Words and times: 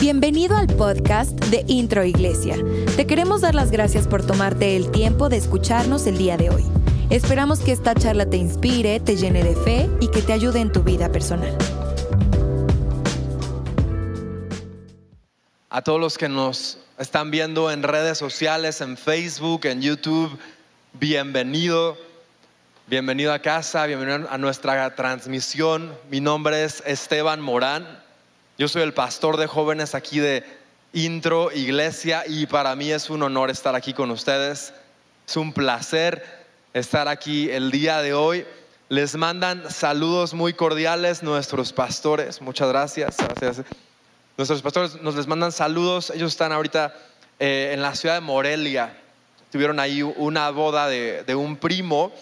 Bienvenido 0.00 0.56
al 0.56 0.66
podcast 0.66 1.32
de 1.50 1.62
Intro 1.68 2.02
Iglesia. 2.04 2.56
Te 2.96 3.06
queremos 3.06 3.42
dar 3.42 3.54
las 3.54 3.70
gracias 3.70 4.08
por 4.08 4.26
tomarte 4.26 4.74
el 4.74 4.90
tiempo 4.90 5.28
de 5.28 5.36
escucharnos 5.36 6.06
el 6.06 6.16
día 6.16 6.38
de 6.38 6.48
hoy. 6.48 6.64
Esperamos 7.10 7.60
que 7.60 7.72
esta 7.72 7.94
charla 7.94 8.24
te 8.24 8.38
inspire, 8.38 8.98
te 9.00 9.16
llene 9.16 9.44
de 9.44 9.54
fe 9.56 9.90
y 10.00 10.08
que 10.08 10.22
te 10.22 10.32
ayude 10.32 10.60
en 10.60 10.72
tu 10.72 10.82
vida 10.82 11.12
personal. 11.12 11.54
A 15.68 15.82
todos 15.82 16.00
los 16.00 16.16
que 16.16 16.30
nos 16.30 16.78
están 16.98 17.30
viendo 17.30 17.70
en 17.70 17.82
redes 17.82 18.16
sociales, 18.16 18.80
en 18.80 18.96
Facebook, 18.96 19.66
en 19.66 19.82
YouTube, 19.82 20.30
bienvenido. 20.94 21.98
Bienvenido 22.86 23.34
a 23.34 23.40
casa, 23.40 23.84
bienvenido 23.84 24.26
a 24.30 24.38
nuestra 24.38 24.94
transmisión. 24.96 25.94
Mi 26.10 26.22
nombre 26.22 26.64
es 26.64 26.82
Esteban 26.86 27.42
Morán. 27.42 27.99
Yo 28.60 28.68
soy 28.68 28.82
el 28.82 28.92
pastor 28.92 29.38
de 29.38 29.46
jóvenes 29.46 29.94
aquí 29.94 30.18
de 30.18 30.44
Intro 30.92 31.50
Iglesia 31.50 32.24
y 32.26 32.44
para 32.44 32.76
mí 32.76 32.90
es 32.90 33.08
un 33.08 33.22
honor 33.22 33.48
estar 33.48 33.74
aquí 33.74 33.94
con 33.94 34.10
ustedes. 34.10 34.74
Es 35.26 35.38
un 35.38 35.54
placer 35.54 36.22
estar 36.74 37.08
aquí 37.08 37.50
el 37.50 37.70
día 37.70 38.02
de 38.02 38.12
hoy. 38.12 38.44
Les 38.90 39.16
mandan 39.16 39.70
saludos 39.70 40.34
muy 40.34 40.52
cordiales 40.52 41.22
nuestros 41.22 41.72
pastores. 41.72 42.42
Muchas 42.42 42.68
gracias. 42.68 43.16
Nuestros 44.36 44.60
pastores 44.60 45.00
nos 45.00 45.14
les 45.14 45.26
mandan 45.26 45.52
saludos. 45.52 46.10
Ellos 46.10 46.32
están 46.32 46.52
ahorita 46.52 46.94
eh, 47.38 47.70
en 47.72 47.80
la 47.80 47.94
ciudad 47.94 48.16
de 48.16 48.20
Morelia. 48.20 48.94
Tuvieron 49.50 49.80
ahí 49.80 50.02
una 50.02 50.50
boda 50.50 50.86
de, 50.86 51.34
un 51.34 51.56
primo 51.56 52.12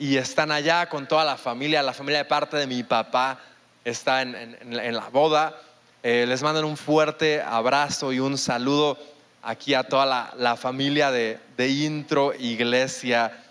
y 0.00 0.16
están 0.16 0.50
allá 0.50 0.88
con 0.88 1.06
toda 1.06 1.24
la 1.24 1.36
familia. 1.36 1.80
La 1.80 1.92
familia 1.92 2.18
de 2.18 2.24
parte 2.24 2.56
de 2.56 2.66
mi 2.66 2.82
papá 2.82 3.38
está 3.84 4.22
en 4.22 4.56
la 4.92 5.08
boda. 5.10 5.60
Eh, 6.08 6.24
les 6.24 6.40
mandan 6.40 6.64
un 6.64 6.76
fuerte 6.76 7.42
abrazo 7.42 8.12
y 8.12 8.20
un 8.20 8.38
saludo 8.38 8.96
aquí 9.42 9.74
a 9.74 9.82
toda 9.82 10.36
la, 10.36 10.54
familia 10.54 11.10
de, 11.10 11.40
de, 11.56 11.68
Intro 11.68 12.32
Iglesia. 12.32 13.42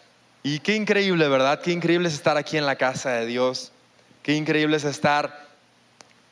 Y 0.41 0.59
qué 0.59 0.73
increíble, 0.73 1.27
¿verdad? 1.27 1.59
Qué 1.59 1.73
increíble 1.73 2.07
es 2.07 2.13
estar 2.13 2.37
aquí 2.37 2.55
en 2.55 2.65
la 2.65 2.77
casa 2.77 3.11
de 3.11 3.25
Dios. 3.25 3.73
Qué 4.23 4.35
increíble 4.35 4.77
es 4.77 4.85
estar 4.85 5.49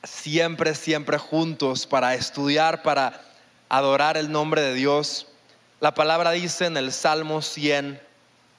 siempre, 0.01 0.75
siempre 0.75 1.17
juntos 1.17 1.85
para 1.85 2.15
estudiar, 2.15 2.83
para 2.83 3.19
adorar 3.67 4.15
el 4.15 4.31
nombre 4.31 4.61
de 4.61 4.75
Dios. 4.75 5.27
La 5.81 5.93
palabra 5.93 6.31
dice 6.31 6.67
en 6.67 6.77
el 6.77 6.93
Salmo 6.93 7.41
100, 7.41 7.99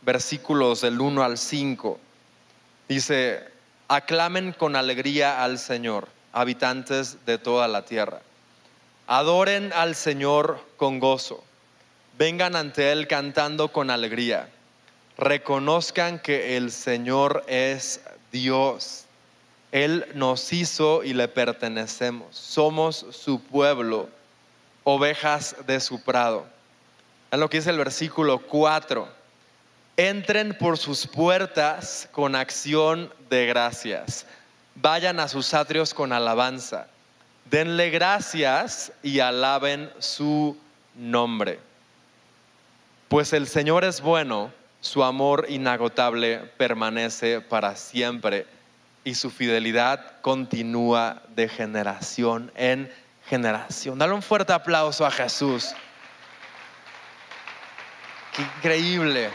versículos 0.03 0.83
del 0.83 1.01
1 1.01 1.23
al 1.23 1.39
5, 1.39 1.99
dice, 2.91 3.43
aclamen 3.89 4.53
con 4.53 4.77
alegría 4.77 5.43
al 5.43 5.59
Señor 5.59 6.14
habitantes 6.35 7.25
de 7.25 7.39
toda 7.39 7.69
la 7.69 7.85
tierra. 7.85 8.21
Adoren 9.07 9.73
al 9.73 9.95
Señor 9.95 10.61
con 10.77 10.99
gozo. 10.99 11.43
Vengan 12.19 12.57
ante 12.57 12.93
Él 12.93 13.07
cantando 13.07 13.69
con 13.69 13.89
alegría. 13.89 14.49
Reconozcan 15.17 16.19
que 16.19 16.57
el 16.57 16.73
Señor 16.73 17.45
es 17.47 18.01
Dios. 18.33 19.05
Él 19.71 20.07
nos 20.15 20.53
hizo 20.53 21.05
y 21.05 21.15
le 21.15 21.29
pertenecemos. 21.29 22.37
Somos 22.37 23.07
su 23.11 23.41
pueblo, 23.41 24.09
ovejas 24.83 25.57
de 25.67 25.79
su 25.81 26.03
prado. 26.03 26.47
En 27.31 27.41
lo 27.41 27.49
que 27.49 27.59
dice 27.59 27.71
el 27.71 27.79
versículo 27.79 28.41
4. 28.41 29.09
Entren 29.97 30.59
por 30.59 30.79
sus 30.79 31.07
puertas 31.07 32.09
con 32.11 32.35
acción 32.35 33.13
de 33.31 33.47
gracias 33.47 34.27
vayan 34.77 35.21
a 35.21 35.29
sus 35.29 35.55
atrios 35.55 35.95
con 35.95 36.13
alabanza, 36.13 36.89
denle 37.51 37.91
gracias 37.91 38.93
y 39.03 39.21
alaben 39.21 39.91
su 39.99 40.57
nombre. 40.95 41.61
Pues 43.09 43.33
el 43.33 43.47
Señor 43.47 43.85
es 43.85 44.01
bueno, 44.01 44.53
su 44.81 45.05
amor 45.05 45.47
inagotable 45.49 46.39
permanece 46.57 47.41
para 47.41 47.77
siempre 47.77 48.47
y 49.05 49.15
su 49.15 49.31
fidelidad 49.31 50.21
continúa 50.21 51.23
de 51.35 51.49
generación 51.49 52.51
en 52.57 52.93
generación. 53.29 53.99
Dale 53.99 54.15
un 54.15 54.23
fuerte 54.23 54.53
aplauso 54.53 55.07
a 55.07 55.11
Jesús. 55.11 55.75
Qué 58.35 58.43
increíble. 58.43 59.31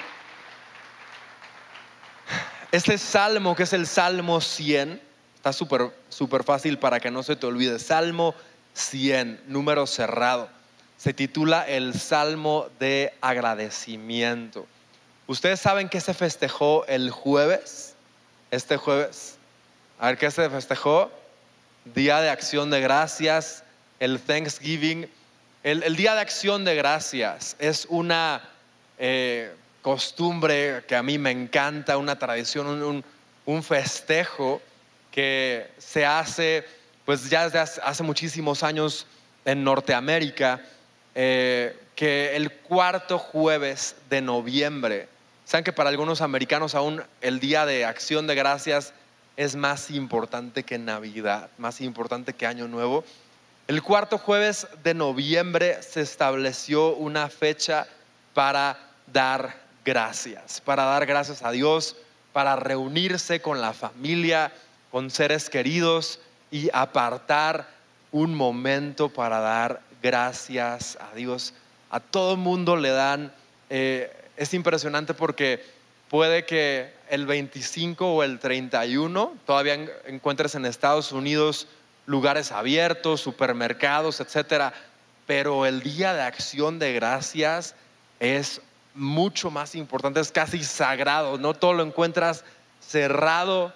Este 2.71 2.97
salmo, 2.97 3.55
que 3.55 3.63
es 3.63 3.73
el 3.73 3.87
Salmo 3.87 4.41
100, 4.41 5.08
Está 5.39 5.53
súper 5.53 5.89
super 6.09 6.43
fácil 6.43 6.77
para 6.79 6.99
que 6.99 7.09
no 7.09 7.23
se 7.23 7.37
te 7.37 7.45
olvide. 7.45 7.79
Salmo 7.79 8.35
100, 8.73 9.43
número 9.47 9.87
cerrado. 9.87 10.49
Se 10.97 11.13
titula 11.13 11.65
el 11.65 11.97
Salmo 11.97 12.67
de 12.77 13.13
agradecimiento. 13.21 14.67
¿Ustedes 15.27 15.61
saben 15.61 15.87
qué 15.87 16.01
se 16.01 16.13
festejó 16.13 16.85
el 16.87 17.09
jueves? 17.09 17.95
Este 18.51 18.75
jueves. 18.75 19.37
A 19.97 20.07
ver 20.07 20.17
qué 20.17 20.29
se 20.29 20.49
festejó. 20.49 21.09
Día 21.85 22.19
de 22.19 22.29
acción 22.29 22.69
de 22.69 22.81
gracias, 22.81 23.63
el 24.01 24.19
Thanksgiving. 24.19 25.09
El, 25.63 25.95
Día 25.95 26.15
de 26.15 26.19
Acción 26.19 26.65
de 26.65 26.75
Gracias 26.75 27.55
es 27.59 27.85
una 27.89 28.41
eh, 28.97 29.53
costumbre 29.81 30.83
que 30.85 30.97
a 30.97 31.03
mí 31.03 31.17
me 31.17 31.31
encanta, 31.31 31.97
una 31.97 32.19
tradición, 32.19 32.83
un, 32.83 33.05
un 33.45 33.63
festejo 33.63 34.61
que 35.11 35.69
se 35.77 36.05
hace 36.05 36.65
pues 37.09 37.27
ya 37.27 37.49
desde 37.49 37.81
hace 37.81 38.03
muchísimos 38.03 38.61
años 38.61 39.07
en 39.43 39.63
Norteamérica, 39.63 40.61
eh, 41.15 41.75
que 41.95 42.35
el 42.35 42.51
cuarto 42.51 43.17
jueves 43.17 43.95
de 44.11 44.21
noviembre, 44.21 45.09
saben 45.43 45.63
que 45.63 45.73
para 45.73 45.89
algunos 45.89 46.21
americanos 46.21 46.75
aún 46.75 47.01
el 47.21 47.39
Día 47.39 47.65
de 47.65 47.83
Acción 47.83 48.27
de 48.27 48.35
Gracias 48.35 48.93
es 49.37 49.55
más 49.55 49.89
importante 49.89 50.61
que 50.61 50.77
Navidad, 50.77 51.49
más 51.57 51.81
importante 51.81 52.33
que 52.33 52.45
Año 52.45 52.67
Nuevo. 52.67 53.03
El 53.67 53.81
cuarto 53.81 54.19
jueves 54.19 54.67
de 54.83 54.93
noviembre 54.93 55.81
se 55.81 56.01
estableció 56.01 56.95
una 56.95 57.27
fecha 57.27 57.87
para 58.35 58.77
dar 59.07 59.55
gracias, 59.83 60.61
para 60.61 60.83
dar 60.83 61.07
gracias 61.07 61.41
a 61.41 61.49
Dios, 61.49 61.95
para 62.33 62.55
reunirse 62.55 63.41
con 63.41 63.61
la 63.61 63.73
familia, 63.73 64.51
con 64.91 65.09
seres 65.09 65.49
queridos 65.49 66.19
y 66.51 66.69
apartar 66.73 67.69
un 68.11 68.33
momento 68.33 69.09
para 69.09 69.39
dar 69.39 69.81
gracias 70.01 70.97
a 70.99 71.15
Dios. 71.15 71.53
A 71.89 71.99
todo 71.99 72.37
mundo 72.37 72.75
le 72.75 72.89
dan, 72.89 73.31
eh, 73.69 74.11
es 74.37 74.53
impresionante 74.53 75.13
porque 75.13 75.63
puede 76.09 76.45
que 76.45 76.91
el 77.09 77.25
25 77.25 78.15
o 78.15 78.23
el 78.23 78.39
31 78.39 79.33
todavía 79.45 79.75
encuentres 80.05 80.55
en 80.55 80.65
Estados 80.65 81.11
Unidos 81.11 81.67
lugares 82.05 82.51
abiertos, 82.51 83.21
supermercados, 83.21 84.19
etcétera, 84.19 84.73
pero 85.27 85.67
el 85.67 85.81
día 85.83 86.13
de 86.13 86.21
acción 86.21 86.79
de 86.79 86.93
gracias 86.93 87.75
es 88.19 88.61
mucho 88.95 89.51
más 89.51 89.75
importante, 89.75 90.19
es 90.19 90.31
casi 90.31 90.63
sagrado, 90.63 91.37
no 91.37 91.53
todo 91.53 91.73
lo 91.73 91.83
encuentras 91.83 92.43
cerrado 92.79 93.73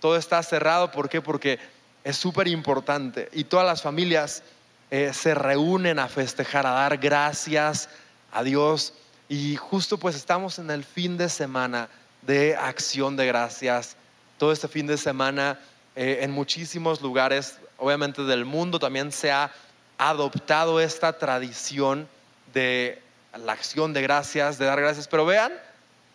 todo 0.00 0.16
está 0.16 0.42
cerrado. 0.42 0.90
¿Por 0.90 1.08
qué? 1.08 1.20
Porque 1.20 1.58
es 2.02 2.16
súper 2.16 2.48
importante 2.48 3.28
y 3.32 3.44
todas 3.44 3.66
las 3.66 3.82
familias 3.82 4.42
eh, 4.90 5.12
se 5.12 5.34
reúnen 5.34 5.98
a 5.98 6.08
festejar, 6.08 6.66
a 6.66 6.70
dar 6.70 6.98
gracias 6.98 7.88
a 8.32 8.42
Dios. 8.42 8.94
Y 9.28 9.56
justo 9.56 9.98
pues 9.98 10.16
estamos 10.16 10.58
en 10.58 10.70
el 10.70 10.82
fin 10.82 11.16
de 11.16 11.28
semana 11.28 11.88
de 12.22 12.56
acción 12.56 13.16
de 13.16 13.26
gracias. 13.26 13.96
Todo 14.38 14.52
este 14.52 14.66
fin 14.66 14.86
de 14.86 14.96
semana 14.96 15.60
eh, 15.94 16.18
en 16.22 16.30
muchísimos 16.30 17.00
lugares, 17.00 17.58
obviamente 17.76 18.22
del 18.22 18.44
mundo, 18.44 18.78
también 18.78 19.12
se 19.12 19.30
ha 19.30 19.52
adoptado 19.98 20.80
esta 20.80 21.18
tradición 21.18 22.08
de 22.52 23.00
la 23.36 23.52
acción 23.52 23.92
de 23.92 24.02
gracias, 24.02 24.58
de 24.58 24.64
dar 24.64 24.80
gracias. 24.80 25.06
Pero 25.06 25.26
vean 25.26 25.52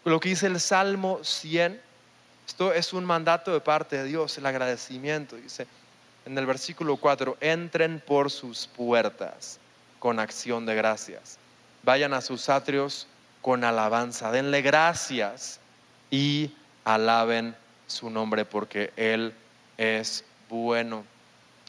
lo 0.03 0.19
que 0.19 0.29
dice 0.29 0.47
el 0.47 0.59
Salmo 0.59 1.19
100, 1.23 1.81
esto 2.47 2.73
es 2.73 2.93
un 2.93 3.05
mandato 3.05 3.51
de 3.51 3.59
parte 3.59 3.97
de 3.97 4.03
Dios, 4.05 4.37
el 4.37 4.45
agradecimiento. 4.45 5.35
Dice 5.35 5.67
en 6.25 6.37
el 6.37 6.45
versículo 6.45 6.97
4, 6.97 7.37
entren 7.39 8.01
por 8.05 8.31
sus 8.31 8.67
puertas 8.67 9.59
con 9.99 10.19
acción 10.19 10.65
de 10.65 10.75
gracias. 10.75 11.37
Vayan 11.83 12.13
a 12.13 12.21
sus 12.21 12.49
atrios 12.49 13.07
con 13.41 13.63
alabanza. 13.63 14.31
Denle 14.31 14.63
gracias 14.63 15.59
y 16.09 16.51
alaben 16.83 17.55
su 17.85 18.09
nombre 18.09 18.43
porque 18.43 18.91
Él 18.95 19.33
es 19.77 20.23
bueno. 20.49 21.03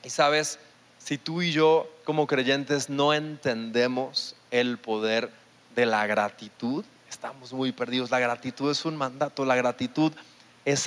Y 0.03 0.11
sabes, 0.11 0.59
si 0.99 1.19
tú 1.19 1.43
y 1.43 1.53
yo 1.53 1.91
como 2.05 2.27
creyentes 2.27 2.89
no 2.89 3.13
entendemos 3.13 4.37
el 4.51 4.79
poder 4.79 5.31
de 5.75 5.85
la 5.85 6.07
gratitud, 6.07 6.83
estamos 7.11 7.53
muy 7.53 7.73
perdidos. 7.73 8.11
La 8.11 8.21
gratitud 8.21 8.71
es 8.71 8.87
un 8.87 8.97
mandato, 8.97 9.45
la 9.45 9.57
gratitud 9.57 10.13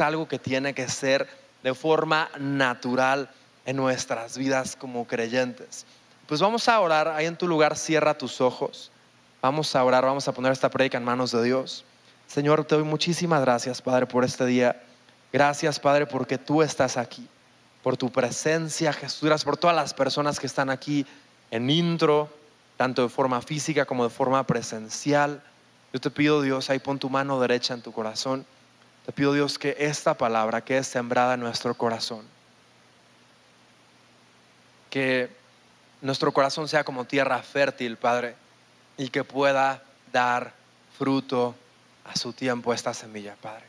algo 0.01 0.27
que 0.27 0.39
tiene 0.39 0.73
que 0.73 0.89
ser 0.89 1.27
de 1.63 1.73
forma 1.73 2.29
natural 2.37 3.29
en 3.65 3.77
nuestras 3.77 4.37
vidas 4.37 4.75
como 4.75 5.07
creyentes. 5.07 5.85
pues 6.27 6.41
vamos 6.41 6.67
a 6.67 6.79
orar. 6.79 7.07
Ahí 7.07 7.25
en 7.25 7.37
tu 7.37 7.47
lugar, 7.47 7.75
cierra 7.75 8.17
tus 8.17 8.39
ojos. 8.39 8.91
Vamos 9.41 9.75
a 9.75 9.83
orar, 9.83 10.03
vamos 10.03 10.27
a 10.27 10.33
poner 10.33 10.51
esta 10.51 10.69
predica 10.69 10.97
en 10.97 11.03
manos 11.03 11.31
de 11.31 11.41
Dios. 11.43 11.85
Señor, 12.27 12.65
te 12.65 12.75
doy 12.75 12.83
muchísimas 12.83 13.41
gracias, 13.41 13.81
Padre, 13.81 14.05
por 14.05 14.23
este 14.23 14.45
día. 14.45 14.83
Gracias, 15.31 15.79
Padre, 15.79 16.05
porque 16.05 16.37
tú 16.37 16.61
estás 16.61 16.97
aquí, 16.97 17.27
por 17.81 17.97
tu 17.97 18.11
presencia, 18.11 18.93
Jesús. 18.93 19.23
Gracias 19.23 19.45
por 19.45 19.57
todas 19.57 19.75
las 19.75 19.93
personas 19.93 20.39
que 20.39 20.45
están 20.45 20.69
aquí 20.69 21.05
en 21.49 21.69
intro, 21.69 22.29
tanto 22.77 23.03
de 23.03 23.09
forma 23.09 23.41
física 23.41 23.85
como 23.85 24.03
de 24.03 24.09
forma 24.09 24.45
presencial. 24.45 25.41
Yo 25.93 25.99
te 25.99 26.11
pido, 26.11 26.41
Dios, 26.41 26.69
ahí 26.69 26.79
pon 26.79 26.99
tu 26.99 27.09
mano 27.09 27.39
derecha 27.39 27.73
en 27.73 27.81
tu 27.81 27.91
corazón. 27.91 28.45
Te 29.09 29.13
pido, 29.13 29.33
Dios, 29.33 29.57
que 29.57 29.75
esta 29.79 30.13
palabra 30.13 30.63
quede 30.63 30.83
sembrada 30.83 31.33
en 31.33 31.39
nuestro 31.39 31.73
corazón. 31.73 32.23
Que 34.91 35.31
nuestro 35.99 36.31
corazón 36.31 36.67
sea 36.67 36.83
como 36.83 37.05
tierra 37.05 37.41
fértil, 37.41 37.97
Padre, 37.97 38.35
y 38.99 39.09
que 39.09 39.23
pueda 39.23 39.81
dar 40.13 40.53
fruto 40.95 41.55
a 42.05 42.15
su 42.15 42.33
tiempo 42.33 42.71
esta 42.71 42.93
semilla, 42.93 43.35
Padre. 43.41 43.65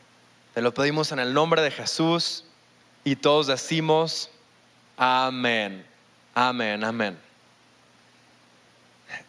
Te 0.52 0.60
lo 0.60 0.74
pedimos 0.74 1.10
en 1.10 1.20
el 1.20 1.32
nombre 1.32 1.62
de 1.62 1.70
Jesús 1.70 2.44
y 3.02 3.16
todos 3.16 3.46
decimos 3.46 4.28
amén, 4.98 5.86
amén, 6.34 6.84
amén. 6.84 7.18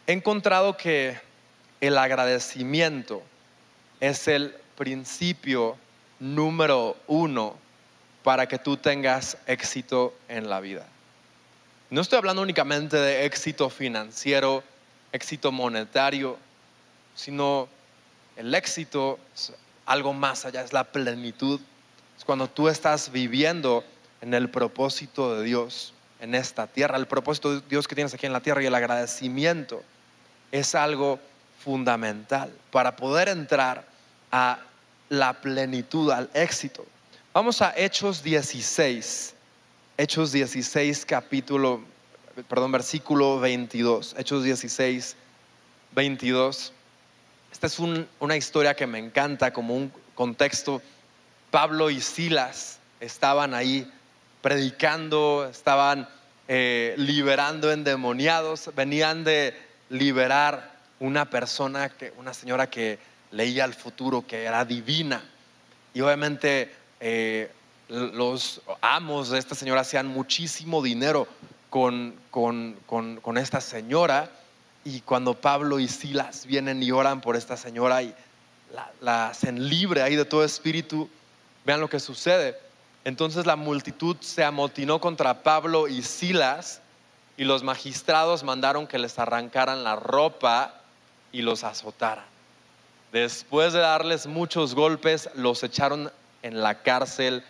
He 0.06 0.12
encontrado 0.12 0.76
que 0.76 1.18
el 1.80 1.96
agradecimiento 1.96 3.22
es 3.98 4.28
el 4.28 4.54
principio 4.76 5.78
número 6.22 6.96
uno 7.08 7.56
para 8.22 8.46
que 8.46 8.56
tú 8.56 8.76
tengas 8.76 9.36
éxito 9.46 10.14
en 10.28 10.48
la 10.48 10.60
vida. 10.60 10.86
No 11.90 12.00
estoy 12.00 12.18
hablando 12.18 12.42
únicamente 12.42 12.96
de 12.96 13.26
éxito 13.26 13.68
financiero, 13.68 14.62
éxito 15.10 15.50
monetario, 15.50 16.38
sino 17.16 17.68
el 18.36 18.54
éxito 18.54 19.18
es 19.34 19.52
algo 19.84 20.12
más 20.12 20.44
allá, 20.44 20.62
es 20.62 20.72
la 20.72 20.84
plenitud. 20.84 21.60
Es 22.16 22.24
cuando 22.24 22.48
tú 22.48 22.68
estás 22.68 23.10
viviendo 23.10 23.82
en 24.20 24.32
el 24.32 24.48
propósito 24.48 25.36
de 25.36 25.42
Dios 25.42 25.92
en 26.20 26.36
esta 26.36 26.68
tierra, 26.68 26.96
el 26.98 27.08
propósito 27.08 27.56
de 27.56 27.62
Dios 27.68 27.88
que 27.88 27.96
tienes 27.96 28.14
aquí 28.14 28.26
en 28.26 28.32
la 28.32 28.40
tierra 28.40 28.62
y 28.62 28.66
el 28.66 28.74
agradecimiento 28.76 29.82
es 30.52 30.76
algo 30.76 31.18
fundamental 31.64 32.52
para 32.70 32.94
poder 32.94 33.28
entrar 33.28 33.84
a 34.30 34.60
la 35.12 35.34
plenitud, 35.34 36.10
al 36.10 36.30
éxito. 36.32 36.86
Vamos 37.34 37.60
a 37.60 37.74
Hechos 37.76 38.22
16, 38.22 39.34
Hechos 39.98 40.32
16 40.32 41.04
capítulo, 41.04 41.82
perdón, 42.48 42.72
versículo 42.72 43.38
22, 43.38 44.14
Hechos 44.16 44.42
16, 44.42 45.14
22. 45.94 46.72
Esta 47.52 47.66
es 47.66 47.78
una 47.78 48.36
historia 48.38 48.72
que 48.72 48.86
me 48.86 48.98
encanta 48.98 49.52
como 49.52 49.76
un 49.76 49.92
contexto. 50.14 50.80
Pablo 51.50 51.90
y 51.90 52.00
Silas 52.00 52.78
estaban 52.98 53.52
ahí 53.52 53.86
predicando, 54.40 55.46
estaban 55.50 56.08
eh, 56.48 56.94
liberando 56.96 57.70
endemoniados, 57.70 58.70
venían 58.74 59.24
de 59.24 59.54
liberar 59.90 60.72
una 61.00 61.28
persona, 61.28 61.92
una 62.16 62.32
señora 62.32 62.70
que 62.70 63.11
leía 63.32 63.64
el 63.64 63.74
futuro, 63.74 64.26
que 64.26 64.44
era 64.44 64.64
divina. 64.64 65.22
Y 65.94 66.00
obviamente 66.00 66.72
eh, 67.00 67.50
los 67.88 68.62
amos 68.80 69.30
de 69.30 69.38
esta 69.38 69.54
señora 69.54 69.80
hacían 69.82 70.06
muchísimo 70.06 70.82
dinero 70.82 71.26
con, 71.70 72.14
con, 72.30 72.76
con 72.86 73.38
esta 73.38 73.60
señora 73.60 74.30
y 74.84 75.00
cuando 75.00 75.34
Pablo 75.34 75.78
y 75.78 75.88
Silas 75.88 76.46
vienen 76.46 76.82
y 76.82 76.90
oran 76.90 77.20
por 77.20 77.36
esta 77.36 77.56
señora 77.56 78.02
y 78.02 78.14
la, 79.00 79.28
hacen 79.28 79.68
libre 79.68 80.02
ahí 80.02 80.16
de 80.16 80.24
todo 80.24 80.44
espíritu, 80.44 81.08
vean 81.64 81.80
lo 81.80 81.88
que 81.88 82.00
sucede. 82.00 82.58
Entonces 83.04 83.46
la 83.46 83.56
multitud 83.56 84.16
se 84.20 84.44
amotinó 84.44 85.00
contra 85.00 85.42
Pablo 85.42 85.88
y 85.88 86.02
Silas 86.02 86.80
y 87.36 87.44
los 87.44 87.62
magistrados 87.62 88.42
mandaron 88.42 88.86
que 88.86 88.98
les 88.98 89.18
arrancaran 89.18 89.84
la 89.84 89.96
ropa 89.96 90.80
y 91.32 91.42
los 91.42 91.64
azotaran. 91.64 92.31
Después 93.12 93.74
de 93.74 93.80
darles 93.80 94.26
muchos 94.26 94.74
golpes, 94.74 95.28
los 95.34 95.62
echaron 95.62 96.10
en 96.42 96.62
la 96.62 96.82
cárcel 96.82 97.44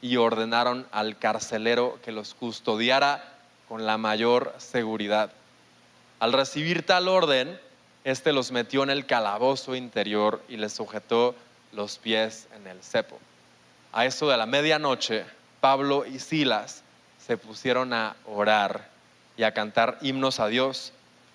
y 0.00 0.16
ordenaron 0.16 0.86
al 0.92 1.18
carcelero 1.18 1.98
que 2.04 2.12
los 2.12 2.34
custodiara 2.34 3.24
con 3.68 3.84
la 3.84 3.98
mayor 3.98 4.54
seguridad. 4.58 5.32
Al 6.20 6.32
recibir 6.32 6.86
tal 6.86 7.08
orden, 7.08 7.60
éste 8.04 8.32
los 8.32 8.52
metió 8.52 8.84
en 8.84 8.90
el 8.90 9.06
calabozo 9.06 9.74
interior 9.74 10.40
y 10.48 10.56
les 10.56 10.72
sujetó 10.72 11.34
los 11.72 11.98
pies 11.98 12.46
en 12.54 12.68
el 12.68 12.80
cepo. 12.80 13.18
A 13.92 14.06
eso 14.06 14.28
de 14.28 14.36
la 14.36 14.46
medianoche, 14.46 15.24
Pablo 15.60 16.06
y 16.06 16.20
Silas 16.20 16.84
se 17.26 17.36
pusieron 17.36 17.92
a 17.92 18.14
orar 18.24 18.88
y 19.36 19.42
a 19.42 19.52
cantar 19.52 19.98
himnos 20.00 20.38
a 20.38 20.46
Dios, 20.46 20.92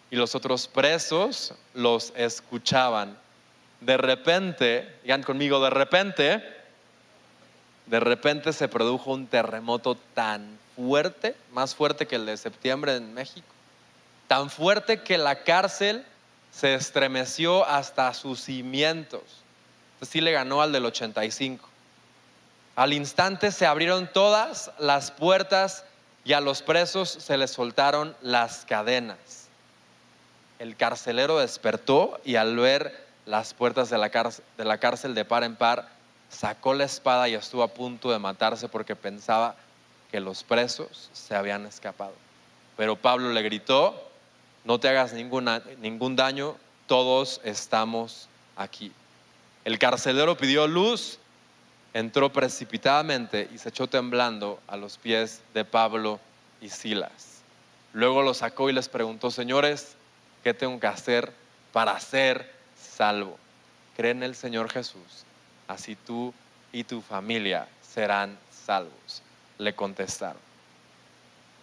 y 0.10 0.16
los 0.16 0.36
otros 0.36 0.68
presos 0.68 1.54
los 1.74 2.14
escuchaban. 2.16 3.18
De 3.86 3.98
repente, 3.98 4.88
digan 5.04 5.24
conmigo, 5.24 5.62
de 5.62 5.70
repente, 5.70 6.42
de 7.86 8.00
repente 8.00 8.54
se 8.54 8.70
produjo 8.70 9.12
un 9.12 9.28
terremoto 9.28 9.98
tan 10.14 10.58
fuerte, 10.78 11.36
más 11.52 11.76
fuerte 11.76 12.08
que 12.08 12.16
el 12.16 12.26
de 12.26 12.38
septiembre 12.38 12.96
en 12.96 13.14
México, 13.14 13.48
tan 14.30 14.50
fuerte 14.50 15.02
que 15.02 15.18
la 15.18 15.44
cárcel 15.44 16.06
se 16.50 16.76
estremeció 16.76 17.68
hasta 17.68 18.14
sus 18.14 18.40
cimientos. 18.40 19.22
Así 20.02 20.22
le 20.22 20.32
ganó 20.32 20.62
al 20.62 20.72
del 20.72 20.86
85. 20.86 21.68
Al 22.78 22.94
instante 22.94 23.52
se 23.52 23.66
abrieron 23.66 24.10
todas 24.12 24.72
las 24.80 25.12
puertas 25.12 25.84
y 26.24 26.32
a 26.32 26.40
los 26.40 26.62
presos 26.62 27.10
se 27.10 27.38
les 27.38 27.52
soltaron 27.52 28.16
las 28.22 28.64
cadenas. 28.64 29.18
El 30.60 30.78
carcelero 30.78 31.40
despertó 31.40 32.22
y 32.24 32.38
al 32.38 32.56
ver 32.56 33.03
las 33.25 33.54
puertas 33.54 33.90
de 33.90 33.98
la, 33.98 34.10
cárcel, 34.10 35.16
de 35.16 35.25
par 35.25 35.44
en 35.44 35.56
par, 35.56 35.88
sacó 36.30 36.74
la 36.74 36.84
espada 36.84 37.30
y 37.30 37.36
estuvo 37.36 37.64
a 37.64 37.68
punto 37.68 38.12
de 38.12 38.20
matarse 38.20 38.68
porque 38.68 38.96
pensaba 38.96 39.56
que 40.12 40.20
los 40.20 40.44
presos 40.44 41.10
se 41.14 41.36
habían 41.36 41.66
escapado. 41.66 42.14
Pero 42.75 42.96
Pablo 42.96 43.32
le 43.32 43.42
gritó, 43.42 44.10
no 44.65 44.80
te 44.80 44.89
hagas 44.89 45.13
ningún 45.13 46.15
daño, 46.15 46.56
todos 46.88 47.39
estamos 47.44 48.27
aquí. 48.56 48.92
El 49.65 49.80
carcelero 49.80 50.36
pidió 50.36 50.68
luz, 50.68 51.20
entró 51.94 52.34
precipitadamente 52.34 53.50
y 53.53 53.58
se 53.58 53.70
echó 53.70 53.88
temblando 53.88 54.60
a 54.68 54.75
los 54.75 54.98
pies 54.98 55.42
de 55.53 55.63
Pablo 55.63 56.20
y 56.62 56.70
Silas. 56.70 57.42
Luego 57.94 58.24
lo 58.24 58.34
sacó 58.34 58.70
y 58.70 58.74
les 58.74 58.89
preguntó, 58.89 59.32
señores, 59.32 59.96
¿qué 60.44 60.53
tengo 60.53 60.80
que 60.80 60.88
hacer 60.88 61.32
para 61.72 62.00
ser 62.00 62.51
salvo? 62.96 63.38
Cree 63.96 64.12
en 64.12 64.24
el 64.24 64.36
Señor 64.36 64.70
Jesús, 64.70 65.26
así 65.68 65.96
tú 65.96 66.34
y 66.72 66.84
tu 66.84 67.02
familia 67.02 67.68
serán 67.82 68.38
salvos. 68.66 69.22
Le 69.58 69.74
contestaron. 69.76 70.42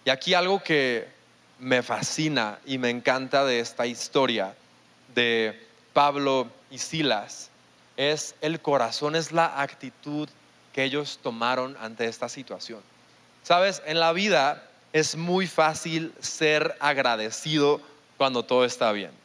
Y 0.04 0.10
aquí 0.10 0.34
algo 0.34 0.62
que 0.62 1.08
me 1.58 1.82
fascina 1.82 2.58
y 2.64 2.78
me 2.78 2.90
encanta 2.90 3.44
de 3.44 3.60
esta 3.60 3.86
historia 3.86 4.54
de 5.14 5.68
Pablo 5.92 6.48
y 6.70 6.78
Silas 6.78 7.50
es 7.96 8.34
el 8.40 8.60
corazón, 8.60 9.16
es 9.16 9.32
la 9.32 9.60
actitud 9.60 10.28
que 10.72 10.84
ellos 10.84 11.18
tomaron 11.22 11.76
ante 11.80 12.06
esta 12.06 12.28
situación. 12.28 12.80
Sabes, 13.42 13.82
en 13.84 14.00
la 14.00 14.12
vida 14.12 14.62
es 14.92 15.16
muy 15.16 15.46
fácil 15.46 16.14
ser 16.20 16.76
agradecido 16.80 17.80
cuando 18.16 18.44
todo 18.44 18.64
está 18.64 18.92
bien. 18.92 19.19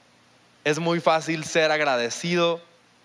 Es 0.66 0.80
muy 0.80 1.00
fácil 1.00 1.44
ser 1.44 1.70
agradecido 1.70 2.60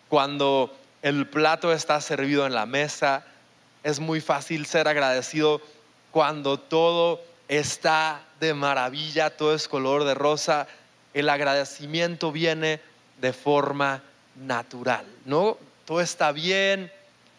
cuando 0.09 0.75
el 1.03 1.29
plato 1.29 1.75
está 1.75 2.01
servido 2.01 2.47
en 2.47 2.55
la 2.55 2.65
mesa. 2.65 3.23
Es 3.83 4.01
muy 4.01 4.23
fácil 4.23 4.65
ser 4.65 4.89
agradecido 4.89 5.61
cuando 6.11 6.59
todo 6.59 7.21
está 7.49 8.23
de 8.41 8.55
maravilla, 8.55 9.37
todo 9.37 9.55
es 9.55 9.69
color 9.69 10.05
de 10.05 10.15
rosa. 10.15 10.69
El 11.13 11.29
agradecimiento 11.29 12.33
viene 12.33 12.81
de 13.21 13.35
forma 13.35 14.03
natural, 14.37 15.05
¿no? 15.27 15.59
Todo 15.85 16.01
está 16.01 16.33
bien, 16.33 16.91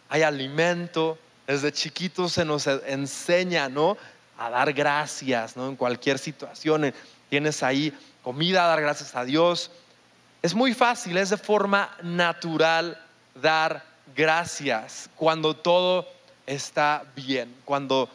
hay 0.07 0.21
alimento. 0.21 1.17
Desde 1.47 1.71
chiquitos 1.71 2.33
se 2.33 2.45
nos 2.45 2.67
enseña, 2.67 3.69
¿no? 3.69 3.97
A 4.37 4.51
dar 4.51 4.71
gracias, 4.73 5.57
¿no? 5.57 5.67
En 5.67 5.75
cualquier 5.75 6.19
situación. 6.19 6.93
Tienes 7.27 7.63
ahí 7.63 7.91
comida, 8.21 8.65
a 8.65 8.67
dar 8.67 8.81
gracias 8.81 9.15
a 9.15 9.25
Dios. 9.25 9.71
Es 10.41 10.55
muy 10.55 10.73
fácil, 10.73 11.17
es 11.17 11.29
de 11.29 11.37
forma 11.37 11.95
natural 12.01 12.99
dar 13.35 13.83
gracias 14.15 15.09
cuando 15.15 15.55
todo 15.55 16.07
está 16.47 17.03
bien, 17.15 17.55
cuando 17.63 18.09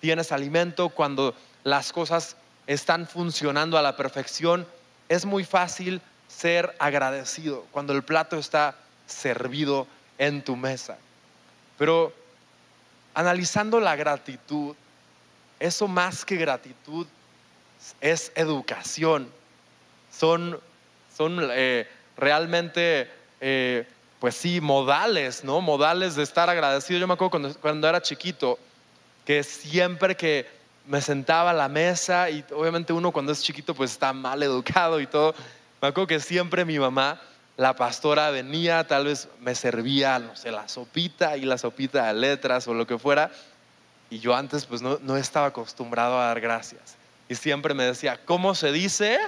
tienes 0.00 0.32
alimento, 0.32 0.90
cuando 0.90 1.34
las 1.64 1.92
cosas 1.92 2.36
están 2.66 3.06
funcionando 3.06 3.78
a 3.78 3.82
la 3.82 3.96
perfección, 3.96 4.66
es 5.08 5.24
muy 5.24 5.44
fácil 5.44 6.00
ser 6.28 6.74
agradecido 6.78 7.66
cuando 7.72 7.92
el 7.92 8.02
plato 8.02 8.36
está 8.36 8.76
servido 9.06 9.86
en 10.18 10.42
tu 10.44 10.56
mesa. 10.56 10.98
Pero 11.78 12.12
analizando 13.14 13.80
la 13.80 13.96
gratitud, 13.96 14.76
eso 15.58 15.88
más 15.88 16.24
que 16.24 16.36
gratitud 16.36 17.06
es 18.00 18.30
educación. 18.34 19.30
Son, 20.12 20.60
son 21.20 21.38
eh, 21.52 21.86
realmente, 22.16 23.06
eh, 23.42 23.86
pues 24.20 24.34
sí, 24.34 24.58
modales, 24.58 25.44
¿no? 25.44 25.60
Modales 25.60 26.16
de 26.16 26.22
estar 26.22 26.48
agradecido. 26.48 26.98
Yo 26.98 27.06
me 27.06 27.12
acuerdo 27.12 27.32
cuando, 27.32 27.54
cuando 27.56 27.86
era 27.86 28.00
chiquito, 28.00 28.58
que 29.26 29.42
siempre 29.42 30.16
que 30.16 30.46
me 30.86 31.02
sentaba 31.02 31.50
a 31.50 31.52
la 31.52 31.68
mesa, 31.68 32.30
y 32.30 32.42
obviamente 32.54 32.94
uno 32.94 33.12
cuando 33.12 33.32
es 33.32 33.42
chiquito 33.42 33.74
pues 33.74 33.90
está 33.90 34.14
mal 34.14 34.42
educado 34.42 34.98
y 34.98 35.06
todo, 35.06 35.34
me 35.82 35.88
acuerdo 35.88 36.06
que 36.06 36.20
siempre 36.20 36.64
mi 36.64 36.78
mamá 36.78 37.20
la 37.58 37.76
pastora 37.76 38.30
venía, 38.30 38.86
tal 38.86 39.04
vez 39.04 39.28
me 39.40 39.54
servía, 39.54 40.18
no 40.18 40.34
sé, 40.36 40.50
la 40.50 40.68
sopita 40.68 41.36
y 41.36 41.42
la 41.42 41.58
sopita 41.58 42.06
de 42.06 42.14
letras 42.14 42.66
o 42.66 42.72
lo 42.72 42.86
que 42.86 42.98
fuera. 42.98 43.30
Y 44.08 44.20
yo 44.20 44.34
antes 44.34 44.64
pues 44.64 44.80
no, 44.80 44.98
no 45.02 45.18
estaba 45.18 45.48
acostumbrado 45.48 46.18
a 46.18 46.28
dar 46.28 46.40
gracias. 46.40 46.96
Y 47.28 47.34
siempre 47.34 47.74
me 47.74 47.84
decía, 47.84 48.18
¿cómo 48.24 48.54
se 48.54 48.72
dice? 48.72 49.18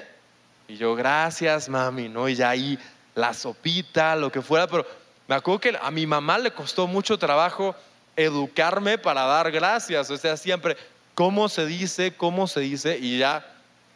Y 0.73 0.79
yo, 0.79 0.95
gracias, 0.95 1.69
mami, 1.69 2.09
¿no? 2.09 2.31
Y 2.31 2.35
ya 2.35 2.49
ahí 2.49 2.79
la 3.15 3.35
sopita, 3.35 4.17
lo 4.17 4.33
que 4.33 4.41
fuera. 4.41 4.67
Pero 4.67 4.87
me 5.29 5.35
acuerdo 5.35 5.61
que 5.61 5.79
a 5.79 5.91
mi 5.91 6.07
mamá 6.07 6.39
le 6.39 6.51
costó 6.51 6.87
mucho 6.87 7.19
trabajo 7.19 7.77
educarme 8.17 8.97
para 8.97 9.27
dar 9.27 9.51
gracias. 9.51 10.11
O 10.11 10.17
sea, 10.17 10.35
siempre, 10.39 10.79
¿cómo 11.15 11.51
se 11.51 11.67
dice? 11.67 12.17
¿Cómo 12.17 12.47
se 12.47 12.61
dice? 12.61 12.97
Y 12.99 13.19
ya, 13.19 13.45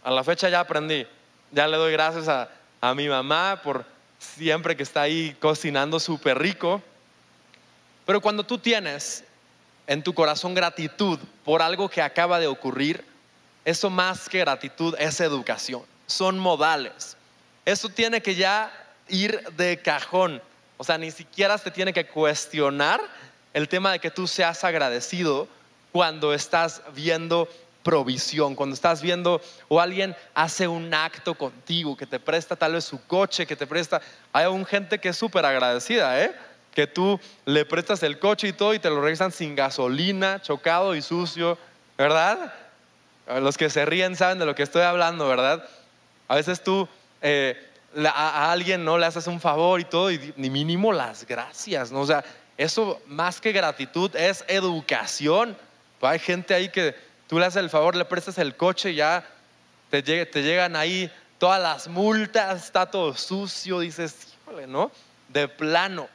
a 0.04 0.10
la 0.10 0.22
fecha 0.22 0.50
ya 0.50 0.60
aprendí. 0.60 1.06
Ya 1.50 1.66
le 1.66 1.78
doy 1.78 1.92
gracias 1.92 2.28
a, 2.28 2.50
a 2.82 2.94
mi 2.94 3.08
mamá 3.08 3.62
por 3.64 3.86
siempre 4.18 4.76
que 4.76 4.82
está 4.82 5.00
ahí 5.00 5.34
cocinando 5.40 5.98
súper 5.98 6.38
rico. 6.38 6.82
Pero 8.04 8.20
cuando 8.20 8.44
tú 8.44 8.58
tienes 8.58 9.24
en 9.86 10.02
tu 10.02 10.12
corazón 10.12 10.52
gratitud 10.52 11.18
por 11.42 11.62
algo 11.62 11.88
que 11.88 12.02
acaba 12.02 12.38
de 12.38 12.48
ocurrir, 12.48 13.02
eso 13.64 13.88
más 13.88 14.28
que 14.28 14.40
gratitud 14.40 14.94
es 14.98 15.22
educación, 15.22 15.82
son 16.06 16.38
modales. 16.38 17.16
Eso 17.64 17.88
tiene 17.88 18.20
que 18.20 18.34
ya 18.34 18.72
ir 19.08 19.40
de 19.56 19.78
cajón. 19.78 20.42
O 20.76 20.84
sea, 20.84 20.98
ni 20.98 21.10
siquiera 21.10 21.58
se 21.58 21.70
tiene 21.70 21.92
que 21.92 22.06
cuestionar 22.06 23.00
el 23.54 23.68
tema 23.68 23.92
de 23.92 23.98
que 23.98 24.10
tú 24.10 24.26
seas 24.26 24.62
agradecido 24.64 25.48
cuando 25.92 26.34
estás 26.34 26.82
viendo 26.94 27.48
provisión, 27.82 28.54
cuando 28.54 28.74
estás 28.74 29.00
viendo 29.00 29.40
o 29.68 29.80
alguien 29.80 30.14
hace 30.34 30.66
un 30.66 30.92
acto 30.92 31.34
contigo, 31.34 31.96
que 31.96 32.04
te 32.04 32.18
presta 32.18 32.56
tal 32.56 32.72
vez 32.72 32.84
su 32.84 33.02
coche, 33.06 33.46
que 33.46 33.56
te 33.56 33.66
presta, 33.66 34.02
hay 34.32 34.46
un 34.46 34.66
gente 34.66 34.98
que 34.98 35.10
es 35.10 35.16
súper 35.16 35.46
agradecida, 35.46 36.22
¿eh? 36.22 36.34
que 36.74 36.86
tú 36.86 37.18
le 37.46 37.64
prestas 37.64 38.02
el 38.02 38.18
coche 38.18 38.48
y 38.48 38.52
todo 38.52 38.74
y 38.74 38.78
te 38.78 38.90
lo 38.90 39.00
regresan 39.00 39.32
sin 39.32 39.56
gasolina, 39.56 40.42
chocado 40.42 40.94
y 40.94 41.00
sucio, 41.00 41.56
¿verdad? 41.96 42.52
Los 43.40 43.56
que 43.56 43.70
se 43.70 43.86
ríen 43.86 44.14
saben 44.14 44.38
de 44.38 44.44
lo 44.44 44.54
que 44.54 44.62
estoy 44.62 44.82
hablando, 44.82 45.26
¿verdad? 45.26 45.66
A 46.28 46.34
veces 46.34 46.62
tú 46.62 46.88
eh, 47.22 47.56
a, 48.04 48.52
alguien 48.52 48.84
no 48.84 48.98
le 48.98 49.06
haces 49.06 49.26
un 49.26 49.40
favor 49.40 49.80
y 49.80 49.84
todo 49.84 50.10
y 50.10 50.34
ni 50.36 50.50
mínimo 50.50 50.92
las 50.92 51.26
gracias, 51.26 51.90
¿no? 51.92 52.00
O 52.00 52.06
sea, 52.06 52.24
eso 52.56 53.00
más 53.06 53.40
que 53.40 53.52
gratitud 53.52 54.14
es 54.16 54.44
educación. 54.48 55.56
Hay 56.00 56.18
gente 56.18 56.54
ahí 56.54 56.68
que 56.68 56.94
Tú 57.26 57.38
le 57.38 57.46
haces 57.46 57.60
el 57.62 57.70
favor, 57.70 57.96
le 57.96 58.04
prestas 58.04 58.38
el 58.38 58.56
coche 58.56 58.94
ya 58.94 59.26
te, 59.90 60.02
te 60.02 60.42
llegan 60.42 60.76
ahí 60.76 61.10
todas 61.38 61.60
las 61.60 61.88
multas, 61.88 62.64
está 62.64 62.86
todo 62.86 63.14
sucio, 63.14 63.80
dices, 63.80 64.28
híjole, 64.42 64.66
¿no? 64.66 64.90
De 65.28 65.48
plano. 65.48 66.08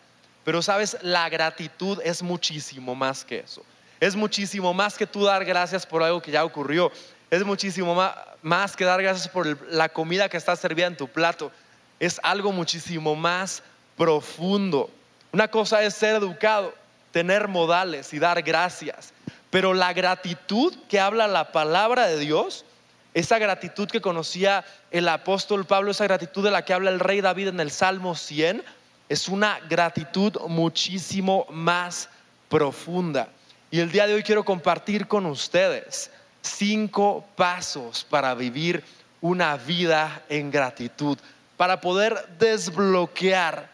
Pero 0.44 0.62
sabes, 0.62 0.98
la 1.02 1.30
gratitud 1.30 2.00
es 2.04 2.24
muchísimo 2.24 2.96
más 2.96 3.26
que 3.26 3.40
eso. 3.40 3.64
Es 4.00 4.16
muchísimo 4.16 4.74
más 4.74 4.98
que 4.98 5.06
tú 5.06 5.24
dar 5.24 5.46
gracias 5.46 5.86
por 5.86 6.02
algo 6.02 6.22
que 6.22 6.32
ya 6.32 6.44
ocurrió. 6.44 6.92
Es 7.32 7.46
muchísimo 7.46 7.96
más, 8.42 8.76
que 8.76 8.84
dar 8.84 9.02
gracias 9.02 9.30
por 9.30 9.66
la 9.72 9.88
comida 9.88 10.28
que 10.28 10.36
está 10.36 10.54
servida 10.58 10.88
en 10.88 10.98
tu 10.98 11.08
plato. 11.08 11.50
Es 11.98 12.20
algo 12.24 12.52
muchísimo 12.52 13.16
más 13.16 13.64
profundo. 13.96 14.90
Una 15.32 15.48
cosa 15.48 15.82
es 15.82 15.94
ser 15.94 16.18
educado, 16.18 16.76
tener 17.14 17.48
modales 17.48 18.14
y 18.14 18.20
dar 18.20 18.42
gracias. 18.42 19.14
Pero 19.50 19.74
la 19.74 19.94
gratitud 19.94 20.76
que 20.90 21.00
habla 21.00 21.30
la 21.30 21.54
palabra 21.54 22.08
de 22.08 22.20
Dios, 22.20 22.66
esa 23.14 23.40
gratitud 23.40 23.88
que 23.88 24.02
conocía 24.02 24.66
el 24.92 25.08
apóstol 25.08 25.64
Pablo, 25.64 25.92
esa 25.92 26.04
gratitud 26.04 26.44
de 26.44 26.52
la 26.52 26.66
que 26.66 26.74
habla 26.74 26.90
el 26.90 27.00
rey 27.00 27.22
David 27.22 27.48
en 27.48 27.62
el 27.62 27.72
Salmo 27.72 28.14
100, 28.14 28.62
es 29.08 29.30
una 29.30 29.58
gratitud 29.70 30.38
muchísimo 30.50 31.46
más 31.50 32.10
profunda. 32.50 33.30
Y 33.70 33.80
el 33.80 33.90
día 33.90 34.06
de 34.06 34.16
hoy 34.16 34.24
quiero 34.24 34.44
compartir 34.44 35.08
con 35.08 35.26
ustedes 35.26 36.12
cinco 36.42 37.26
pasos 37.36 38.04
para 38.04 38.34
vivir 38.36 38.84
una 39.22 39.58
vida 39.58 40.24
en 40.30 40.52
gratitud, 40.52 41.18
para 41.58 41.82
poder 41.82 42.26
desbloquear 42.40 43.70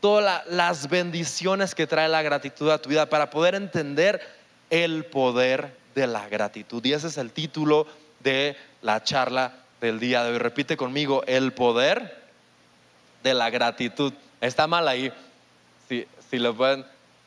todas 0.00 0.46
las 0.48 0.88
bendiciones 0.88 1.74
que 1.74 1.86
trae 1.86 2.08
la 2.08 2.22
gratitud 2.22 2.70
a 2.70 2.78
tu 2.78 2.90
vida, 2.90 3.06
para 3.06 3.30
poder 3.30 3.54
entender 3.54 4.20
el 4.68 5.04
poder 5.04 5.76
de 5.94 6.06
la 6.06 6.28
gratitud. 6.28 6.84
Y 6.84 6.92
ese 6.92 7.06
es 7.06 7.18
el 7.18 7.30
título 7.30 7.86
de 8.20 8.56
la 8.82 9.02
charla 9.02 9.52
del 9.80 10.00
día 10.00 10.24
de 10.24 10.32
hoy. 10.32 10.38
Repite 10.38 10.76
conmigo, 10.76 11.22
el 11.26 11.52
poder 11.52 12.22
de 13.22 13.34
la 13.34 13.50
gratitud. 13.50 14.12
Está 14.40 14.66
mal 14.66 14.88
ahí, 14.88 15.12
si, 15.88 16.06
si 16.30 16.38
lo 16.38 16.54
pueden, 16.54 16.84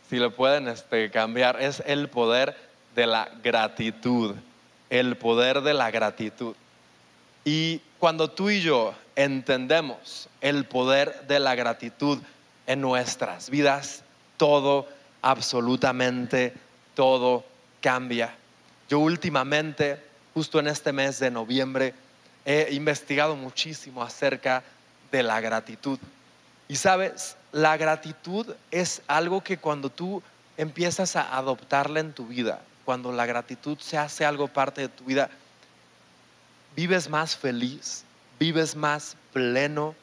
si 0.09 0.17
lo 0.17 0.35
pueden 0.35 0.67
este, 0.67 1.09
cambiar, 1.11 1.61
es 1.61 1.81
el 1.85 2.09
poder 2.09 2.55
de 2.95 3.07
la 3.07 3.29
gratitud. 3.43 4.35
El 4.99 5.17
poder 5.17 5.59
de 5.59 5.73
la 5.73 5.91
gratitud. 5.91 6.55
Y 7.43 7.81
cuando 7.99 8.29
tú 8.29 8.49
y 8.49 8.61
yo 8.61 8.93
entendemos 9.17 10.29
el 10.39 10.63
poder 10.63 11.27
de 11.27 11.39
la 11.39 11.53
gratitud 11.53 12.19
en 12.65 12.79
nuestras 12.79 13.49
vidas, 13.49 14.03
todo 14.37 14.87
absolutamente 15.21 16.53
todo 16.93 17.43
cambia. 17.81 18.33
Yo 18.87 18.99
últimamente, 18.99 20.01
justo 20.33 20.61
en 20.61 20.67
este 20.67 20.93
mes 20.93 21.19
de 21.19 21.29
noviembre, 21.29 21.93
he 22.45 22.69
investigado 22.71 23.35
muchísimo 23.35 24.01
acerca 24.01 24.63
de 25.11 25.23
la 25.23 25.41
gratitud. 25.41 25.99
Y 26.69 26.77
sabes, 26.77 27.35
la 27.51 27.75
gratitud 27.75 28.55
es 28.71 29.01
algo 29.07 29.43
que 29.43 29.57
cuando 29.57 29.89
tú 29.89 30.23
empiezas 30.55 31.17
a 31.17 31.35
adoptarla 31.35 31.99
en 31.99 32.13
tu 32.13 32.27
vida, 32.27 32.61
cuando 32.85 33.11
la 33.11 33.25
gratitud 33.25 33.77
se 33.79 33.97
hace 33.97 34.23
algo 34.23 34.47
parte 34.47 34.81
de 34.81 34.89
tu 34.89 35.03
vida, 35.03 35.29
vives 36.75 37.09
más 37.09 37.35
feliz, 37.35 38.05
vives 38.39 38.75
más 38.75 39.17
pleno. 39.33 39.95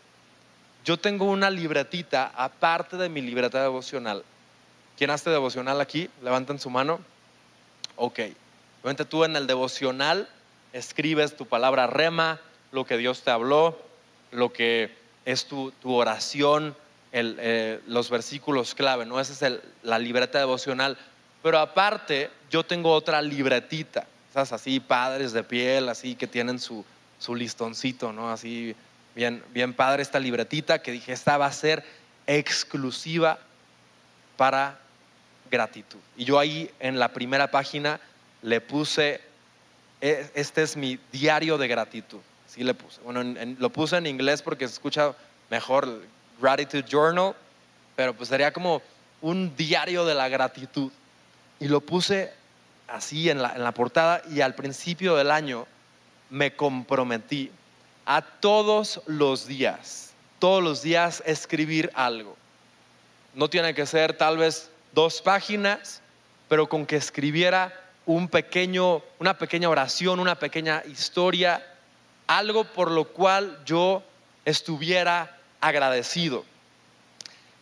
Yo 0.84 0.98
tengo 0.98 1.26
una 1.26 1.48
libretita, 1.48 2.32
aparte 2.34 2.96
de 2.96 3.08
mi 3.08 3.22
libreta 3.22 3.62
devocional, 3.62 4.24
¿Quién 5.02 5.10
hace 5.10 5.30
devocional 5.30 5.80
aquí? 5.80 6.08
Levanten 6.22 6.58
su 6.58 6.70
mano. 6.70 7.00
Ok. 7.96 8.20
Obviamente 8.82 9.04
tú 9.04 9.24
en 9.24 9.36
el 9.36 9.46
devocional 9.46 10.28
escribes 10.72 11.36
tu 11.36 11.46
palabra 11.46 11.86
rema, 11.86 12.40
lo 12.72 12.84
que 12.84 12.96
Dios 12.96 13.22
te 13.22 13.30
habló, 13.30 13.80
lo 14.30 14.52
que 14.52 14.94
es 15.24 15.46
tu, 15.46 15.72
oración, 15.84 16.76
eh, 17.12 17.80
los 17.86 18.10
versículos 18.10 18.74
clave, 18.74 19.06
¿no? 19.06 19.18
Esa 19.20 19.48
es 19.48 19.60
la 19.82 19.98
libreta 19.98 20.38
devocional. 20.38 20.96
Pero 21.42 21.58
aparte, 21.58 22.30
yo 22.52 22.62
tengo 22.62 22.92
otra 22.92 23.22
libretita, 23.22 24.06
esas 24.30 24.52
así, 24.52 24.78
padres 24.78 25.32
de 25.32 25.42
piel, 25.42 25.88
así 25.88 26.14
que 26.14 26.26
tienen 26.26 26.60
su, 26.60 26.84
su 27.18 27.34
listoncito, 27.34 28.12
¿no? 28.12 28.30
Así, 28.30 28.76
bien, 29.16 29.42
bien 29.54 29.72
padre 29.72 30.02
esta 30.02 30.20
libretita 30.20 30.82
que 30.82 30.92
dije, 30.92 31.14
esta 31.14 31.38
va 31.38 31.46
a 31.46 31.52
ser 31.52 31.82
exclusiva 32.26 33.38
para 34.36 34.78
gratitud. 35.50 35.98
Y 36.14 36.24
yo 36.24 36.38
ahí 36.38 36.70
en 36.78 36.98
la 36.98 37.08
primera 37.08 37.50
página 37.50 37.98
le 38.42 38.60
puse, 38.60 39.22
e, 40.02 40.30
este 40.34 40.62
es 40.62 40.76
mi 40.76 40.98
diario 41.10 41.56
de 41.56 41.68
gratitud. 41.68 42.20
Sí 42.46 42.64
le 42.64 42.74
puse. 42.74 43.00
Bueno, 43.00 43.22
lo 43.58 43.70
puse 43.70 43.96
en 43.96 44.06
inglés 44.06 44.42
porque 44.42 44.68
se 44.68 44.74
escucha 44.74 45.14
mejor 45.48 46.02
Gratitude 46.38 46.84
Journal, 46.86 47.34
pero 47.96 48.12
pues 48.12 48.28
sería 48.28 48.52
como 48.52 48.82
un 49.22 49.56
diario 49.56 50.04
de 50.04 50.14
la 50.14 50.28
gratitud. 50.28 50.92
Y 51.58 51.68
lo 51.68 51.80
puse 51.80 52.41
así 52.92 53.30
en 53.30 53.42
la, 53.42 53.52
en 53.54 53.64
la 53.64 53.72
portada 53.72 54.22
y 54.30 54.40
al 54.40 54.54
principio 54.54 55.16
del 55.16 55.30
año 55.30 55.66
me 56.30 56.54
comprometí 56.54 57.50
a 58.06 58.22
todos 58.22 59.00
los 59.06 59.46
días, 59.46 60.12
todos 60.38 60.62
los 60.62 60.82
días 60.82 61.22
escribir 61.26 61.90
algo. 61.94 62.36
No 63.34 63.48
tiene 63.48 63.74
que 63.74 63.86
ser 63.86 64.16
tal 64.16 64.38
vez 64.38 64.70
dos 64.92 65.22
páginas, 65.22 66.00
pero 66.48 66.68
con 66.68 66.84
que 66.84 66.96
escribiera 66.96 67.72
un 68.04 68.28
pequeño, 68.28 69.02
una 69.18 69.38
pequeña 69.38 69.68
oración, 69.68 70.20
una 70.20 70.38
pequeña 70.38 70.82
historia, 70.86 71.64
algo 72.26 72.64
por 72.64 72.90
lo 72.90 73.04
cual 73.08 73.58
yo 73.64 74.02
estuviera 74.44 75.38
agradecido. 75.60 76.44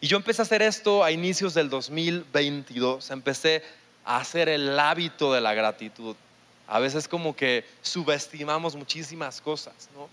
Y 0.00 0.06
yo 0.06 0.16
empecé 0.16 0.42
a 0.42 0.44
hacer 0.44 0.62
esto 0.62 1.04
a 1.04 1.12
inicios 1.12 1.52
del 1.52 1.68
2022, 1.68 3.10
empecé 3.10 3.62
hacer 4.18 4.48
el 4.48 4.78
hábito 4.78 5.32
de 5.32 5.40
la 5.40 5.54
gratitud. 5.54 6.16
A 6.66 6.78
veces 6.78 7.08
como 7.08 7.34
que 7.34 7.64
subestimamos 7.82 8.76
muchísimas 8.76 9.40
cosas, 9.40 9.88
¿no? 9.94 10.08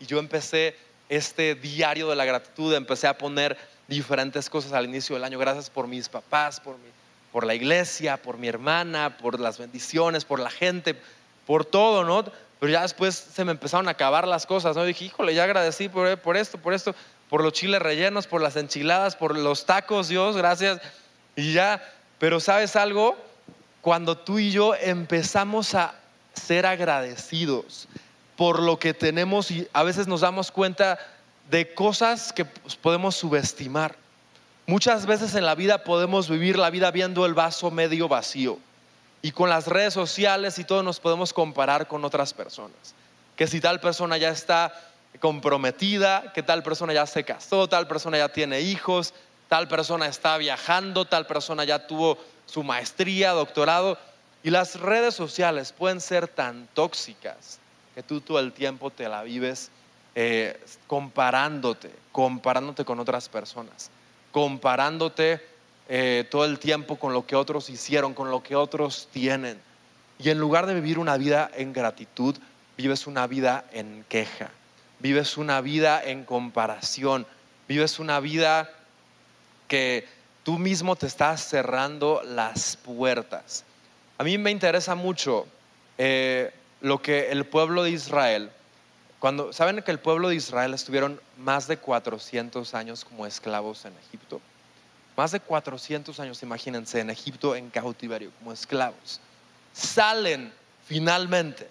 Y 0.00 0.06
yo 0.06 0.18
empecé 0.18 0.76
este 1.08 1.54
diario 1.54 2.08
de 2.08 2.16
la 2.16 2.24
gratitud, 2.24 2.74
empecé 2.74 3.06
a 3.06 3.18
poner 3.18 3.56
diferentes 3.88 4.48
cosas 4.48 4.72
al 4.72 4.84
inicio 4.84 5.14
del 5.16 5.24
año. 5.24 5.38
Gracias 5.38 5.70
por 5.70 5.86
mis 5.86 6.08
papás, 6.08 6.60
por, 6.60 6.74
mi, 6.76 6.88
por 7.32 7.44
la 7.44 7.54
iglesia, 7.54 8.16
por 8.16 8.38
mi 8.38 8.48
hermana, 8.48 9.16
por 9.18 9.40
las 9.40 9.58
bendiciones, 9.58 10.24
por 10.24 10.40
la 10.40 10.50
gente, 10.50 10.94
por 11.46 11.64
todo, 11.64 12.04
¿no? 12.04 12.24
Pero 12.60 12.72
ya 12.72 12.82
después 12.82 13.14
se 13.14 13.44
me 13.44 13.52
empezaron 13.52 13.88
a 13.88 13.92
acabar 13.92 14.26
las 14.26 14.46
cosas, 14.46 14.76
¿no? 14.76 14.84
Y 14.84 14.88
dije, 14.88 15.06
híjole, 15.06 15.34
ya 15.34 15.44
agradecí 15.44 15.88
por, 15.88 16.18
por 16.18 16.36
esto, 16.36 16.58
por 16.58 16.74
esto 16.74 16.94
por 17.28 17.42
los 17.42 17.52
chiles 17.52 17.80
rellenos, 17.80 18.26
por 18.26 18.40
las 18.40 18.56
enchiladas, 18.56 19.16
por 19.16 19.36
los 19.36 19.66
tacos, 19.66 20.08
Dios, 20.08 20.36
gracias. 20.36 20.80
Y 21.36 21.52
ya, 21.52 21.82
pero 22.18 22.40
¿sabes 22.40 22.74
algo? 22.76 23.16
Cuando 23.88 24.18
tú 24.18 24.38
y 24.38 24.50
yo 24.50 24.74
empezamos 24.74 25.74
a 25.74 25.94
ser 26.34 26.66
agradecidos 26.66 27.88
por 28.36 28.60
lo 28.60 28.78
que 28.78 28.92
tenemos 28.92 29.50
y 29.50 29.66
a 29.72 29.82
veces 29.82 30.06
nos 30.06 30.20
damos 30.20 30.50
cuenta 30.50 30.98
de 31.50 31.72
cosas 31.72 32.34
que 32.34 32.44
pues, 32.44 32.76
podemos 32.76 33.16
subestimar. 33.16 33.96
Muchas 34.66 35.06
veces 35.06 35.34
en 35.36 35.46
la 35.46 35.54
vida 35.54 35.84
podemos 35.84 36.28
vivir 36.28 36.58
la 36.58 36.68
vida 36.68 36.90
viendo 36.90 37.24
el 37.24 37.32
vaso 37.32 37.70
medio 37.70 38.08
vacío 38.08 38.58
y 39.22 39.30
con 39.30 39.48
las 39.48 39.66
redes 39.66 39.94
sociales 39.94 40.58
y 40.58 40.64
todo 40.64 40.82
nos 40.82 41.00
podemos 41.00 41.32
comparar 41.32 41.88
con 41.88 42.04
otras 42.04 42.34
personas. 42.34 42.94
Que 43.36 43.46
si 43.46 43.58
tal 43.58 43.80
persona 43.80 44.18
ya 44.18 44.28
está 44.28 44.70
comprometida, 45.18 46.34
que 46.34 46.42
tal 46.42 46.62
persona 46.62 46.92
ya 46.92 47.06
se 47.06 47.24
casó, 47.24 47.70
tal 47.70 47.88
persona 47.88 48.18
ya 48.18 48.28
tiene 48.28 48.60
hijos, 48.60 49.14
tal 49.48 49.66
persona 49.66 50.08
está 50.08 50.36
viajando, 50.36 51.06
tal 51.06 51.26
persona 51.26 51.64
ya 51.64 51.86
tuvo 51.86 52.18
su 52.48 52.64
maestría, 52.64 53.30
doctorado. 53.30 53.96
Y 54.42 54.50
las 54.50 54.80
redes 54.80 55.14
sociales 55.14 55.72
pueden 55.72 56.00
ser 56.00 56.26
tan 56.26 56.66
tóxicas 56.74 57.60
que 57.94 58.02
tú 58.02 58.20
todo 58.20 58.40
el 58.40 58.52
tiempo 58.52 58.90
te 58.90 59.08
la 59.08 59.22
vives 59.22 59.70
eh, 60.16 60.60
comparándote, 60.88 61.90
comparándote 62.10 62.84
con 62.84 62.98
otras 62.98 63.28
personas, 63.28 63.90
comparándote 64.32 65.40
eh, 65.88 66.26
todo 66.30 66.44
el 66.44 66.58
tiempo 66.58 66.96
con 66.96 67.12
lo 67.12 67.26
que 67.26 67.36
otros 67.36 67.70
hicieron, 67.70 68.14
con 68.14 68.30
lo 68.30 68.42
que 68.42 68.56
otros 68.56 69.08
tienen. 69.12 69.60
Y 70.18 70.30
en 70.30 70.38
lugar 70.38 70.66
de 70.66 70.74
vivir 70.74 70.98
una 70.98 71.16
vida 71.16 71.48
en 71.54 71.72
gratitud, 71.72 72.36
vives 72.76 73.06
una 73.06 73.26
vida 73.28 73.64
en 73.72 74.04
queja 74.08 74.50
vives 75.00 75.36
una 75.36 75.60
vida 75.60 76.02
en 76.02 76.24
comparación, 76.24 77.26
vives 77.68 77.98
una 77.98 78.20
vida 78.20 78.70
que 79.68 80.06
tú 80.48 80.58
mismo 80.58 80.96
te 80.96 81.06
estás 81.06 81.46
cerrando 81.46 82.22
las 82.24 82.78
puertas. 82.78 83.64
A 84.16 84.24
mí 84.24 84.38
me 84.38 84.50
interesa 84.50 84.94
mucho 84.94 85.46
eh, 85.98 86.54
lo 86.80 87.02
que 87.02 87.30
el 87.30 87.44
pueblo 87.44 87.82
de 87.82 87.90
Israel, 87.90 88.50
cuando 89.18 89.52
saben 89.52 89.82
que 89.82 89.90
el 89.90 89.98
pueblo 89.98 90.30
de 90.30 90.36
Israel 90.36 90.72
estuvieron 90.72 91.20
más 91.36 91.68
de 91.68 91.76
400 91.76 92.72
años 92.72 93.04
como 93.04 93.26
esclavos 93.26 93.84
en 93.84 93.92
Egipto, 94.08 94.40
más 95.18 95.32
de 95.32 95.40
400 95.40 96.18
años, 96.18 96.42
imagínense, 96.42 96.98
en 97.00 97.10
Egipto 97.10 97.54
en 97.54 97.68
cautiverio, 97.68 98.30
como 98.38 98.50
esclavos. 98.50 99.20
Salen 99.74 100.50
finalmente. 100.86 101.68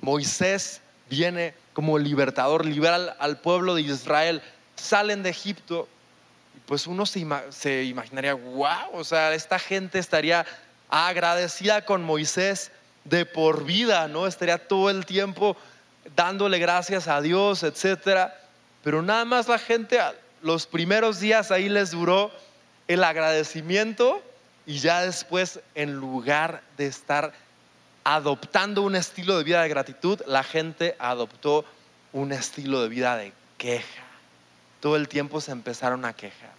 Moisés 0.00 0.80
viene 1.10 1.52
como 1.74 1.98
libertador, 1.98 2.64
libera 2.64 3.14
al, 3.18 3.40
pueblo 3.40 3.74
de 3.74 3.82
Israel, 3.82 4.40
salen 4.76 5.22
de 5.22 5.28
Egipto, 5.28 5.86
pues 6.68 6.86
uno 6.86 7.06
se, 7.06 7.26
se 7.48 7.84
imaginaría, 7.84 8.34
wow, 8.34 8.92
o 8.92 9.02
sea, 9.02 9.32
esta 9.32 9.58
gente 9.58 9.98
estaría 9.98 10.44
agradecida 10.90 11.86
con 11.86 12.04
Moisés 12.04 12.70
de 13.04 13.24
por 13.24 13.64
vida, 13.64 14.06
¿no? 14.06 14.26
Estaría 14.26 14.58
todo 14.68 14.90
el 14.90 15.06
tiempo 15.06 15.56
dándole 16.14 16.58
gracias 16.58 17.08
a 17.08 17.22
Dios, 17.22 17.62
etcétera. 17.62 18.38
Pero 18.84 19.00
nada 19.00 19.24
más 19.24 19.48
la 19.48 19.58
gente, 19.58 19.98
los 20.42 20.66
primeros 20.66 21.20
días 21.20 21.50
ahí 21.50 21.70
les 21.70 21.92
duró 21.92 22.30
el 22.86 23.02
agradecimiento 23.02 24.22
y 24.66 24.78
ya 24.78 25.00
después, 25.00 25.60
en 25.74 25.94
lugar 25.94 26.62
de 26.76 26.86
estar 26.86 27.32
adoptando 28.04 28.82
un 28.82 28.94
estilo 28.94 29.38
de 29.38 29.44
vida 29.44 29.62
de 29.62 29.70
gratitud, 29.70 30.20
la 30.26 30.42
gente 30.42 30.96
adoptó 30.98 31.64
un 32.12 32.30
estilo 32.32 32.82
de 32.82 32.90
vida 32.90 33.16
de 33.16 33.32
queja. 33.56 34.04
Todo 34.80 34.96
el 34.96 35.08
tiempo 35.08 35.40
se 35.40 35.52
empezaron 35.52 36.04
a 36.04 36.12
quejar. 36.12 36.57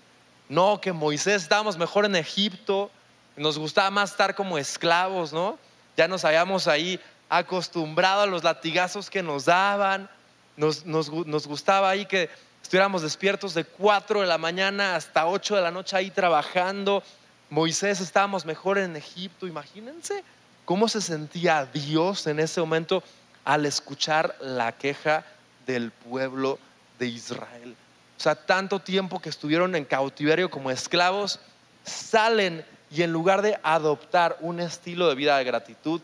No, 0.49 0.81
que 0.81 0.91
Moisés 0.91 1.43
estábamos 1.43 1.77
mejor 1.77 2.05
en 2.05 2.15
Egipto, 2.15 2.89
nos 3.37 3.57
gustaba 3.57 3.91
más 3.91 4.11
estar 4.11 4.35
como 4.35 4.57
esclavos, 4.57 5.31
¿no? 5.31 5.57
Ya 5.95 6.07
nos 6.07 6.25
habíamos 6.25 6.67
ahí 6.67 6.99
acostumbrado 7.29 8.23
a 8.23 8.25
los 8.25 8.43
latigazos 8.43 9.09
que 9.09 9.21
nos 9.21 9.45
daban, 9.45 10.09
nos, 10.57 10.85
nos, 10.85 11.11
nos 11.11 11.47
gustaba 11.47 11.89
ahí 11.89 12.05
que 12.05 12.29
estuviéramos 12.61 13.03
despiertos 13.03 13.53
de 13.53 13.63
4 13.63 14.21
de 14.21 14.27
la 14.27 14.37
mañana 14.37 14.95
hasta 14.95 15.27
8 15.27 15.55
de 15.55 15.61
la 15.61 15.71
noche 15.71 15.95
ahí 15.95 16.09
trabajando. 16.09 17.03
Moisés 17.49 18.01
estábamos 18.01 18.45
mejor 18.45 18.77
en 18.77 18.95
Egipto, 18.95 19.47
imagínense 19.47 20.23
cómo 20.65 20.87
se 20.87 21.01
sentía 21.01 21.65
Dios 21.65 22.27
en 22.27 22.39
ese 22.39 22.59
momento 22.59 23.03
al 23.45 23.65
escuchar 23.65 24.35
la 24.39 24.71
queja 24.71 25.25
del 25.65 25.91
pueblo 25.91 26.59
de 26.97 27.07
Israel. 27.07 27.75
O 28.19 28.21
sea, 28.21 28.35
tanto 28.35 28.81
tiempo 28.81 29.21
que 29.21 29.29
estuvieron 29.29 29.77
en 29.77 29.85
cautiverio 29.85 30.49
como 30.49 30.71
esclavos, 30.71 31.39
salen 31.85 32.65
y 32.91 33.03
en 33.03 33.13
lugar 33.13 33.41
de 33.41 33.57
adoptar 33.63 34.35
un 34.41 34.59
estilo 34.59 35.07
de 35.07 35.15
vida 35.15 35.37
de 35.37 35.45
gratitud, 35.45 36.01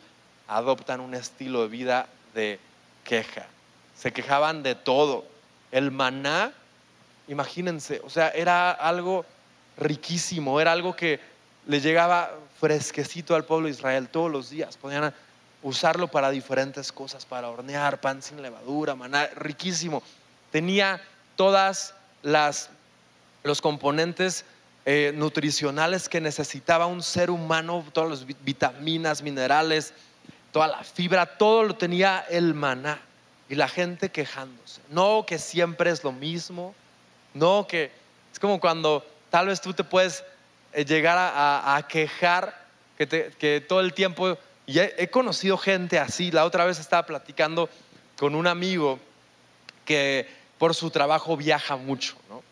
adoptan 0.47 1.01
un 1.01 1.13
estilo 1.13 1.63
de 1.63 1.67
vida 1.67 2.07
de 2.33 2.57
queja. 3.03 3.47
Se 3.97 4.13
quejaban 4.13 4.63
de 4.63 4.75
todo. 4.75 5.25
El 5.73 5.91
maná, 5.91 6.53
imagínense, 7.27 7.99
o 8.01 8.09
sea, 8.09 8.29
era 8.29 8.71
algo 8.71 9.25
riquísimo, 9.75 10.61
era 10.61 10.71
algo 10.71 10.95
que 10.95 11.19
le 11.67 11.81
llegaba 11.81 12.31
fresquecito 12.61 13.35
al 13.35 13.43
pueblo 13.43 13.67
de 13.67 13.73
Israel 13.73 14.07
todos 14.07 14.31
los 14.31 14.49
días. 14.49 14.77
Podían 14.77 15.13
usarlo 15.63 16.07
para 16.07 16.29
diferentes 16.29 16.93
cosas, 16.93 17.25
para 17.25 17.49
hornear 17.49 17.99
pan 17.99 18.21
sin 18.21 18.41
levadura, 18.41 18.95
maná, 18.95 19.27
riquísimo. 19.35 20.01
Tenía 20.49 21.01
todas 21.35 21.93
las 22.25 22.69
los 23.45 23.61
componentes 23.61 24.43
eh, 24.85 25.11
nutricionales 25.15 26.09
que 26.09 26.19
necesitaba 26.19 26.87
un 26.87 27.03
ser 27.03 27.29
humano, 27.29 27.85
todas 27.93 28.09
las 28.09 28.43
vitaminas, 28.43 29.21
minerales, 29.21 29.93
toda 30.51 30.67
la 30.67 30.83
fibra, 30.83 31.25
todo 31.37 31.63
lo 31.63 31.75
tenía 31.75 32.25
el 32.29 32.53
maná. 32.53 32.99
Y 33.47 33.53
la 33.53 33.67
gente 33.67 34.09
quejándose. 34.09 34.81
No 34.89 35.25
que 35.27 35.37
siempre 35.37 35.91
es 35.91 36.03
lo 36.03 36.11
mismo, 36.11 36.73
no 37.35 37.67
que 37.67 37.91
es 38.33 38.39
como 38.39 38.59
cuando 38.59 39.05
tal 39.29 39.47
vez 39.47 39.61
tú 39.61 39.73
te 39.73 39.83
puedes 39.83 40.23
eh, 40.73 40.83
llegar 40.83 41.17
a, 41.19 41.85
quejar 41.87 42.65
que, 42.97 43.63
todo 43.67 43.81
el 43.81 43.93
tiempo, 43.93 44.39
y 44.65 44.79
he, 44.79 45.07
conocido 45.11 45.57
gente 45.59 45.99
así, 45.99 46.31
la 46.31 46.45
otra 46.45 46.65
vez 46.65 46.79
estaba 46.79 47.05
platicando 47.05 47.69
con 48.17 48.33
un 48.33 48.47
amigo 48.47 48.99
que 49.85 50.27
por 50.57 50.75
su 50.75 50.89
trabajo 50.89 51.37
viaja 51.37 51.75
mucho, 51.75 52.15
¿no? 52.29 52.43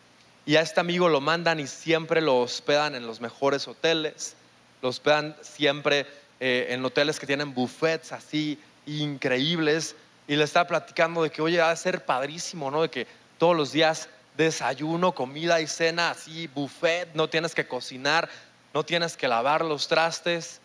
Y 0.46 0.58
a 0.58 0.62
este 0.62 0.82
amigo 0.82 1.08
lo 1.08 1.22
mandan 1.22 1.60
y 1.60 1.68
siempre 1.68 2.20
lo 2.20 2.40
hospedan 2.40 2.96
en 2.96 3.08
los 3.08 3.22
mejores 3.22 3.68
hoteles, 3.68 4.36
lo 4.82 4.90
hospedan 4.90 5.38
siempre 5.42 6.06
eh, 6.42 6.68
en 6.70 6.84
hoteles 6.84 7.18
que 7.20 7.26
tienen 7.26 7.54
buffets 7.54 8.12
así 8.12 8.60
increíbles. 8.86 9.96
Y 10.28 10.36
le 10.36 10.44
estaba 10.44 10.68
platicando 10.68 11.24
de 11.24 11.30
que, 11.30 11.42
oye, 11.42 11.60
va 11.60 11.72
a 11.72 11.76
ser 11.76 12.04
padrísimo, 12.04 12.70
¿no? 12.72 12.82
De 12.82 12.90
que 12.90 13.08
todos 13.38 13.56
los 13.56 13.72
días 13.72 14.10
desayuno, 14.36 15.14
comida 15.14 15.62
y 15.62 15.68
cena, 15.68 16.10
así, 16.10 16.48
buffet, 16.48 17.14
no 17.14 17.30
tienes 17.30 17.56
que 17.56 17.68
cocinar, 17.68 18.30
no 18.74 18.84
tienes 18.84 19.16
que 19.16 19.28
lavar 19.28 19.64
los 19.64 19.88
trastes. 19.88 20.60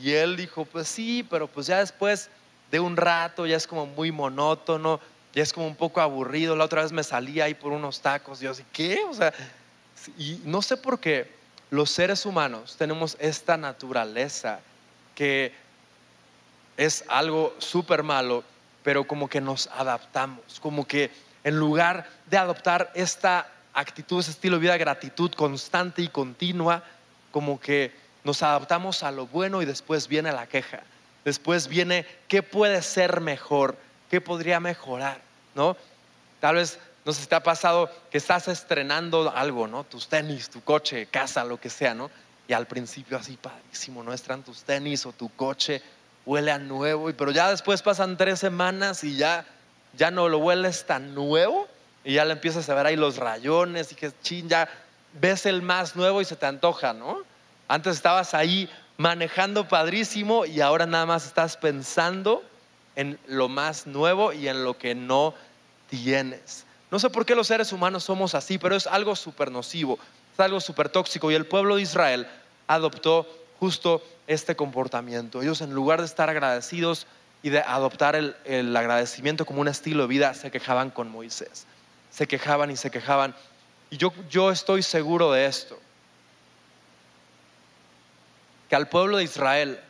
Y 0.00 0.12
él 0.12 0.36
dijo, 0.36 0.64
pues 0.64 0.86
sí, 0.86 1.26
pero 1.28 1.48
pues 1.48 1.66
ya 1.66 1.78
después 1.78 2.30
de 2.70 2.78
un 2.78 2.96
rato 2.96 3.46
ya 3.46 3.56
es 3.56 3.66
como 3.66 3.86
muy 3.86 4.12
monótono, 4.12 5.00
ya 5.38 5.44
es 5.44 5.52
como 5.52 5.68
un 5.68 5.76
poco 5.76 6.00
aburrido. 6.00 6.56
La 6.56 6.64
otra 6.64 6.82
vez 6.82 6.90
me 6.90 7.04
salí 7.04 7.40
ahí 7.40 7.54
por 7.54 7.70
unos 7.72 8.00
tacos, 8.00 8.42
y 8.42 8.46
yo 8.46 8.50
así, 8.50 8.64
¿qué? 8.72 8.98
O 9.08 9.14
sea, 9.14 9.32
y 10.18 10.40
no 10.44 10.62
sé 10.62 10.76
por 10.76 10.98
qué 10.98 11.30
los 11.70 11.90
seres 11.90 12.26
humanos 12.26 12.74
tenemos 12.76 13.16
esta 13.20 13.56
naturaleza 13.56 14.58
que 15.14 15.52
es 16.76 17.04
algo 17.06 17.54
súper 17.58 18.02
malo, 18.02 18.42
pero 18.82 19.06
como 19.06 19.28
que 19.28 19.40
nos 19.40 19.68
adaptamos, 19.68 20.58
como 20.60 20.88
que 20.88 21.10
en 21.44 21.56
lugar 21.56 22.08
de 22.26 22.36
adoptar 22.36 22.90
esta 22.94 23.48
actitud, 23.74 24.18
ese 24.18 24.32
estilo 24.32 24.56
de 24.56 24.62
vida, 24.62 24.76
gratitud 24.76 25.30
constante 25.34 26.02
y 26.02 26.08
continua, 26.08 26.82
como 27.30 27.60
que 27.60 27.92
nos 28.24 28.42
adaptamos 28.42 29.04
a 29.04 29.12
lo 29.12 29.28
bueno 29.28 29.62
y 29.62 29.66
después 29.66 30.08
viene 30.08 30.32
la 30.32 30.48
queja. 30.48 30.82
Después 31.24 31.68
viene 31.68 32.06
qué 32.26 32.42
puede 32.42 32.82
ser 32.82 33.20
mejor, 33.20 33.76
qué 34.10 34.20
podría 34.20 34.58
mejorar, 34.58 35.27
¿no? 35.58 35.76
Tal 36.40 36.54
vez 36.54 36.78
no 37.04 37.12
sé 37.12 37.22
si 37.22 37.26
te 37.26 37.34
ha 37.34 37.42
pasado 37.42 37.90
que 38.10 38.18
estás 38.18 38.48
estrenando 38.48 39.30
algo, 39.34 39.66
¿no? 39.66 39.84
Tus 39.84 40.08
tenis, 40.08 40.48
tu 40.48 40.62
coche, 40.62 41.06
casa, 41.06 41.44
lo 41.44 41.58
que 41.58 41.68
sea, 41.68 41.94
¿no? 41.94 42.10
Y 42.46 42.52
al 42.52 42.66
principio 42.66 43.18
así 43.18 43.36
padrísimo, 43.36 44.02
¿no? 44.02 44.12
Están 44.12 44.42
tus 44.42 44.62
tenis 44.62 45.04
o 45.04 45.12
tu 45.12 45.28
coche, 45.30 45.82
huele 46.24 46.52
a 46.52 46.58
nuevo, 46.58 47.10
pero 47.16 47.32
ya 47.32 47.50
después 47.50 47.82
pasan 47.82 48.16
tres 48.16 48.38
semanas 48.38 49.02
y 49.04 49.16
ya, 49.16 49.44
ya 49.94 50.10
no 50.10 50.28
lo 50.28 50.38
hueles 50.38 50.86
tan 50.86 51.14
nuevo 51.14 51.66
y 52.04 52.14
ya 52.14 52.24
le 52.24 52.34
empiezas 52.34 52.68
a 52.68 52.74
ver 52.74 52.86
ahí 52.86 52.96
los 52.96 53.16
rayones 53.16 53.90
y 53.90 53.96
que 53.96 54.12
chin, 54.22 54.48
ya 54.48 54.68
ves 55.14 55.44
el 55.46 55.60
más 55.60 55.96
nuevo 55.96 56.20
y 56.20 56.24
se 56.24 56.36
te 56.36 56.46
antoja, 56.46 56.92
¿no? 56.92 57.18
Antes 57.66 57.96
estabas 57.96 58.32
ahí 58.32 58.70
manejando 58.96 59.66
padrísimo 59.66 60.46
y 60.46 60.60
ahora 60.60 60.86
nada 60.86 61.06
más 61.06 61.26
estás 61.26 61.56
pensando 61.56 62.44
en 62.96 63.18
lo 63.26 63.48
más 63.48 63.86
nuevo 63.86 64.32
y 64.32 64.48
en 64.48 64.64
lo 64.64 64.76
que 64.76 64.94
no 64.94 65.32
tienes. 65.88 66.64
No 66.90 66.98
sé 66.98 67.10
por 67.10 67.26
qué 67.26 67.34
los 67.34 67.46
seres 67.46 67.72
humanos 67.72 68.04
somos 68.04 68.34
así, 68.34 68.58
pero 68.58 68.76
es 68.76 68.86
algo 68.86 69.14
súper 69.14 69.50
nocivo, 69.50 69.98
es 70.32 70.40
algo 70.40 70.60
súper 70.60 70.88
tóxico 70.88 71.30
y 71.30 71.34
el 71.34 71.46
pueblo 71.46 71.76
de 71.76 71.82
Israel 71.82 72.26
adoptó 72.66 73.26
justo 73.60 74.02
este 74.26 74.56
comportamiento. 74.56 75.42
Ellos 75.42 75.60
en 75.60 75.74
lugar 75.74 76.00
de 76.00 76.06
estar 76.06 76.30
agradecidos 76.30 77.06
y 77.42 77.50
de 77.50 77.60
adoptar 77.60 78.16
el, 78.16 78.36
el 78.44 78.74
agradecimiento 78.76 79.44
como 79.44 79.60
un 79.60 79.68
estilo 79.68 80.02
de 80.02 80.08
vida, 80.08 80.34
se 80.34 80.50
quejaban 80.50 80.90
con 80.90 81.10
Moisés. 81.10 81.66
Se 82.10 82.26
quejaban 82.26 82.70
y 82.70 82.76
se 82.76 82.90
quejaban. 82.90 83.34
Y 83.90 83.96
yo, 83.96 84.12
yo 84.30 84.50
estoy 84.50 84.82
seguro 84.82 85.32
de 85.32 85.46
esto, 85.46 85.78
que 88.68 88.76
al 88.76 88.88
pueblo 88.88 89.18
de 89.18 89.24
Israel 89.24 89.80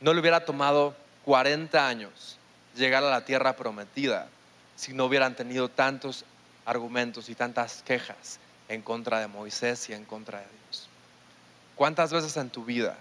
no 0.00 0.12
le 0.12 0.20
hubiera 0.20 0.44
tomado 0.44 0.94
40 1.24 1.86
años 1.86 2.38
llegar 2.76 3.02
a 3.02 3.10
la 3.10 3.24
tierra 3.24 3.56
prometida 3.56 4.28
si 4.78 4.92
no 4.92 5.06
hubieran 5.06 5.34
tenido 5.34 5.68
tantos 5.68 6.24
argumentos 6.64 7.28
y 7.28 7.34
tantas 7.34 7.82
quejas 7.82 8.38
en 8.68 8.80
contra 8.80 9.18
de 9.18 9.26
Moisés 9.26 9.88
y 9.90 9.92
en 9.92 10.04
contra 10.04 10.38
de 10.38 10.44
Dios. 10.44 10.88
¿Cuántas 11.74 12.12
veces 12.12 12.36
en 12.36 12.48
tu 12.48 12.64
vida 12.64 12.96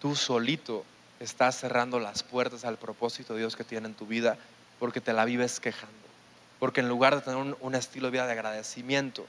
tú 0.00 0.16
solito 0.16 0.84
estás 1.20 1.56
cerrando 1.56 2.00
las 2.00 2.24
puertas 2.24 2.64
al 2.64 2.78
propósito 2.78 3.34
de 3.34 3.40
Dios 3.40 3.54
que 3.54 3.62
tiene 3.62 3.86
en 3.86 3.94
tu 3.94 4.06
vida 4.06 4.38
porque 4.80 5.00
te 5.00 5.12
la 5.12 5.24
vives 5.24 5.60
quejando? 5.60 5.94
Porque 6.58 6.80
en 6.80 6.88
lugar 6.88 7.14
de 7.14 7.22
tener 7.22 7.56
un, 7.60 7.74
estilo 7.76 8.08
de 8.08 8.12
vida 8.12 8.26
de 8.26 8.32
agradecimiento, 8.32 9.24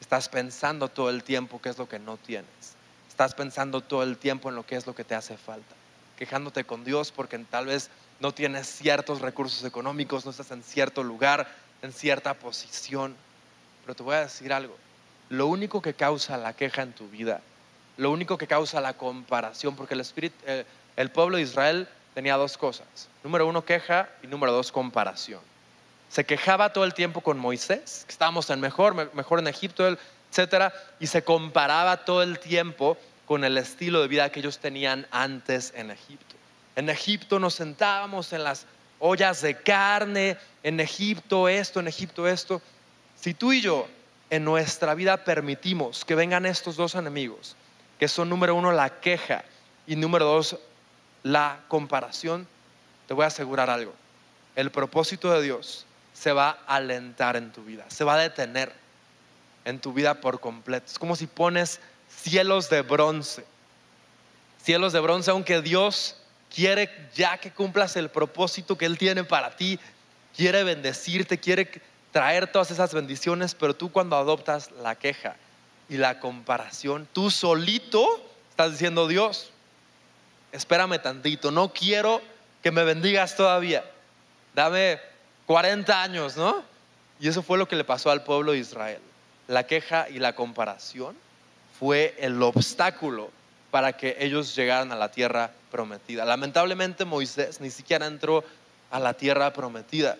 estás 0.00 0.28
pensando 0.28 0.88
todo 0.88 1.08
el 1.08 1.22
tiempo 1.22 1.62
qué 1.62 1.68
es 1.68 1.78
lo 1.78 1.88
que 1.88 2.00
no 2.00 2.16
tienes. 2.16 2.74
Estás 3.08 3.34
pensando 3.34 3.80
todo 3.80 4.02
el 4.02 4.18
tiempo 4.18 4.48
en 4.48 4.56
lo 4.56 4.66
que 4.66 4.74
es 4.74 4.88
lo 4.88 4.96
que 4.96 5.04
te 5.04 5.14
hace 5.14 5.36
falta. 5.36 5.76
Quejándote 6.16 6.64
con 6.64 6.84
Dios 6.84 7.12
porque 7.12 7.38
tal 7.38 7.66
vez 7.66 7.90
no 8.20 8.32
tienes 8.32 8.66
ciertos 8.66 9.20
recursos 9.20 9.64
económicos, 9.64 10.24
no 10.24 10.30
estás 10.30 10.50
en 10.50 10.62
cierto 10.62 11.02
lugar, 11.02 11.48
en 11.82 11.92
cierta 11.92 12.34
posición. 12.34 13.14
Pero 13.82 13.94
te 13.94 14.02
voy 14.02 14.14
a 14.14 14.20
decir 14.20 14.52
algo. 14.52 14.76
Lo 15.28 15.46
único 15.46 15.82
que 15.82 15.94
causa 15.94 16.36
la 16.36 16.52
queja 16.52 16.82
en 16.82 16.92
tu 16.92 17.08
vida, 17.08 17.40
lo 17.96 18.10
único 18.10 18.38
que 18.38 18.46
causa 18.46 18.80
la 18.80 18.94
comparación, 18.94 19.76
porque 19.76 19.94
el, 19.94 20.00
espíritu, 20.00 20.36
eh, 20.46 20.64
el 20.96 21.10
pueblo 21.10 21.36
de 21.36 21.42
Israel 21.42 21.88
tenía 22.14 22.36
dos 22.36 22.56
cosas. 22.56 23.08
Número 23.22 23.46
uno, 23.46 23.64
queja 23.64 24.08
y 24.22 24.26
número 24.26 24.52
dos, 24.52 24.72
comparación. 24.72 25.40
Se 26.08 26.24
quejaba 26.24 26.72
todo 26.72 26.84
el 26.84 26.94
tiempo 26.94 27.20
con 27.20 27.38
Moisés, 27.38 28.04
que 28.06 28.12
estábamos 28.12 28.48
en 28.50 28.60
mejor, 28.60 29.14
mejor 29.14 29.38
en 29.38 29.48
Egipto, 29.48 29.96
etcétera, 30.30 30.72
y 31.00 31.08
se 31.08 31.24
comparaba 31.24 32.04
todo 32.04 32.22
el 32.22 32.38
tiempo 32.38 32.96
con 33.26 33.44
el 33.44 33.58
estilo 33.58 34.02
de 34.02 34.08
vida 34.08 34.30
que 34.30 34.40
ellos 34.40 34.58
tenían 34.58 35.06
antes 35.10 35.72
en 35.74 35.90
Egipto. 35.90 36.36
En 36.76 36.88
Egipto 36.88 37.38
nos 37.38 37.54
sentábamos 37.54 38.32
en 38.32 38.44
las 38.44 38.66
ollas 38.98 39.42
de 39.42 39.56
carne, 39.56 40.36
en 40.62 40.80
Egipto 40.80 41.48
esto, 41.48 41.80
en 41.80 41.88
Egipto 41.88 42.26
esto. 42.26 42.60
Si 43.16 43.34
tú 43.34 43.52
y 43.52 43.60
yo 43.60 43.86
en 44.30 44.44
nuestra 44.44 44.94
vida 44.94 45.24
permitimos 45.24 46.04
que 46.04 46.14
vengan 46.14 46.46
estos 46.46 46.76
dos 46.76 46.94
enemigos, 46.94 47.56
que 47.98 48.08
son 48.08 48.28
número 48.28 48.54
uno 48.54 48.72
la 48.72 49.00
queja 49.00 49.44
y 49.86 49.96
número 49.96 50.24
dos 50.24 50.58
la 51.22 51.60
comparación, 51.68 52.46
te 53.06 53.14
voy 53.14 53.24
a 53.24 53.28
asegurar 53.28 53.70
algo. 53.70 53.94
El 54.56 54.70
propósito 54.70 55.32
de 55.32 55.42
Dios 55.42 55.86
se 56.12 56.32
va 56.32 56.58
a 56.66 56.76
alentar 56.76 57.36
en 57.36 57.52
tu 57.52 57.64
vida, 57.64 57.84
se 57.88 58.04
va 58.04 58.14
a 58.14 58.18
detener 58.18 58.72
en 59.64 59.80
tu 59.80 59.92
vida 59.92 60.14
por 60.20 60.40
completo. 60.40 60.86
Es 60.86 60.98
como 60.98 61.16
si 61.16 61.26
pones 61.26 61.80
cielos 62.08 62.70
de 62.70 62.82
bronce. 62.82 63.44
Cielos 64.62 64.92
de 64.92 65.00
bronce, 65.00 65.30
aunque 65.30 65.60
Dios 65.60 66.16
quiere 66.54 66.88
ya 67.14 67.38
que 67.38 67.50
cumplas 67.50 67.96
el 67.96 68.10
propósito 68.10 68.78
que 68.78 68.86
Él 68.86 68.96
tiene 68.96 69.24
para 69.24 69.56
ti, 69.56 69.78
quiere 70.36 70.62
bendecirte, 70.62 71.38
quiere 71.38 71.68
traer 72.12 72.46
todas 72.46 72.70
esas 72.70 72.94
bendiciones, 72.94 73.54
pero 73.54 73.74
tú 73.74 73.90
cuando 73.90 74.16
adoptas 74.16 74.70
la 74.82 74.94
queja 74.94 75.36
y 75.88 75.96
la 75.96 76.20
comparación, 76.20 77.08
tú 77.12 77.30
solito 77.30 78.06
estás 78.50 78.70
diciendo, 78.70 79.08
Dios, 79.08 79.50
espérame 80.52 81.00
tantito, 81.02 81.50
no 81.50 81.72
quiero 81.72 82.22
que 82.62 82.70
me 82.70 82.84
bendigas 82.84 83.36
todavía, 83.36 83.84
dame 84.54 85.00
40 85.46 86.02
años, 86.02 86.36
¿no? 86.36 86.62
Y 87.18 87.28
eso 87.28 87.42
fue 87.42 87.58
lo 87.58 87.66
que 87.66 87.76
le 87.76 87.84
pasó 87.84 88.10
al 88.10 88.22
pueblo 88.22 88.52
de 88.52 88.58
Israel. 88.58 89.00
La 89.48 89.66
queja 89.66 90.08
y 90.08 90.18
la 90.20 90.34
comparación 90.34 91.16
fue 91.78 92.14
el 92.18 92.40
obstáculo 92.42 93.30
para 93.74 93.96
que 93.96 94.16
ellos 94.20 94.54
llegaran 94.54 94.92
a 94.92 94.94
la 94.94 95.10
tierra 95.10 95.50
prometida. 95.72 96.24
Lamentablemente 96.24 97.04
Moisés 97.04 97.60
ni 97.60 97.70
siquiera 97.70 98.06
entró 98.06 98.44
a 98.88 99.00
la 99.00 99.14
tierra 99.14 99.52
prometida. 99.52 100.16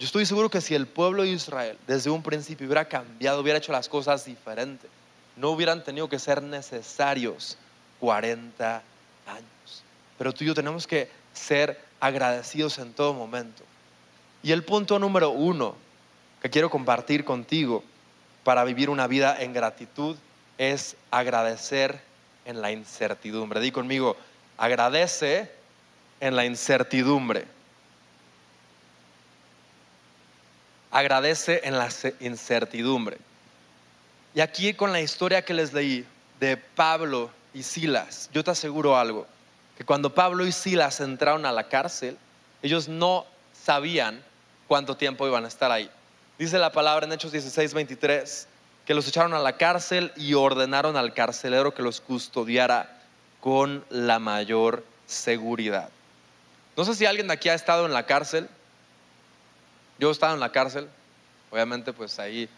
Yo 0.00 0.06
estoy 0.06 0.26
seguro 0.26 0.50
que 0.50 0.60
si 0.60 0.74
el 0.74 0.88
pueblo 0.88 1.22
de 1.22 1.28
Israel 1.28 1.78
desde 1.86 2.10
un 2.10 2.24
principio 2.24 2.66
hubiera 2.66 2.86
cambiado, 2.86 3.42
hubiera 3.42 3.60
hecho 3.60 3.70
las 3.70 3.88
cosas 3.88 4.24
diferentes, 4.24 4.90
no 5.36 5.50
hubieran 5.50 5.84
tenido 5.84 6.08
que 6.08 6.18
ser 6.18 6.42
necesarios 6.42 7.56
40 8.00 8.82
años. 9.28 9.82
Pero 10.18 10.32
tú 10.32 10.42
y 10.42 10.48
yo 10.48 10.54
tenemos 10.56 10.88
que 10.88 11.08
ser 11.32 11.80
agradecidos 12.00 12.76
en 12.80 12.92
todo 12.92 13.14
momento. 13.14 13.62
Y 14.42 14.50
el 14.50 14.64
punto 14.64 14.98
número 14.98 15.30
uno 15.30 15.76
que 16.42 16.50
quiero 16.50 16.70
compartir 16.70 17.24
contigo 17.24 17.84
para 18.42 18.64
vivir 18.64 18.90
una 18.90 19.06
vida 19.06 19.40
en 19.40 19.52
gratitud 19.52 20.16
es 20.58 20.96
agradecer 21.12 22.09
en 22.44 22.60
la 22.60 22.72
incertidumbre. 22.72 23.60
Di 23.60 23.72
conmigo, 23.72 24.16
agradece 24.56 25.50
en 26.20 26.36
la 26.36 26.44
incertidumbre. 26.44 27.46
Agradece 30.90 31.60
en 31.64 31.78
la 31.78 31.88
incertidumbre. 32.20 33.18
Y 34.34 34.40
aquí 34.40 34.74
con 34.74 34.92
la 34.92 35.00
historia 35.00 35.42
que 35.42 35.54
les 35.54 35.72
leí 35.72 36.04
de 36.38 36.56
Pablo 36.56 37.30
y 37.52 37.62
Silas, 37.62 38.30
yo 38.32 38.44
te 38.44 38.50
aseguro 38.50 38.96
algo, 38.96 39.26
que 39.76 39.84
cuando 39.84 40.14
Pablo 40.14 40.46
y 40.46 40.52
Silas 40.52 41.00
entraron 41.00 41.46
a 41.46 41.52
la 41.52 41.68
cárcel, 41.68 42.16
ellos 42.62 42.88
no 42.88 43.26
sabían 43.52 44.22
cuánto 44.68 44.96
tiempo 44.96 45.26
iban 45.26 45.44
a 45.44 45.48
estar 45.48 45.70
ahí. 45.72 45.90
Dice 46.38 46.58
la 46.58 46.72
palabra 46.72 47.06
en 47.06 47.12
Hechos 47.12 47.32
16, 47.32 47.74
23, 47.74 48.46
que 48.86 48.94
los 48.94 49.06
echaron 49.06 49.34
a 49.34 49.38
la 49.38 49.56
cárcel 49.56 50.12
y 50.16 50.34
ordenaron 50.34 50.96
al 50.96 51.14
carcelero 51.14 51.74
que 51.74 51.82
los 51.82 52.00
custodiara 52.00 53.00
con 53.40 53.84
la 53.90 54.18
mayor 54.18 54.84
seguridad. 55.06 55.90
No 56.76 56.84
sé 56.84 56.94
si 56.94 57.06
alguien 57.06 57.28
de 57.28 57.34
aquí 57.34 57.48
ha 57.48 57.54
estado 57.54 57.86
en 57.86 57.92
la 57.92 58.06
cárcel. 58.06 58.48
Yo 59.98 60.08
he 60.08 60.12
estado 60.12 60.34
en 60.34 60.40
la 60.40 60.50
cárcel, 60.50 60.88
obviamente 61.50 61.92
pues 61.92 62.18
ahí 62.18 62.48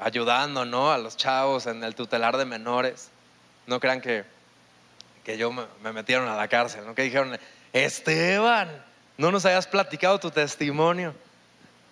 ayudando 0.00 0.64
¿no? 0.64 0.92
a 0.92 0.98
los 0.98 1.16
chavos 1.16 1.66
en 1.66 1.84
el 1.84 1.94
tutelar 1.94 2.36
de 2.36 2.44
menores. 2.44 3.10
No 3.66 3.80
crean 3.80 4.00
que, 4.00 4.24
que 5.24 5.38
yo 5.38 5.52
me, 5.52 5.92
metieron 5.92 6.28
a 6.28 6.36
la 6.36 6.48
cárcel, 6.48 6.84
¿no? 6.86 6.94
que 6.94 7.02
dijeron, 7.02 7.38
Esteban, 7.72 8.68
no 9.16 9.30
nos 9.30 9.44
hayas 9.44 9.66
platicado 9.66 10.18
tu 10.18 10.30
testimonio. 10.30 11.14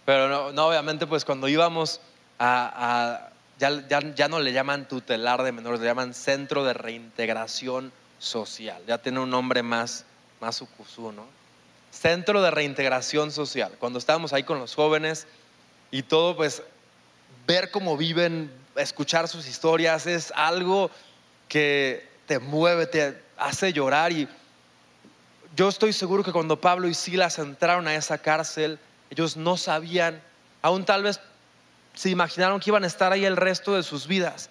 Pero 0.05 0.53
no, 0.53 0.67
obviamente 0.67 1.07
pues 1.07 1.25
cuando 1.25 1.49
íbamos 1.49 2.01
a, 2.39 3.28
ya, 3.59 4.29
no 4.29 4.41
le 4.41 4.53
llaman 4.53 4.87
tutelar 4.87 5.43
de 5.43 5.53
menores, 5.53 5.81
le 5.81 5.87
llaman 5.87 6.15
centro 6.15 6.65
de 6.65 6.75
reintegración 6.75 7.93
social. 8.19 8.83
Ya 8.87 8.99
tiene 8.99 9.21
un 9.21 9.31
nombre 9.31 9.63
más, 9.63 10.05
más 10.41 10.63
¿no? 10.97 11.27
Centro 11.91 12.43
de 12.43 12.51
reintegración 12.51 13.33
social. 13.33 13.73
Cuando 13.79 13.99
estábamos 13.99 14.33
ahí 14.33 14.45
con 14.45 14.59
los 14.59 14.75
jóvenes 14.75 15.27
y 15.91 16.03
todo, 16.03 16.37
pues 16.37 16.63
ver 17.47 17.71
cómo 17.71 17.97
viven, 17.97 18.53
escuchar 18.77 19.27
sus 19.27 19.49
historias 19.49 20.07
es 20.07 20.33
algo 20.37 20.91
que 21.49 22.07
te 22.27 22.39
mueve, 22.39 22.87
te 22.87 23.21
hace 23.37 23.73
llorar 23.73 24.13
y 24.13 24.29
yo 25.57 25.69
estoy 25.69 25.93
seguro 25.93 26.23
que 26.23 26.31
cuando 26.31 26.61
Pablo 26.61 26.87
y 26.87 26.95
Silas 26.95 27.39
entraron 27.39 27.89
a 27.89 27.95
esa 27.95 28.19
cárcel, 28.19 28.79
ellos 29.11 29.37
no 29.37 29.57
sabían, 29.57 30.23
aún 30.63 30.85
tal 30.85 31.03
vez 31.03 31.21
se 31.99 32.11
imaginaron 32.11 32.61
que 32.61 32.71
iban 32.71 32.85
a 32.85 32.87
estar 32.87 33.13
ahí 33.13 33.25
el 33.25 33.37
resto 33.37 33.75
de 33.75 33.83
sus 33.83 34.07
vidas. 34.07 34.51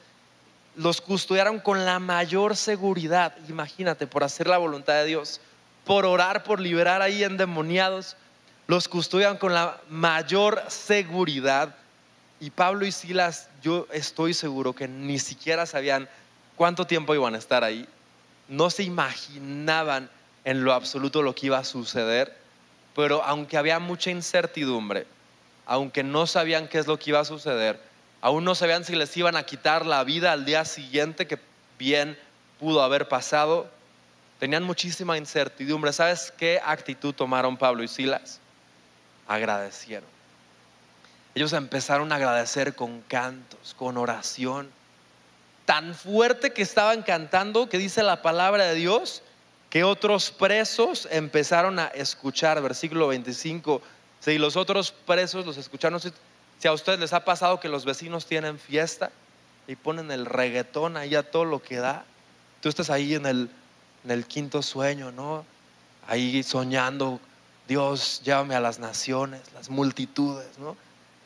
los 0.75 0.99
custodiaron 0.99 1.59
con 1.59 1.85
la 1.85 1.97
mayor 1.97 2.57
seguridad, 2.57 3.33
imagínate, 3.47 4.05
por 4.05 4.25
hacer 4.25 4.47
la 4.47 4.57
voluntad 4.57 4.95
de 4.95 5.05
Dios, 5.05 5.39
por 5.85 6.05
orar, 6.05 6.43
por 6.43 6.59
liberar 6.59 7.01
ahí 7.01 7.23
endemoniados, 7.23 8.17
los 8.67 8.89
custodian 8.89 9.37
con 9.37 9.53
la 9.53 9.79
mayor 9.89 10.61
seguridad. 10.67 11.73
Y 12.41 12.49
Pablo 12.49 12.85
y 12.85 12.91
Silas, 12.91 13.47
yo 13.63 13.87
estoy 13.93 14.33
seguro 14.33 14.73
que 14.73 14.89
ni 14.89 15.17
siquiera 15.17 15.65
sabían 15.65 16.09
cuánto 16.57 16.85
tiempo 16.85 17.15
iban 17.15 17.33
a 17.33 17.39
estar 17.39 17.63
ahí. 17.63 17.87
No 18.49 18.69
se 18.69 18.83
imaginaban 18.83 20.09
en 20.43 20.65
lo 20.65 20.73
absoluto 20.73 21.21
lo 21.21 21.33
que 21.33 21.45
iba 21.45 21.59
a 21.59 21.63
suceder, 21.63 22.37
pero 22.93 23.23
aunque 23.23 23.57
había 23.57 23.79
mucha 23.79 24.11
incertidumbre, 24.11 25.07
aunque 25.67 26.01
no 26.01 26.25
sabían 26.25 26.67
qué 26.67 26.79
es 26.79 26.87
lo 26.87 26.97
que 26.97 27.11
iba 27.11 27.19
a 27.19 27.25
suceder, 27.25 27.79
aún 28.21 28.45
no 28.45 28.55
sabían 28.55 28.85
si 28.85 28.95
les 28.95 29.15
iban 29.17 29.35
a 29.35 29.43
quitar 29.43 29.85
la 29.85 30.03
vida 30.05 30.31
al 30.31 30.45
día 30.45 30.65
siguiente, 30.65 31.27
que 31.27 31.37
bien 31.77 32.17
pudo 32.57 32.81
haber 32.81 33.09
pasado, 33.09 33.69
tenían 34.39 34.63
muchísima 34.63 35.17
incertidumbre. 35.17 35.91
¿Sabes 35.91 36.33
qué 36.37 36.59
actitud 36.65 37.13
tomaron 37.13 37.57
Pablo 37.57 37.83
y 37.83 37.89
Silas? 37.89 38.39
Agradecieron. 39.27 40.09
Ellos 41.35 41.51
empezaron 41.53 42.11
a 42.11 42.15
agradecer 42.15 42.73
con 42.73 43.01
cantos, 43.01 43.75
con 43.77 43.97
oración. 43.97 44.71
Tan 45.65 45.93
fuerte 45.93 46.53
que 46.53 46.61
estaban 46.61 47.03
cantando 47.03 47.67
que 47.67 47.77
dice 47.77 48.01
la 48.03 48.21
palabra 48.21 48.63
de 48.63 48.75
Dios 48.75 49.21
que 49.69 49.83
otros 49.83 50.31
presos 50.31 51.09
empezaron 51.11 51.77
a 51.77 51.87
escuchar. 51.87 52.61
Versículo 52.61 53.09
25 53.09 53.81
si 54.19 54.37
los 54.37 54.55
otros 54.55 54.91
presos 54.91 55.45
los 55.45 55.57
escucharon, 55.57 55.99
si 55.99 56.67
a 56.67 56.73
ustedes 56.73 56.99
les 56.99 57.13
ha 57.13 57.23
pasado 57.23 57.59
que 57.59 57.69
los 57.69 57.85
vecinos 57.85 58.25
tienen 58.25 58.59
fiesta 58.59 59.11
y 59.67 59.75
ponen 59.75 60.11
el 60.11 60.25
reggaetón 60.25 60.97
ahí 60.97 61.15
a 61.15 61.29
todo 61.29 61.45
lo 61.45 61.61
que 61.61 61.77
da, 61.77 62.05
tú 62.61 62.69
estás 62.69 62.89
ahí 62.89 63.15
en 63.15 63.25
el, 63.25 63.49
en 64.03 64.11
el 64.11 64.25
quinto 64.25 64.61
sueño, 64.61 65.11
¿no? 65.11 65.45
Ahí 66.07 66.41
soñando, 66.43 67.19
Dios, 67.67 68.21
llévame 68.23 68.55
a 68.55 68.59
las 68.59 68.79
naciones, 68.79 69.41
las 69.53 69.69
multitudes, 69.69 70.57
¿no? 70.57 70.77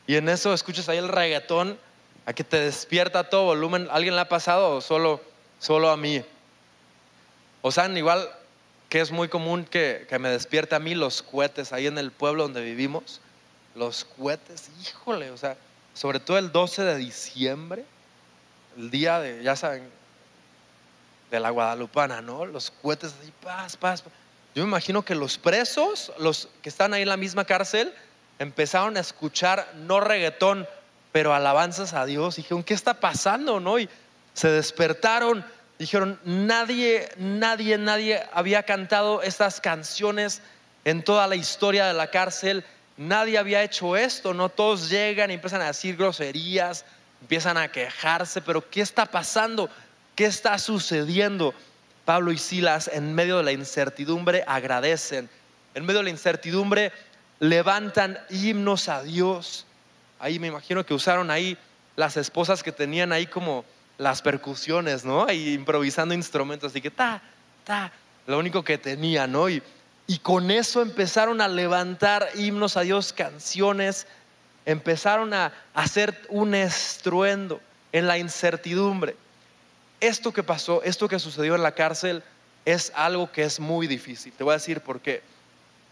Y 0.06 0.16
en 0.16 0.28
eso 0.28 0.52
escuchas 0.52 0.88
ahí 0.88 0.98
el 0.98 1.08
reggaetón, 1.08 1.78
a 2.26 2.32
que 2.32 2.44
te 2.44 2.60
despierta 2.60 3.28
todo 3.28 3.44
volumen. 3.44 3.88
¿Alguien 3.90 4.14
le 4.14 4.20
ha 4.20 4.28
pasado 4.28 4.76
o 4.76 4.80
solo, 4.80 5.20
solo 5.58 5.90
a 5.90 5.96
mí? 5.96 6.22
O 7.62 7.70
sea, 7.70 7.88
igual 7.88 8.28
que 8.92 9.00
es 9.00 9.10
muy 9.10 9.28
común 9.28 9.64
que, 9.64 10.06
me 10.20 10.28
despierte 10.28 10.74
a 10.74 10.78
mí 10.78 10.94
los 10.94 11.22
cohetes 11.22 11.72
ahí 11.72 11.86
en 11.86 11.96
el 11.96 12.12
pueblo 12.12 12.42
donde 12.42 12.60
vivimos. 12.60 13.22
Los 13.74 14.04
cohetes, 14.04 14.68
híjole, 14.82 15.30
o 15.30 15.36
sea, 15.38 15.56
sobre 15.94 16.20
todo 16.20 16.36
el 16.36 16.52
12 16.52 16.82
de 16.82 16.96
diciembre, 16.98 17.86
el 18.76 18.90
día 18.90 19.18
de, 19.18 19.42
ya 19.42 19.56
saben, 19.56 19.88
de 21.30 21.40
la 21.40 21.48
Guadalupana, 21.48 22.20
¿no? 22.20 22.44
Los 22.44 22.70
cohetes 22.70 23.14
así, 23.18 23.32
paz, 23.42 23.78
paz. 23.78 24.04
Yo 24.54 24.62
me 24.62 24.68
imagino 24.68 25.02
que 25.02 25.14
los 25.14 25.38
presos, 25.38 26.12
los 26.18 26.50
que 26.60 26.68
están 26.68 26.92
ahí 26.92 27.00
en 27.00 27.08
la 27.08 27.16
misma 27.16 27.46
cárcel, 27.46 27.94
empezaron 28.38 28.98
a 28.98 29.00
escuchar 29.00 29.72
no 29.74 30.00
reggaetón, 30.00 30.68
pero 31.12 31.32
alabanzas 31.32 31.94
a 31.94 32.04
Dios. 32.04 32.36
Y 32.36 32.42
dijeron, 32.42 32.62
¿qué 32.62 32.74
está 32.74 33.00
pasando, 33.00 33.58
no? 33.58 33.78
Y 33.78 33.88
se 34.34 34.48
despertaron 34.48 35.42
Dijeron, 35.78 36.20
nadie, 36.24 37.08
nadie, 37.16 37.78
nadie 37.78 38.22
había 38.32 38.62
cantado 38.62 39.22
estas 39.22 39.60
canciones 39.60 40.42
en 40.84 41.02
toda 41.02 41.26
la 41.26 41.36
historia 41.36 41.86
de 41.86 41.94
la 41.94 42.10
cárcel. 42.10 42.64
Nadie 42.96 43.38
había 43.38 43.62
hecho 43.62 43.96
esto, 43.96 44.34
¿no? 44.34 44.48
Todos 44.48 44.90
llegan 44.90 45.30
y 45.30 45.34
empiezan 45.34 45.62
a 45.62 45.66
decir 45.66 45.96
groserías, 45.96 46.84
empiezan 47.20 47.56
a 47.56 47.68
quejarse, 47.68 48.42
pero 48.42 48.68
¿qué 48.68 48.80
está 48.80 49.06
pasando? 49.06 49.70
¿Qué 50.14 50.26
está 50.26 50.58
sucediendo? 50.58 51.54
Pablo 52.04 52.32
y 52.32 52.38
Silas 52.38 52.90
en 52.92 53.14
medio 53.14 53.38
de 53.38 53.44
la 53.44 53.52
incertidumbre 53.52 54.44
agradecen. 54.46 55.30
En 55.74 55.84
medio 55.86 56.00
de 56.00 56.04
la 56.04 56.10
incertidumbre 56.10 56.92
levantan 57.40 58.18
himnos 58.28 58.88
a 58.88 59.02
Dios. 59.02 59.66
Ahí 60.18 60.38
me 60.38 60.48
imagino 60.48 60.84
que 60.84 60.94
usaron 60.94 61.30
ahí 61.30 61.56
las 61.96 62.16
esposas 62.16 62.62
que 62.62 62.72
tenían 62.72 63.12
ahí 63.12 63.26
como 63.26 63.64
las 63.98 64.22
percusiones, 64.22 65.04
¿no? 65.04 65.30
Y 65.30 65.54
improvisando 65.54 66.14
instrumentos, 66.14 66.72
así 66.72 66.80
que 66.80 66.90
ta, 66.90 67.22
ta, 67.64 67.92
lo 68.26 68.38
único 68.38 68.64
que 68.64 68.78
tenía, 68.78 69.26
¿no? 69.26 69.48
Y, 69.48 69.62
y 70.06 70.18
con 70.18 70.50
eso 70.50 70.82
empezaron 70.82 71.40
a 71.40 71.48
levantar 71.48 72.28
himnos 72.34 72.76
a 72.76 72.82
Dios, 72.82 73.12
canciones, 73.12 74.06
empezaron 74.66 75.32
a 75.34 75.52
hacer 75.74 76.20
un 76.28 76.54
estruendo 76.54 77.60
en 77.92 78.06
la 78.06 78.18
incertidumbre. 78.18 79.16
Esto 80.00 80.32
que 80.32 80.42
pasó, 80.42 80.82
esto 80.82 81.08
que 81.08 81.18
sucedió 81.18 81.54
en 81.54 81.62
la 81.62 81.72
cárcel, 81.72 82.22
es 82.64 82.92
algo 82.94 83.30
que 83.30 83.42
es 83.42 83.60
muy 83.60 83.86
difícil. 83.86 84.32
Te 84.32 84.44
voy 84.44 84.52
a 84.52 84.56
decir 84.58 84.80
por 84.80 85.00
qué. 85.00 85.22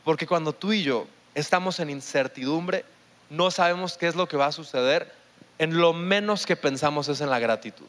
Porque 0.05 0.27
cuando 0.27 0.53
tú 0.53 0.73
y 0.73 0.83
yo 0.83 1.07
estamos 1.35 1.79
en 1.81 1.91
incertidumbre, 1.91 2.85
no 3.29 3.51
sabemos 3.51 3.97
qué 3.97 4.09
es 4.09 4.15
lo 4.15 4.27
que 4.29 4.37
va 4.37 4.47
a 4.47 4.53
suceder, 4.53 5.13
en 5.61 5.79
lo 5.79 5.93
menos 5.93 6.45
que 6.45 6.57
pensamos 6.57 7.09
es 7.09 7.21
en 7.21 7.31
la 7.31 7.39
gratitud 7.39 7.87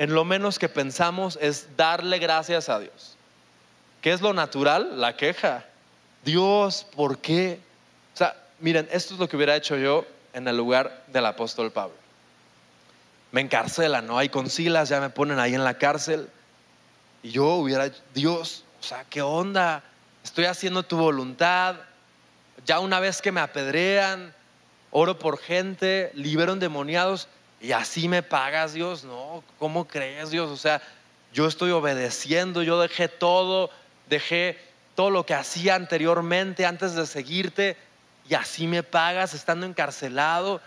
en 0.00 0.14
lo 0.14 0.24
menos 0.24 0.58
que 0.58 0.70
pensamos 0.70 1.38
es 1.42 1.76
darle 1.76 2.18
gracias 2.18 2.70
a 2.70 2.78
Dios. 2.78 3.16
¿Qué 4.00 4.12
es 4.12 4.22
lo 4.22 4.32
natural? 4.32 4.98
La 4.98 5.14
queja. 5.14 5.66
Dios, 6.24 6.86
¿por 6.96 7.18
qué? 7.18 7.60
O 8.14 8.16
sea, 8.16 8.34
miren, 8.60 8.88
esto 8.92 9.12
es 9.12 9.20
lo 9.20 9.28
que 9.28 9.36
hubiera 9.36 9.54
hecho 9.54 9.76
yo 9.76 10.06
en 10.32 10.48
el 10.48 10.56
lugar 10.56 11.04
del 11.08 11.26
apóstol 11.26 11.70
Pablo. 11.70 11.96
Me 13.30 13.42
encarcelan, 13.42 14.06
¿no? 14.06 14.16
Hay 14.16 14.30
concilas, 14.30 14.88
ya 14.88 15.02
me 15.02 15.10
ponen 15.10 15.38
ahí 15.38 15.54
en 15.54 15.64
la 15.64 15.74
cárcel. 15.74 16.30
Y 17.22 17.32
yo 17.32 17.56
hubiera, 17.56 17.90
Dios, 18.14 18.64
o 18.80 18.82
sea, 18.82 19.04
¿qué 19.10 19.20
onda? 19.20 19.82
Estoy 20.24 20.46
haciendo 20.46 20.82
tu 20.82 20.96
voluntad. 20.96 21.76
Ya 22.64 22.80
una 22.80 23.00
vez 23.00 23.20
que 23.20 23.32
me 23.32 23.42
apedrean, 23.42 24.32
oro 24.90 25.18
por 25.18 25.38
gente, 25.38 26.10
libero 26.14 26.52
endemoniados 26.52 27.28
y 27.60 27.72
así 27.72 28.08
me 28.08 28.22
pagas 28.22 28.72
Dios, 28.72 29.04
no, 29.04 29.44
¿cómo 29.58 29.86
crees 29.86 30.30
Dios? 30.30 30.50
O 30.50 30.56
sea, 30.56 30.80
yo 31.32 31.46
estoy 31.46 31.70
obedeciendo, 31.70 32.62
yo 32.62 32.80
dejé 32.80 33.08
todo, 33.08 33.70
dejé 34.08 34.58
todo 34.94 35.10
lo 35.10 35.26
que 35.26 35.34
hacía 35.34 35.74
anteriormente 35.74 36.66
antes 36.66 36.94
de 36.94 37.06
seguirte 37.06 37.76
y 38.28 38.34
así 38.34 38.66
me 38.66 38.82
pagas 38.82 39.34
estando 39.34 39.66
encarcelado. 39.66 40.60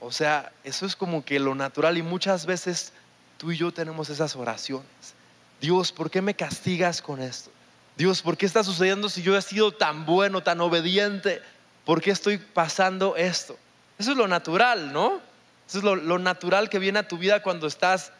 O 0.00 0.12
sea, 0.12 0.52
eso 0.64 0.86
es 0.86 0.94
como 0.94 1.24
que 1.24 1.38
lo 1.38 1.54
natural 1.54 1.98
y 1.98 2.02
muchas 2.02 2.46
veces 2.46 2.92
tú 3.38 3.52
y 3.52 3.56
yo 3.56 3.72
tenemos 3.72 4.08
esas 4.08 4.36
oraciones. 4.36 4.86
Dios, 5.60 5.92
¿por 5.92 6.10
qué 6.10 6.22
me 6.22 6.34
castigas 6.34 7.02
con 7.02 7.20
esto? 7.20 7.50
Dios, 7.96 8.22
¿por 8.22 8.36
qué 8.36 8.46
está 8.46 8.62
sucediendo 8.62 9.08
si 9.08 9.22
yo 9.22 9.36
he 9.36 9.42
sido 9.42 9.72
tan 9.72 10.04
bueno, 10.04 10.42
tan 10.42 10.60
obediente? 10.60 11.40
¿Por 11.84 12.02
qué 12.02 12.10
estoy 12.10 12.38
pasando 12.38 13.16
esto? 13.16 13.58
Eso 13.98 14.12
es 14.12 14.16
lo 14.16 14.28
natural, 14.28 14.92
¿no? 14.92 15.20
Eso 15.68 15.78
es 15.78 15.84
lo, 15.84 16.18
natural 16.18 16.68
que 16.68 16.78
viene 16.78 16.98
a 16.98 17.08
tu 17.08 17.18
vida 17.18 17.42
cuando 17.42 17.66
estás 17.66 18.12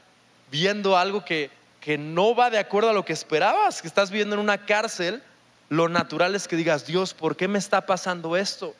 viendo 0.50 0.96
algo 0.96 1.24
que, 1.24 1.50
que 1.80 1.96
no 1.98 2.34
va 2.34 2.50
de 2.50 2.58
acuerdo 2.58 2.90
a 2.90 2.92
lo 2.92 3.04
que 3.04 3.12
esperabas, 3.12 3.82
que 3.82 3.88
estás 3.88 4.10
viviendo 4.10 4.34
en 4.34 4.40
una 4.40 4.66
cárcel. 4.66 5.22
Lo 5.68 5.88
natural 5.88 6.34
es 6.34 6.48
que 6.48 6.56
digas, 6.56 6.86
Dios, 6.86 7.14
¿por 7.14 7.36
qué 7.36 7.46
me 7.46 7.58
está 7.58 7.86
pasando 7.86 8.36
esto? 8.36 8.74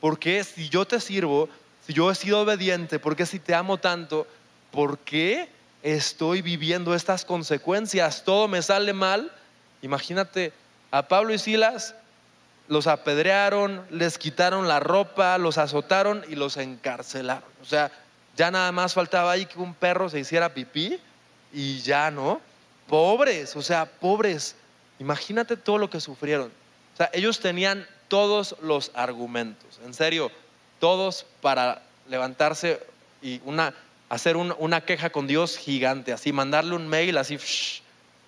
¿Por 0.00 0.18
qué 0.18 0.42
si 0.42 0.68
yo 0.68 0.86
te 0.86 0.98
sirvo, 0.98 1.48
si 1.86 1.92
yo 1.92 2.10
he 2.10 2.14
sido 2.14 2.40
obediente, 2.40 2.98
por 2.98 3.16
qué 3.16 3.26
si 3.26 3.38
te 3.38 3.54
amo 3.54 3.78
tanto, 3.78 4.26
por 4.72 4.98
qué 4.98 5.48
estoy 5.82 6.42
viviendo 6.42 6.94
estas 6.94 7.24
consecuencias? 7.24 8.24
Todo 8.24 8.48
me 8.48 8.62
sale 8.62 8.92
mal. 8.92 9.30
Imagínate 9.82 10.52
a 10.90 11.06
Pablo 11.06 11.32
y 11.32 11.38
Silas 11.38 11.94
los 12.70 12.86
apedrearon, 12.86 13.84
les 13.90 14.16
quitaron 14.16 14.68
la 14.68 14.78
ropa, 14.78 15.36
los 15.38 15.58
azotaron 15.58 16.24
y 16.28 16.36
los 16.36 16.56
encarcelaron. 16.56 17.42
O 17.60 17.64
sea, 17.64 17.90
ya 18.36 18.52
nada 18.52 18.70
más 18.70 18.94
faltaba 18.94 19.32
ahí 19.32 19.44
que 19.44 19.58
un 19.58 19.74
perro 19.74 20.08
se 20.08 20.20
hiciera 20.20 20.54
pipí 20.54 21.00
y 21.52 21.80
ya, 21.80 22.12
¿no? 22.12 22.40
Pobres, 22.86 23.56
o 23.56 23.62
sea, 23.62 23.86
pobres. 23.86 24.54
Imagínate 25.00 25.56
todo 25.56 25.78
lo 25.78 25.90
que 25.90 26.00
sufrieron. 26.00 26.52
O 26.94 26.96
sea, 26.96 27.10
ellos 27.12 27.40
tenían 27.40 27.84
todos 28.06 28.54
los 28.62 28.92
argumentos, 28.94 29.80
en 29.84 29.92
serio, 29.92 30.30
todos 30.78 31.26
para 31.40 31.82
levantarse 32.08 32.80
y 33.20 33.40
una, 33.44 33.74
hacer 34.08 34.36
una 34.36 34.80
queja 34.82 35.10
con 35.10 35.26
Dios 35.26 35.56
gigante, 35.56 36.12
así, 36.12 36.32
mandarle 36.32 36.76
un 36.76 36.86
mail 36.86 37.18
así, 37.18 37.34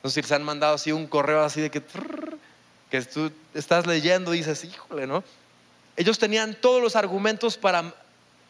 no 0.03 0.11
sé 0.11 0.21
si 0.21 0.29
se 0.29 0.35
han 0.35 0.43
mandado 0.43 0.75
así 0.75 0.91
un 0.91 1.07
correo 1.07 1.45
así 1.45 1.61
de 1.61 1.71
que 1.71 1.81
que 2.93 3.01
tú 3.01 3.33
estás 3.55 3.87
leyendo 3.87 4.35
y 4.35 4.39
dices, 4.39 4.65
híjole, 4.65 5.07
¿no? 5.07 5.25
Ellos 5.97 6.19
tenían 6.19 6.55
todos 6.55 6.83
los 6.83 6.95
argumentos 6.95 7.57
para 7.57 7.95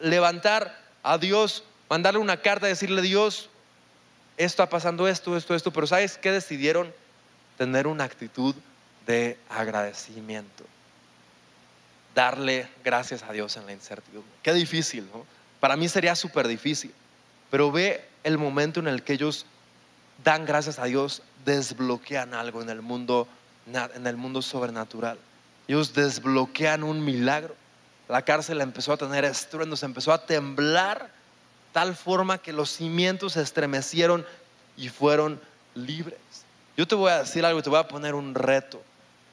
levantar 0.01 0.77
a 1.01 1.17
Dios, 1.17 1.63
mandarle 1.89 2.19
una 2.19 2.35
carta, 2.35 2.67
decirle, 2.67 3.01
Dios, 3.01 3.49
esto 4.35 4.63
está 4.63 4.69
pasando 4.69 5.07
esto, 5.07 5.37
esto, 5.37 5.55
esto, 5.55 5.71
pero 5.71 5.87
¿sabes 5.87 6.17
qué 6.17 6.29
decidieron? 6.29 6.93
Tener 7.57 7.87
una 7.87 8.03
actitud 8.03 8.53
de 9.07 9.37
agradecimiento. 9.47 10.65
Darle 12.13 12.67
gracias 12.83 13.23
a 13.23 13.31
Dios 13.31 13.55
en 13.55 13.65
la 13.65 13.71
incertidumbre. 13.71 14.29
Qué 14.41 14.51
difícil, 14.51 15.07
¿no? 15.13 15.25
Para 15.61 15.77
mí 15.77 15.87
sería 15.87 16.17
súper 16.17 16.49
difícil. 16.49 16.93
Pero 17.49 17.71
ve 17.71 18.03
el 18.25 18.37
momento 18.37 18.81
en 18.81 18.89
el 18.89 19.03
que 19.03 19.13
ellos 19.13 19.45
dan 20.21 20.45
gracias 20.45 20.79
a 20.79 20.83
Dios, 20.83 21.21
desbloquean 21.45 22.33
algo 22.33 22.61
en 22.61 22.69
el 22.69 22.81
mundo, 22.81 23.25
en 23.67 24.07
el 24.07 24.17
mundo 24.17 24.41
sobrenatural. 24.41 25.17
Ellos 25.67 25.93
desbloquean 25.93 26.83
un 26.83 27.03
milagro. 27.03 27.55
La 28.09 28.21
cárcel 28.21 28.61
empezó 28.61 28.93
a 28.93 28.97
tener 28.97 29.23
estruendos, 29.25 29.83
empezó 29.83 30.11
a 30.11 30.25
temblar 30.25 31.09
tal 31.71 31.95
forma 31.95 32.37
que 32.37 32.53
los 32.53 32.69
cimientos 32.69 33.33
se 33.33 33.41
estremecieron 33.41 34.25
y 34.77 34.89
fueron 34.89 35.39
libres. 35.75 36.19
Yo 36.77 36.87
te 36.87 36.95
voy 36.95 37.11
a 37.11 37.19
decir 37.19 37.45
algo, 37.45 37.61
te 37.61 37.69
voy 37.69 37.79
a 37.79 37.87
poner 37.87 38.15
un 38.15 38.35
reto. 38.35 38.81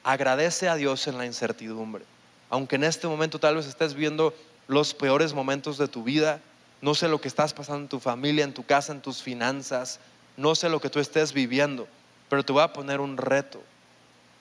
Agradece 0.03 0.69
a 0.69 0.75
Dios 0.75 1.07
en 1.07 1.17
la 1.17 1.25
incertidumbre. 1.25 2.03
Aunque 2.49 2.75
en 2.75 2.83
este 2.83 3.07
momento 3.07 3.39
tal 3.39 3.55
vez 3.55 3.67
estés 3.67 3.93
viendo 3.93 4.33
los 4.67 4.93
peores 4.93 5.33
momentos 5.33 5.77
de 5.77 5.87
tu 5.87 6.03
vida, 6.03 6.39
no 6.81 6.95
sé 6.95 7.07
lo 7.07 7.21
que 7.21 7.27
estás 7.27 7.53
pasando 7.53 7.83
en 7.83 7.87
tu 7.87 7.99
familia, 7.99 8.43
en 8.43 8.53
tu 8.53 8.65
casa, 8.65 8.91
en 8.91 9.01
tus 9.01 9.21
finanzas, 9.21 9.99
no 10.37 10.55
sé 10.55 10.69
lo 10.69 10.79
que 10.79 10.89
tú 10.89 10.99
estés 10.99 11.33
viviendo, 11.33 11.87
pero 12.29 12.43
te 12.43 12.53
voy 12.53 12.63
a 12.63 12.73
poner 12.73 12.99
un 12.99 13.17
reto. 13.17 13.61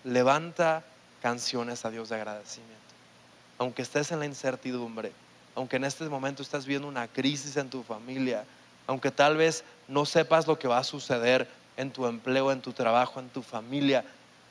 Levanta 0.04 0.82
canciones 1.20 1.84
a 1.84 1.90
Dios 1.90 2.08
de 2.08 2.16
agradecimiento. 2.16 2.74
Aunque 3.58 3.82
estés 3.82 4.10
en 4.12 4.20
la 4.20 4.26
incertidumbre, 4.26 5.12
aunque 5.54 5.76
en 5.76 5.84
este 5.84 6.08
momento 6.08 6.42
estás 6.42 6.64
viendo 6.64 6.88
una 6.88 7.08
crisis 7.08 7.56
en 7.56 7.68
tu 7.68 7.82
familia, 7.82 8.44
aunque 8.86 9.10
tal 9.10 9.36
vez 9.36 9.64
no 9.88 10.06
sepas 10.06 10.46
lo 10.46 10.58
que 10.58 10.68
va 10.68 10.78
a 10.78 10.84
suceder 10.84 11.46
en 11.76 11.90
tu 11.90 12.06
empleo, 12.06 12.50
en 12.50 12.62
tu 12.62 12.72
trabajo, 12.72 13.20
en 13.20 13.28
tu 13.28 13.42
familia, 13.42 14.04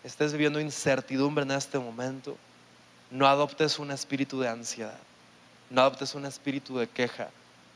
estés 0.03 0.31
viviendo 0.31 0.59
incertidumbre 0.59 1.43
en 1.43 1.51
este 1.51 1.79
momento, 1.79 2.37
no 3.11 3.27
adoptes 3.27 3.79
un 3.79 3.91
espíritu 3.91 4.39
de 4.39 4.49
ansiedad, 4.49 4.97
no 5.69 5.81
adoptes 5.81 6.15
un 6.15 6.25
espíritu 6.25 6.77
de 6.77 6.87
queja, 6.87 7.29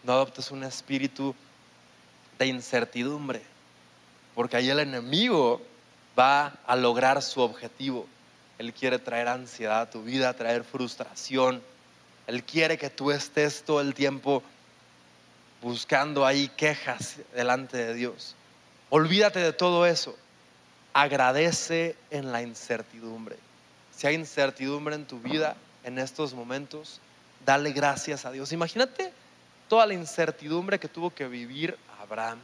no 0.04 0.14
adoptes 0.14 0.52
un 0.52 0.64
espíritu 0.64 1.36
de 2.38 2.46
incertidumbre, 2.48 3.42
porque 4.36 4.58
ahí 4.58 4.70
el 4.70 4.80
enemigo 4.80 5.62
va 6.18 6.54
a 6.66 6.76
lograr 6.76 7.22
su 7.22 7.42
objetivo. 7.42 8.08
Él 8.58 8.74
quiere 8.74 9.00
traer 9.00 9.28
ansiedad 9.28 9.82
a 9.82 9.90
tu 9.90 10.04
vida, 10.04 10.34
traer 10.34 10.64
frustración. 10.64 11.62
Él 12.28 12.44
quiere 12.44 12.78
que 12.78 12.90
tú 12.90 13.12
estés 13.12 13.64
todo 13.64 13.82
el 13.82 13.94
tiempo 13.94 14.44
buscando 15.62 16.26
ahí 16.26 16.50
quejas 16.50 17.18
delante 17.34 17.78
de 17.78 17.94
Dios. 17.94 18.36
Olvídate 18.90 19.40
de 19.40 19.54
todo 19.54 19.86
eso. 19.86 20.16
Agradece 20.94 21.96
en 22.12 22.32
la 22.32 22.42
incertidumbre. 22.42 23.38
Si 23.96 24.08
hay 24.08 24.16
incertidumbre 24.16 24.96
en 24.96 25.06
tu 25.06 25.20
vida 25.20 25.56
en 25.84 25.98
estos 25.98 26.34
momentos, 26.34 27.00
dale 27.46 27.72
gracias 27.72 28.26
a 28.26 28.32
Dios. 28.32 28.52
Imagínate 28.52 29.12
toda 29.68 29.86
la 29.86 29.94
incertidumbre 29.94 30.80
que 30.80 30.88
tuvo 30.88 31.10
que 31.10 31.28
vivir 31.28 31.78
Abraham. 32.02 32.40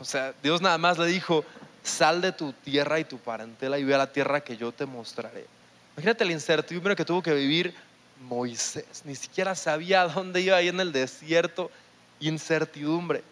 O 0.00 0.04
sea, 0.04 0.32
Dios 0.42 0.62
nada 0.62 0.78
más 0.78 0.96
le 0.98 1.06
dijo, 1.06 1.44
sal 1.88 2.20
de 2.20 2.32
tu 2.32 2.52
tierra 2.52 3.00
y 3.00 3.04
tu 3.04 3.18
parentela 3.18 3.78
y 3.78 3.84
ve 3.84 3.94
a 3.94 3.98
la 3.98 4.12
tierra 4.12 4.40
que 4.40 4.56
yo 4.56 4.70
te 4.72 4.86
mostraré. 4.86 5.46
Imagínate 5.96 6.24
la 6.24 6.32
incertidumbre 6.32 6.94
que 6.94 7.04
tuvo 7.04 7.22
que 7.22 7.34
vivir 7.34 7.74
Moisés. 8.28 9.02
Ni 9.04 9.14
siquiera 9.14 9.54
sabía 9.54 10.06
dónde 10.14 10.40
iba 10.40 10.56
ahí 10.56 10.68
en 10.68 10.80
el 10.80 10.92
desierto. 10.92 11.70
Incertidumbre. 12.20 13.22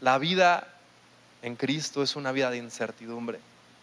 La 0.00 0.18
vida 0.18 0.66
en 1.42 1.56
Cristo 1.56 2.02
es 2.02 2.16
una 2.16 2.32
vida 2.32 2.50
de 2.50 2.58
incertidumbre. 2.58 3.40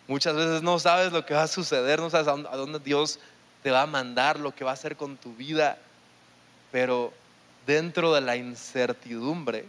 Muchas 0.08 0.36
veces 0.36 0.64
no 0.64 0.80
sabes 0.80 1.12
lo 1.12 1.26
que 1.26 1.36
va 1.36 1.44
a 1.44 1.48
suceder, 1.48 2.00
no 2.00 2.10
sabes 2.10 2.28
a 2.28 2.56
dónde 2.58 2.80
Dios 2.80 3.20
te 3.62 3.70
va 3.70 3.84
a 3.84 3.86
mandar, 3.86 4.40
lo 4.40 4.56
que 4.56 4.64
va 4.64 4.72
a 4.72 4.74
hacer 4.74 4.96
con 4.96 5.18
tu 5.18 5.36
vida. 5.36 5.78
Pero 6.72 7.14
dentro 7.68 8.14
de 8.14 8.22
la 8.22 8.36
incertidumbre, 8.36 9.66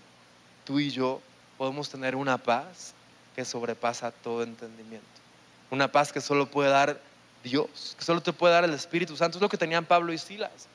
tú 0.64 0.78
y 0.80 0.90
yo 0.90 1.20
podemos 1.58 1.90
tener 1.90 2.16
una 2.16 2.38
paz 2.38 2.94
que 3.34 3.44
sobrepasa 3.44 4.10
todo 4.10 4.42
entendimiento. 4.42 5.06
Una 5.70 5.90
paz 5.90 6.12
que 6.12 6.20
solo 6.20 6.50
puede 6.50 6.70
dar 6.70 7.00
Dios, 7.42 7.94
que 7.98 8.04
solo 8.04 8.20
te 8.20 8.32
puede 8.32 8.54
dar 8.54 8.64
el 8.64 8.74
Espíritu 8.74 9.16
Santo. 9.16 9.38
Es 9.38 9.42
lo 9.42 9.48
que 9.48 9.56
tenían 9.56 9.84
Pablo 9.86 10.12
y 10.12 10.18
Silas. 10.18 10.68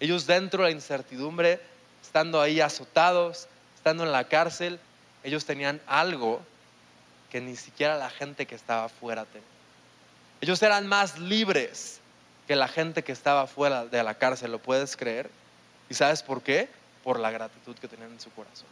Ellos 0.00 0.26
dentro 0.26 0.62
de 0.62 0.70
la 0.70 0.74
incertidumbre, 0.74 1.60
estando 2.02 2.40
ahí 2.40 2.60
azotados, 2.60 3.48
estando 3.76 4.04
en 4.04 4.12
la 4.12 4.24
cárcel, 4.24 4.80
ellos 5.22 5.44
tenían 5.44 5.80
algo 5.86 6.42
que 7.30 7.40
ni 7.40 7.56
siquiera 7.56 7.96
la 7.96 8.10
gente 8.10 8.46
que 8.46 8.54
estaba 8.54 8.84
afuera 8.84 9.24
tenía. 9.24 9.46
Ellos 10.40 10.60
eran 10.62 10.86
más 10.86 11.18
libres 11.18 12.00
que 12.46 12.56
la 12.56 12.68
gente 12.68 13.04
que 13.04 13.12
estaba 13.12 13.46
fuera 13.46 13.86
de 13.86 14.02
la 14.02 14.14
cárcel, 14.14 14.50
¿lo 14.50 14.58
puedes 14.58 14.96
creer? 14.96 15.30
¿Y 15.88 15.94
sabes 15.94 16.22
por 16.22 16.42
qué? 16.42 16.68
Por 17.04 17.20
la 17.20 17.30
gratitud 17.30 17.76
que 17.76 17.88
tenían 17.88 18.10
en 18.10 18.20
su 18.20 18.30
corazón. 18.32 18.66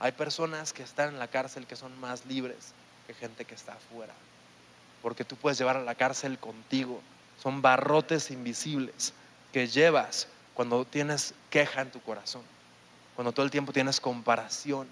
Hay 0.00 0.12
personas 0.12 0.72
que 0.72 0.82
están 0.82 1.10
en 1.10 1.18
la 1.18 1.28
cárcel 1.28 1.66
que 1.66 1.76
son 1.76 1.98
más 2.00 2.24
libres 2.26 2.72
que 3.06 3.14
gente 3.14 3.44
que 3.44 3.54
está 3.54 3.72
afuera. 3.72 4.14
Porque 5.02 5.24
tú 5.24 5.36
puedes 5.36 5.58
llevar 5.58 5.76
a 5.76 5.82
la 5.82 5.94
cárcel 5.94 6.38
contigo. 6.38 7.00
Son 7.42 7.62
barrotes 7.62 8.30
invisibles 8.30 9.12
que 9.52 9.66
llevas 9.66 10.28
cuando 10.54 10.84
tienes 10.84 11.34
queja 11.50 11.80
en 11.80 11.90
tu 11.90 12.00
corazón. 12.00 12.42
Cuando 13.16 13.32
todo 13.32 13.44
el 13.44 13.50
tiempo 13.50 13.72
tienes 13.72 14.00
comparación. 14.00 14.86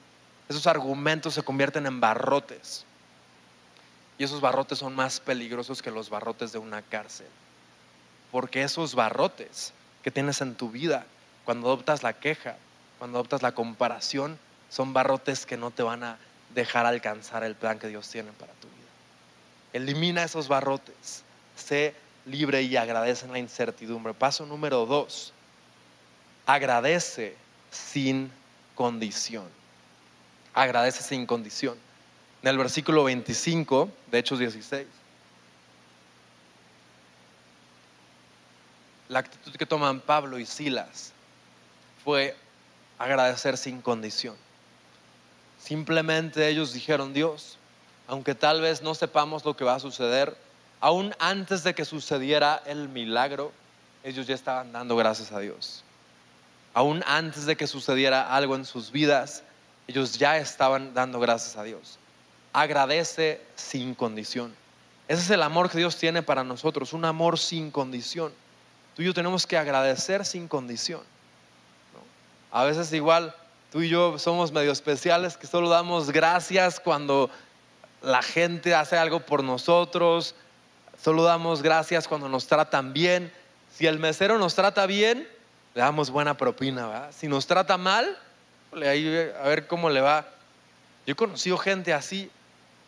Esos 0.48 0.66
argumentos 0.66 1.34
se 1.34 1.42
convierten 1.42 1.86
en 1.86 2.00
barrotes. 2.00 2.84
Y 4.18 4.24
esos 4.24 4.40
barrotes 4.40 4.78
son 4.78 4.94
más 4.94 5.20
peligrosos 5.20 5.82
que 5.82 5.90
los 5.90 6.08
barrotes 6.08 6.52
de 6.52 6.58
una 6.58 6.82
cárcel. 6.82 7.26
Porque 8.32 8.62
esos 8.62 8.94
barrotes 8.94 9.72
que 10.02 10.10
tienes 10.10 10.40
en 10.40 10.54
tu 10.54 10.70
vida 10.70 11.06
cuando 11.44 11.68
adoptas 11.68 12.02
la 12.02 12.14
queja, 12.14 12.56
cuando 12.98 13.18
adoptas 13.18 13.42
la 13.42 13.52
comparación, 13.52 14.38
son 14.70 14.92
barrotes 14.92 15.46
que 15.46 15.56
no 15.56 15.70
te 15.70 15.82
van 15.82 16.02
a 16.02 16.18
dejar 16.54 16.86
alcanzar 16.86 17.44
el 17.44 17.54
plan 17.54 17.78
que 17.78 17.88
Dios 17.88 18.08
tiene 18.08 18.32
para 18.32 18.52
tu 18.54 18.68
vida. 18.68 18.76
Elimina 19.72 20.24
esos 20.24 20.48
barrotes. 20.48 21.22
Sé 21.56 21.94
libre 22.24 22.62
y 22.62 22.76
agradece 22.76 23.26
en 23.26 23.32
la 23.32 23.38
incertidumbre. 23.38 24.14
Paso 24.14 24.46
número 24.46 24.86
dos. 24.86 25.32
Agradece 26.46 27.36
sin 27.70 28.30
condición. 28.74 29.48
Agradece 30.54 31.02
sin 31.02 31.26
condición. 31.26 31.76
En 32.42 32.48
el 32.48 32.58
versículo 32.58 33.04
25 33.04 33.90
de 34.10 34.18
Hechos 34.18 34.38
16. 34.38 34.86
La 39.08 39.20
actitud 39.20 39.54
que 39.54 39.66
toman 39.66 40.00
Pablo 40.00 40.38
y 40.38 40.46
Silas 40.46 41.12
fue 42.04 42.36
agradecer 42.98 43.56
sin 43.56 43.80
condición. 43.80 44.36
Simplemente 45.58 46.48
ellos 46.48 46.72
dijeron, 46.72 47.12
Dios, 47.12 47.58
aunque 48.06 48.34
tal 48.34 48.60
vez 48.60 48.82
no 48.82 48.94
sepamos 48.94 49.44
lo 49.44 49.56
que 49.56 49.64
va 49.64 49.74
a 49.74 49.80
suceder, 49.80 50.36
aún 50.80 51.14
antes 51.18 51.64
de 51.64 51.74
que 51.74 51.84
sucediera 51.84 52.62
el 52.66 52.88
milagro, 52.88 53.52
ellos 54.04 54.26
ya 54.26 54.34
estaban 54.34 54.72
dando 54.72 54.96
gracias 54.96 55.32
a 55.32 55.40
Dios. 55.40 55.82
Aún 56.74 57.02
antes 57.06 57.46
de 57.46 57.56
que 57.56 57.66
sucediera 57.66 58.34
algo 58.34 58.54
en 58.54 58.64
sus 58.64 58.92
vidas, 58.92 59.42
ellos 59.88 60.18
ya 60.18 60.36
estaban 60.38 60.94
dando 60.94 61.18
gracias 61.18 61.56
a 61.56 61.62
Dios. 61.62 61.98
Agradece 62.52 63.40
sin 63.54 63.94
condición. 63.94 64.54
Ese 65.08 65.22
es 65.22 65.30
el 65.30 65.42
amor 65.42 65.70
que 65.70 65.78
Dios 65.78 65.96
tiene 65.96 66.22
para 66.22 66.44
nosotros, 66.44 66.92
un 66.92 67.04
amor 67.04 67.38
sin 67.38 67.70
condición. 67.70 68.32
Tú 68.94 69.02
y 69.02 69.06
yo 69.06 69.14
tenemos 69.14 69.46
que 69.46 69.56
agradecer 69.56 70.24
sin 70.24 70.48
condición. 70.48 71.02
A 72.50 72.64
veces 72.64 72.92
igual 72.92 73.34
tú 73.70 73.82
y 73.82 73.88
yo 73.88 74.18
somos 74.18 74.52
medio 74.52 74.72
especiales 74.72 75.36
que 75.36 75.46
solo 75.46 75.68
damos 75.68 76.10
gracias 76.10 76.80
cuando 76.80 77.30
la 78.02 78.22
gente 78.22 78.74
hace 78.74 78.96
algo 78.96 79.20
por 79.20 79.42
nosotros. 79.42 80.34
Solo 81.02 81.24
damos 81.24 81.62
gracias 81.62 82.08
cuando 82.08 82.28
nos 82.28 82.46
tratan 82.46 82.92
bien. 82.92 83.32
Si 83.72 83.86
el 83.86 83.98
mesero 83.98 84.38
nos 84.38 84.54
trata 84.54 84.86
bien, 84.86 85.28
le 85.74 85.82
damos 85.82 86.10
buena 86.10 86.36
propina. 86.36 87.10
Si 87.12 87.28
nos 87.28 87.46
trata 87.46 87.76
mal, 87.76 88.16
a 88.72 89.48
ver 89.48 89.66
cómo 89.66 89.90
le 89.90 90.00
va. 90.00 90.26
Yo 91.06 91.12
he 91.12 91.16
conocido 91.16 91.58
gente 91.58 91.92
así, 91.92 92.30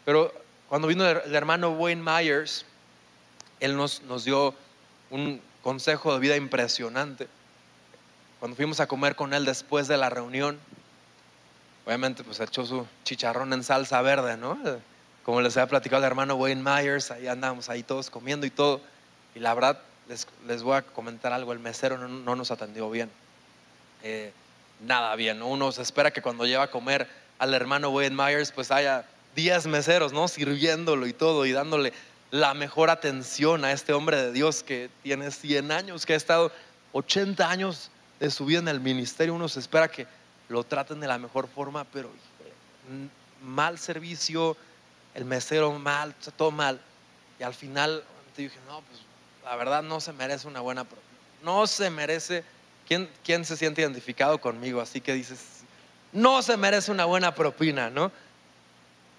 pero 0.05 0.33
cuando 0.69 0.89
vino 0.89 1.07
el 1.09 1.35
hermano 1.35 1.71
Wayne 1.71 2.03
Myers, 2.03 2.65
él 3.61 3.77
nos, 3.77 4.03
nos 4.03 4.25
dio 4.25 4.55
un 5.11 5.41
consejo 5.63 6.15
de 6.15 6.21
vida 6.21 6.37
impresionante 6.37 7.29
cuando 8.41 8.57
fuimos 8.57 8.81
a 8.81 8.87
comer 8.87 9.17
con 9.17 9.35
él 9.35 9.45
después 9.45 9.89
de 9.89 9.97
la 9.97 10.11
reunión, 10.11 10.59
obviamente 11.87 12.23
pues 12.23 12.39
echó 12.41 12.65
su 12.65 12.87
chicharrón 13.05 13.53
en 13.53 13.65
salsa 13.65 14.01
verde, 14.03 14.37
¿no? 14.37 14.59
Como 15.25 15.41
les 15.41 15.57
había 15.57 15.69
platicado 15.69 16.03
el 16.03 16.07
hermano 16.07 16.37
Wayne 16.37 16.63
Myers, 16.63 17.11
ahí 17.11 17.27
andamos 17.27 17.69
ahí 17.69 17.83
todos 17.83 18.11
comiendo 18.11 18.47
y 18.47 18.51
todo. 18.51 18.81
Y 19.35 19.41
la 19.41 19.55
verdad, 19.55 19.81
les, 20.47 20.63
voy 20.63 20.77
a 20.77 20.83
comentar 20.83 21.33
algo, 21.33 21.53
el 21.53 21.59
mesero 21.59 21.99
no, 21.99 22.37
nos 22.37 22.51
atendió 22.51 22.89
bien. 22.91 23.11
Eh, 24.03 24.33
nada 24.81 25.15
bien, 25.17 25.43
Uno 25.43 25.73
se 25.73 25.83
espera 25.83 26.13
que 26.13 26.23
cuando 26.23 26.47
lleva 26.47 26.65
a 26.65 26.71
comer 26.71 27.09
al 27.39 27.53
hermano 27.53 27.91
Wayne 27.91 28.17
Myers, 28.17 28.53
pues 28.53 28.71
haya 28.71 29.05
10 29.35 29.67
meseros, 29.67 30.13
¿no? 30.13 30.29
Sirviéndolo 30.29 31.07
y 31.07 31.13
todo 31.13 31.45
y 31.45 31.53
dándole 31.53 31.93
la 32.31 32.55
mejor 32.55 32.91
atención 32.91 33.65
a 33.65 33.73
este 33.73 33.93
hombre 33.93 34.17
de 34.17 34.33
Dios 34.33 34.63
que 34.63 34.91
tiene 35.03 35.31
100 35.31 35.73
años, 35.73 36.07
que 36.07 36.15
ha 36.15 36.17
estado 36.17 36.53
80 36.93 37.49
años 37.49 37.91
de 38.21 38.31
su 38.31 38.45
vida 38.45 38.59
en 38.59 38.69
el 38.69 38.81
ministerio, 38.81 39.35
uno 39.35 39.49
se 39.49 39.61
espera 39.61 39.89
que 39.89 40.07
lo 40.49 40.65
traten 40.65 41.01
de 41.01 41.07
la 41.07 41.19
mejor 41.19 41.49
forma, 41.49 41.85
pero 41.85 42.11
mal 43.43 43.79
servicio, 43.79 44.57
el 45.15 45.25
mesero 45.25 45.73
mal, 45.79 46.15
todo 46.37 46.51
mal. 46.51 46.81
Y 47.39 47.43
al 47.43 47.55
final 47.55 48.03
te 48.35 48.43
dije, 48.43 48.59
no, 48.67 48.81
pues 48.83 49.01
la 49.45 49.57
verdad 49.57 49.83
no 49.83 50.01
se 50.01 50.13
merece 50.13 50.49
una 50.49 50.61
buena 50.61 50.85
propina. 50.85 51.09
No 51.43 51.67
se 51.67 51.91
merece. 51.91 52.45
¿Quién, 52.87 53.09
¿Quién 53.23 53.45
se 53.45 53.57
siente 53.57 53.83
identificado 53.83 54.41
conmigo? 54.41 54.81
Así 54.81 55.01
que 55.01 55.13
dices, 55.13 55.39
no 56.13 56.43
se 56.43 56.57
merece 56.57 56.91
una 56.91 57.05
buena 57.05 57.35
propina, 57.35 57.91
¿no? 57.91 58.11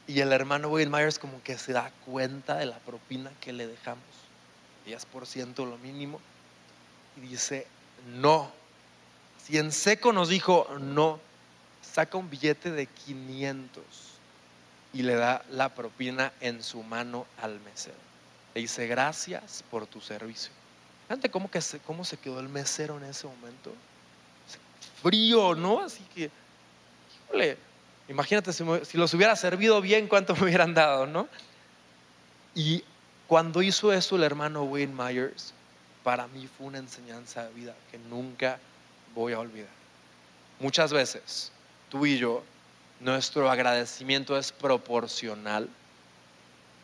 Y 0.07 0.21
el 0.21 0.33
hermano 0.33 0.69
Wayne 0.69 0.89
Myers 0.89 1.19
como 1.19 1.41
que 1.43 1.57
se 1.57 1.71
da 1.71 1.91
cuenta 2.05 2.55
de 2.55 2.65
la 2.65 2.79
propina 2.79 3.31
que 3.39 3.53
le 3.53 3.67
dejamos, 3.67 4.03
10% 4.87 5.55
lo 5.69 5.77
mínimo, 5.77 6.19
y 7.17 7.21
dice, 7.27 7.67
no. 8.07 8.51
Si 9.49 9.57
en 9.57 9.71
seco 9.71 10.13
nos 10.13 10.29
dijo 10.29 10.67
no, 10.79 11.19
saca 11.81 12.17
un 12.17 12.29
billete 12.29 12.69
de 12.69 12.85
500 12.85 13.83
y 14.93 15.01
le 15.01 15.15
da 15.15 15.43
la 15.49 15.69
propina 15.69 16.31
en 16.39 16.61
su 16.61 16.83
mano 16.83 17.25
al 17.41 17.59
mesero. 17.61 17.97
Le 18.53 18.61
dice, 18.61 18.85
gracias 18.85 19.63
por 19.71 19.87
tu 19.87 20.01
servicio. 20.01 20.51
Fíjate 21.07 21.31
cómo, 21.31 21.49
se, 21.59 21.79
cómo 21.79 22.05
se 22.05 22.17
quedó 22.17 22.39
el 22.39 22.47
mesero 22.47 22.97
en 22.97 23.05
ese 23.05 23.25
momento. 23.25 23.73
Frío, 25.01 25.55
¿no? 25.55 25.79
Así 25.79 26.03
que, 26.13 26.29
híjole, 27.25 27.57
imagínate 28.07 28.53
si, 28.53 28.63
si 28.83 28.99
los 28.99 29.11
hubiera 29.15 29.35
servido 29.35 29.81
bien, 29.81 30.07
cuánto 30.07 30.35
me 30.35 30.43
hubieran 30.43 30.75
dado, 30.75 31.07
¿no? 31.07 31.27
Y 32.53 32.83
cuando 33.25 33.63
hizo 33.63 33.91
eso 33.93 34.15
el 34.15 34.23
hermano 34.23 34.61
Wayne 34.61 34.93
Myers, 34.93 35.53
para 36.03 36.27
mí 36.27 36.47
fue 36.55 36.67
una 36.67 36.77
enseñanza 36.77 37.45
de 37.45 37.53
vida 37.53 37.75
que 37.91 37.97
nunca 37.97 38.59
voy 39.15 39.33
a 39.33 39.39
olvidar. 39.39 39.69
Muchas 40.59 40.91
veces, 40.91 41.51
tú 41.89 42.05
y 42.05 42.17
yo, 42.17 42.43
nuestro 42.99 43.49
agradecimiento 43.49 44.37
es 44.37 44.51
proporcional 44.51 45.69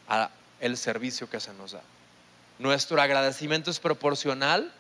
al 0.08 0.78
servicio 0.78 1.30
que 1.30 1.40
se 1.40 1.54
nos 1.54 1.74
da. 1.74 1.82
Nuestro 2.58 3.02
agradecimiento 3.02 3.70
es 3.70 3.80
proporcional 3.80 4.72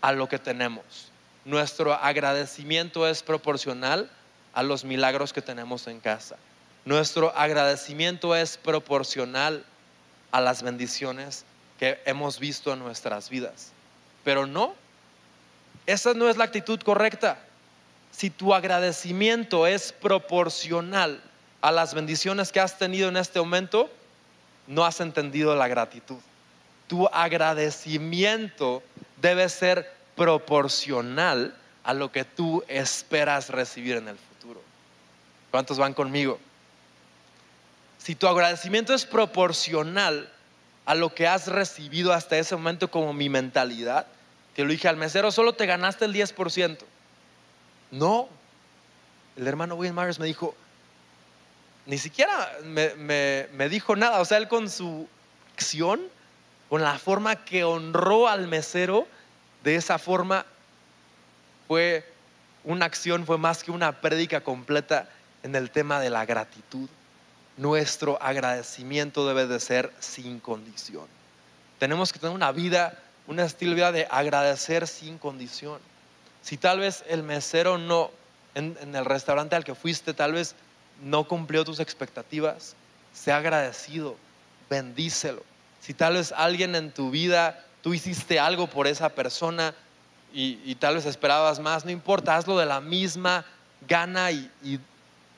a 0.00 0.12
lo 0.12 0.28
que 0.28 0.38
tenemos. 0.38 1.10
Nuestro 1.44 1.92
agradecimiento 1.92 3.08
es 3.08 3.22
proporcional 3.22 4.10
a 4.52 4.62
los 4.62 4.84
milagros 4.84 5.32
que 5.32 5.42
tenemos 5.42 5.86
en 5.88 5.98
casa. 5.98 6.36
Nuestro 6.84 7.36
agradecimiento 7.36 8.36
es 8.36 8.56
proporcional 8.56 9.64
a 10.30 10.40
las 10.40 10.62
bendiciones 10.62 11.44
que 11.78 12.00
hemos 12.04 12.38
visto 12.38 12.72
en 12.72 12.78
nuestras 12.78 13.28
vidas. 13.28 13.72
Pero 14.24 14.46
no, 14.46 14.74
esa 15.88 16.12
no 16.12 16.28
es 16.28 16.36
la 16.36 16.44
actitud 16.44 16.78
correcta. 16.82 17.38
Si 18.10 18.28
tu 18.28 18.52
agradecimiento 18.52 19.66
es 19.66 19.90
proporcional 19.90 21.18
a 21.62 21.72
las 21.72 21.94
bendiciones 21.94 22.52
que 22.52 22.60
has 22.60 22.76
tenido 22.76 23.08
en 23.08 23.16
este 23.16 23.40
momento, 23.40 23.90
no 24.66 24.84
has 24.84 25.00
entendido 25.00 25.56
la 25.56 25.66
gratitud. 25.66 26.18
Tu 26.88 27.06
agradecimiento 27.06 28.82
debe 29.22 29.48
ser 29.48 29.90
proporcional 30.14 31.54
a 31.84 31.94
lo 31.94 32.12
que 32.12 32.24
tú 32.24 32.62
esperas 32.68 33.48
recibir 33.48 33.96
en 33.96 34.08
el 34.08 34.18
futuro. 34.18 34.60
¿Cuántos 35.50 35.78
van 35.78 35.94
conmigo? 35.94 36.38
Si 37.96 38.14
tu 38.14 38.28
agradecimiento 38.28 38.92
es 38.92 39.06
proporcional 39.06 40.30
a 40.84 40.94
lo 40.94 41.14
que 41.14 41.26
has 41.26 41.46
recibido 41.46 42.12
hasta 42.12 42.36
ese 42.36 42.56
momento 42.56 42.90
como 42.90 43.14
mi 43.14 43.30
mentalidad, 43.30 44.06
que 44.58 44.64
lo 44.64 44.72
dije 44.72 44.88
al 44.88 44.96
mesero, 44.96 45.30
solo 45.30 45.52
te 45.52 45.66
ganaste 45.66 46.04
el 46.04 46.12
10%. 46.12 46.78
No, 47.92 48.28
el 49.36 49.46
hermano 49.46 49.76
William 49.76 49.94
Myers 49.94 50.18
me 50.18 50.26
dijo, 50.26 50.52
ni 51.86 51.96
siquiera 51.96 52.58
me, 52.64 53.46
me 53.52 53.68
dijo 53.68 53.94
nada, 53.94 54.20
o 54.20 54.24
sea, 54.24 54.38
él 54.38 54.48
con 54.48 54.68
su 54.68 55.06
acción, 55.54 56.00
con 56.68 56.82
la 56.82 56.98
forma 56.98 57.44
que 57.44 57.62
honró 57.62 58.26
al 58.26 58.48
mesero, 58.48 59.06
de 59.62 59.76
esa 59.76 59.96
forma 59.96 60.44
fue 61.68 62.04
una 62.64 62.86
acción, 62.86 63.26
fue 63.26 63.38
más 63.38 63.62
que 63.62 63.70
una 63.70 64.00
prédica 64.00 64.40
completa 64.40 65.08
en 65.44 65.54
el 65.54 65.70
tema 65.70 66.00
de 66.00 66.10
la 66.10 66.26
gratitud 66.26 66.88
nuestro 67.58 68.20
agradecimiento 68.22 69.26
debe 69.26 69.46
de 69.46 69.60
ser 69.60 69.92
sin 69.98 70.40
condición. 70.40 71.06
Tenemos 71.78 72.12
que 72.12 72.18
tener 72.18 72.34
una 72.34 72.52
vida, 72.52 72.98
un 73.28 73.38
estilo 73.38 73.70
de 73.70 73.76
vida 73.76 73.92
de 73.92 74.08
agradecer 74.10 74.88
sin 74.88 75.18
condición. 75.18 75.78
Si 76.42 76.56
tal 76.56 76.80
vez 76.80 77.04
el 77.08 77.22
mesero 77.22 77.78
no, 77.78 78.10
en, 78.54 78.76
el 78.94 79.04
restaurante 79.04 79.54
al 79.54 79.64
que 79.64 79.74
fuiste, 79.74 80.14
tal 80.14 80.32
vez 80.32 80.54
no 81.02 81.28
cumplió 81.28 81.64
tus 81.64 81.78
expectativas, 81.78 82.74
sea 83.12 83.36
agradecido, 83.36 84.16
bendícelo. 84.68 85.42
Si 85.80 85.94
tal 85.94 86.14
vez 86.14 86.32
alguien 86.32 86.74
en 86.74 86.90
tu 86.90 87.10
vida, 87.10 87.64
tú 87.82 87.94
hiciste 87.94 88.40
algo 88.40 88.66
por 88.66 88.86
esa 88.86 89.10
persona 89.10 89.74
y, 90.32 90.74
tal 90.76 90.96
vez 90.96 91.06
esperabas 91.06 91.60
más, 91.60 91.84
no 91.84 91.90
importa, 91.90 92.36
hazlo 92.36 92.58
de 92.58 92.66
la 92.66 92.80
misma 92.80 93.44
gana 93.86 94.30
y, 94.30 94.50
y 94.62 94.80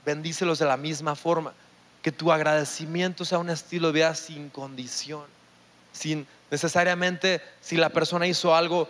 bendícelos 0.04 0.58
de 0.58 0.66
la 0.66 0.76
misma 0.76 1.14
forma 1.14 1.52
que 2.02 2.12
tu 2.12 2.32
agradecimiento 2.32 3.24
sea 3.24 3.38
un 3.38 3.50
estilo 3.50 3.88
de 3.88 3.94
vida 3.94 4.14
sin 4.14 4.48
condición, 4.48 5.24
sin 5.92 6.26
necesariamente 6.50 7.40
si 7.60 7.76
la 7.76 7.90
persona 7.90 8.26
hizo 8.26 8.54
algo 8.54 8.88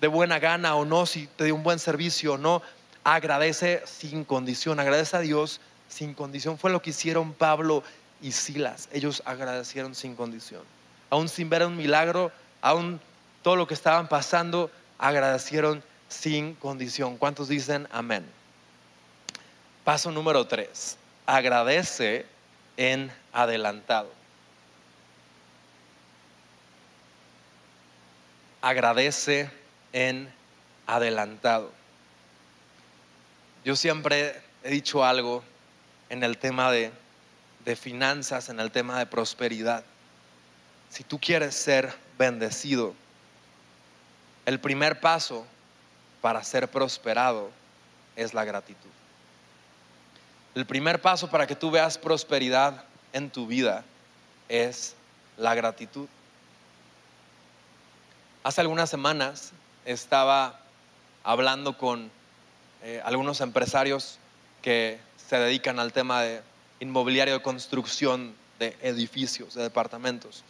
de 0.00 0.08
buena 0.08 0.38
gana 0.38 0.76
o 0.76 0.84
no, 0.84 1.06
si 1.06 1.26
te 1.26 1.44
dio 1.44 1.54
un 1.54 1.62
buen 1.62 1.78
servicio 1.78 2.34
o 2.34 2.38
no, 2.38 2.62
agradece 3.04 3.82
sin 3.86 4.24
condición, 4.24 4.80
agradece 4.80 5.16
a 5.16 5.20
Dios 5.20 5.60
sin 5.88 6.14
condición. 6.14 6.58
Fue 6.58 6.70
lo 6.70 6.82
que 6.82 6.90
hicieron 6.90 7.32
Pablo 7.32 7.82
y 8.20 8.32
Silas, 8.32 8.88
ellos 8.92 9.22
agradecieron 9.24 9.94
sin 9.94 10.14
condición. 10.14 10.62
Aún 11.10 11.28
sin 11.28 11.48
ver 11.48 11.64
un 11.64 11.76
milagro, 11.76 12.30
aún 12.60 13.00
todo 13.42 13.56
lo 13.56 13.66
que 13.66 13.74
estaban 13.74 14.08
pasando, 14.08 14.70
agradecieron 14.98 15.82
sin 16.08 16.54
condición. 16.54 17.16
¿Cuántos 17.16 17.48
dicen 17.48 17.88
amén? 17.90 18.26
Paso 19.84 20.10
número 20.10 20.46
tres, 20.46 20.98
agradece 21.24 22.26
en 22.76 23.10
adelantado. 23.32 24.17
Agradece 28.60 29.50
en 29.92 30.32
adelantado. 30.86 31.70
Yo 33.64 33.76
siempre 33.76 34.40
he 34.62 34.70
dicho 34.70 35.04
algo 35.04 35.44
en 36.08 36.24
el 36.24 36.38
tema 36.38 36.70
de, 36.70 36.90
de 37.64 37.76
finanzas, 37.76 38.48
en 38.48 38.60
el 38.60 38.70
tema 38.70 38.98
de 38.98 39.06
prosperidad. 39.06 39.84
Si 40.90 41.04
tú 41.04 41.18
quieres 41.18 41.54
ser 41.54 41.94
bendecido, 42.18 42.94
el 44.46 44.58
primer 44.58 45.00
paso 45.00 45.46
para 46.20 46.42
ser 46.42 46.68
prosperado 46.68 47.50
es 48.16 48.34
la 48.34 48.44
gratitud. 48.44 48.88
El 50.54 50.66
primer 50.66 51.00
paso 51.00 51.30
para 51.30 51.46
que 51.46 51.54
tú 51.54 51.70
veas 51.70 51.98
prosperidad 51.98 52.84
en 53.12 53.30
tu 53.30 53.46
vida 53.46 53.84
es 54.48 54.94
la 55.36 55.54
gratitud. 55.54 56.08
Hace 58.48 58.62
algunas 58.62 58.88
semanas 58.88 59.52
estaba 59.84 60.58
hablando 61.22 61.76
con 61.76 62.10
eh, 62.82 62.98
algunos 63.04 63.42
empresarios 63.42 64.18
que 64.62 64.98
se 65.18 65.36
dedican 65.38 65.78
al 65.78 65.92
tema 65.92 66.22
de 66.22 66.40
inmobiliario 66.80 67.34
de 67.34 67.42
construcción 67.42 68.34
de 68.58 68.74
edificios, 68.80 69.52
de 69.52 69.64
departamentos, 69.64 70.44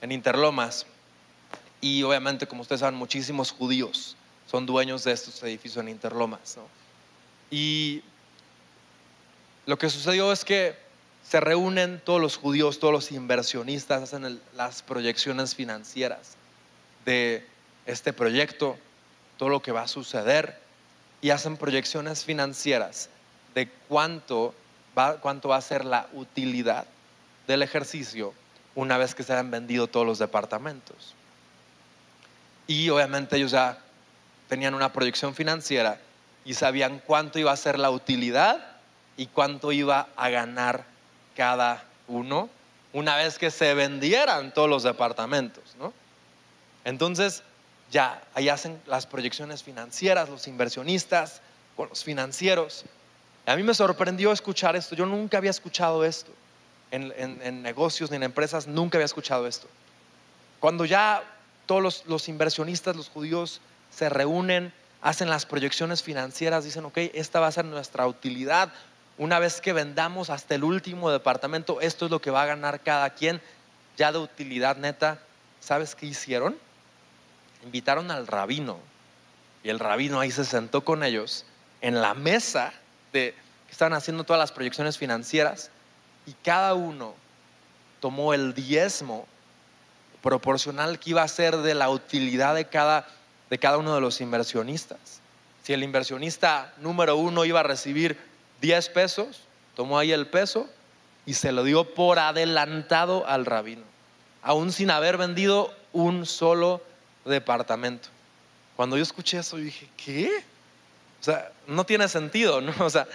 en 0.00 0.10
Interlomas. 0.10 0.86
Y 1.82 2.02
obviamente, 2.02 2.46
como 2.46 2.62
ustedes 2.62 2.80
saben, 2.80 2.94
muchísimos 2.94 3.50
judíos 3.50 4.16
son 4.50 4.64
dueños 4.64 5.04
de 5.04 5.12
estos 5.12 5.42
edificios 5.42 5.84
en 5.84 5.90
Interlomas. 5.90 6.56
Y 7.50 8.02
lo 9.66 9.76
que 9.76 9.90
sucedió 9.90 10.32
es 10.32 10.46
que 10.46 10.76
se 11.22 11.40
reúnen 11.40 12.00
todos 12.02 12.22
los 12.22 12.38
judíos, 12.38 12.78
todos 12.78 12.94
los 12.94 13.12
inversionistas, 13.12 14.02
hacen 14.02 14.40
las 14.56 14.80
proyecciones 14.80 15.54
financieras 15.54 16.38
de 17.04 17.46
este 17.86 18.12
proyecto, 18.12 18.78
todo 19.36 19.48
lo 19.48 19.62
que 19.62 19.72
va 19.72 19.82
a 19.82 19.88
suceder, 19.88 20.58
y 21.20 21.30
hacen 21.30 21.56
proyecciones 21.56 22.24
financieras 22.24 23.08
de 23.54 23.68
cuánto 23.88 24.54
va, 24.96 25.16
cuánto 25.20 25.48
va 25.48 25.56
a 25.56 25.62
ser 25.62 25.84
la 25.84 26.08
utilidad 26.12 26.86
del 27.46 27.62
ejercicio 27.62 28.34
una 28.74 28.98
vez 28.98 29.14
que 29.14 29.22
se 29.22 29.32
hayan 29.32 29.50
vendido 29.50 29.86
todos 29.86 30.06
los 30.06 30.18
departamentos. 30.18 31.14
Y 32.66 32.88
obviamente 32.90 33.36
ellos 33.36 33.52
ya 33.52 33.78
tenían 34.48 34.74
una 34.74 34.92
proyección 34.92 35.34
financiera 35.34 35.98
y 36.44 36.54
sabían 36.54 37.00
cuánto 37.06 37.38
iba 37.38 37.52
a 37.52 37.56
ser 37.56 37.78
la 37.78 37.90
utilidad 37.90 38.76
y 39.16 39.26
cuánto 39.26 39.72
iba 39.72 40.08
a 40.16 40.28
ganar 40.28 40.84
cada 41.36 41.84
uno 42.08 42.48
una 42.92 43.16
vez 43.16 43.38
que 43.38 43.50
se 43.50 43.74
vendieran 43.74 44.52
todos 44.52 44.68
los 44.68 44.82
departamentos. 44.82 45.76
¿no? 45.78 45.92
Entonces, 46.84 47.42
ya 47.90 48.22
ahí 48.34 48.48
hacen 48.48 48.80
las 48.86 49.06
proyecciones 49.06 49.62
financieras, 49.62 50.28
los 50.28 50.46
inversionistas 50.48 51.40
con 51.76 51.88
los 51.88 52.04
financieros. 52.04 52.84
A 53.46 53.56
mí 53.56 53.62
me 53.62 53.74
sorprendió 53.74 54.32
escuchar 54.32 54.76
esto. 54.76 54.94
Yo 54.94 55.06
nunca 55.06 55.38
había 55.38 55.50
escuchado 55.50 56.04
esto. 56.04 56.32
En, 56.90 57.12
en 57.16 57.62
negocios 57.62 58.10
ni 58.10 58.16
en 58.16 58.22
empresas, 58.22 58.68
nunca 58.68 58.98
había 58.98 59.06
escuchado 59.06 59.48
esto. 59.48 59.66
Cuando 60.60 60.84
ya 60.84 61.24
todos 61.66 61.82
los, 61.82 62.06
los, 62.06 62.28
inversionistas, 62.28 62.94
los 62.94 63.08
judíos, 63.08 63.60
se 63.90 64.08
reúnen, 64.08 64.72
hacen 65.02 65.28
las 65.28 65.44
proyecciones 65.44 66.02
financieras, 66.02 66.64
dicen, 66.64 66.84
ok, 66.84 66.98
esta 67.14 67.40
va 67.40 67.48
a 67.48 67.52
ser 67.52 67.64
nuestra 67.64 68.06
utilidad. 68.06 68.72
Una 69.18 69.38
vez 69.38 69.60
que 69.60 69.72
vendamos 69.72 70.30
hasta 70.30 70.54
el 70.54 70.64
último 70.64 71.10
departamento, 71.10 71.80
esto 71.80 72.04
es 72.04 72.10
lo 72.10 72.20
que 72.20 72.30
va 72.30 72.42
a 72.42 72.46
ganar 72.46 72.80
cada 72.80 73.10
quien, 73.10 73.40
ya 73.96 74.12
de 74.12 74.18
utilidad 74.18 74.76
neta. 74.76 75.18
¿Sabes 75.60 75.94
qué 75.94 76.06
hicieron? 76.06 76.56
Invitaron 77.64 78.10
al 78.10 78.26
rabino 78.26 78.78
y 79.62 79.70
el 79.70 79.78
rabino 79.78 80.20
ahí 80.20 80.30
se 80.30 80.44
sentó 80.44 80.84
con 80.84 81.02
ellos 81.02 81.44
en 81.80 82.00
la 82.00 82.14
mesa 82.14 82.72
de 83.12 83.34
que 83.66 83.72
estaban 83.72 83.94
haciendo 83.94 84.24
todas 84.24 84.40
las 84.40 84.52
proyecciones 84.52 84.98
financieras 84.98 85.70
y 86.26 86.32
cada 86.44 86.74
uno 86.74 87.14
tomó 88.00 88.34
el 88.34 88.54
diezmo 88.54 89.26
proporcional 90.22 90.98
que 90.98 91.10
iba 91.10 91.22
a 91.22 91.28
ser 91.28 91.58
de 91.58 91.74
la 91.74 91.90
utilidad 91.90 92.54
de 92.54 92.66
cada, 92.66 93.06
de 93.50 93.58
cada 93.58 93.78
uno 93.78 93.94
de 93.94 94.00
los 94.00 94.20
inversionistas. 94.20 95.20
Si 95.62 95.72
el 95.72 95.82
inversionista 95.82 96.72
número 96.78 97.16
uno 97.16 97.44
iba 97.44 97.60
a 97.60 97.62
recibir 97.62 98.18
10 98.60 98.88
pesos, 98.90 99.42
tomó 99.74 99.98
ahí 99.98 100.12
el 100.12 100.26
peso 100.26 100.68
y 101.26 101.34
se 101.34 101.52
lo 101.52 101.64
dio 101.64 101.94
por 101.94 102.18
adelantado 102.18 103.26
al 103.26 103.46
rabino, 103.46 103.84
aún 104.42 104.72
sin 104.72 104.90
haber 104.90 105.16
vendido 105.16 105.74
un 105.92 106.26
solo 106.26 106.82
departamento. 107.24 108.08
Cuando 108.76 108.96
yo 108.96 109.02
escuché 109.02 109.38
eso, 109.38 109.56
dije, 109.56 109.88
¿qué? 109.96 110.44
O 111.20 111.24
sea, 111.24 111.50
no 111.66 111.84
tiene 111.84 112.08
sentido, 112.08 112.60
¿no? 112.60 112.72
O 112.84 112.90
sea, 112.90 113.06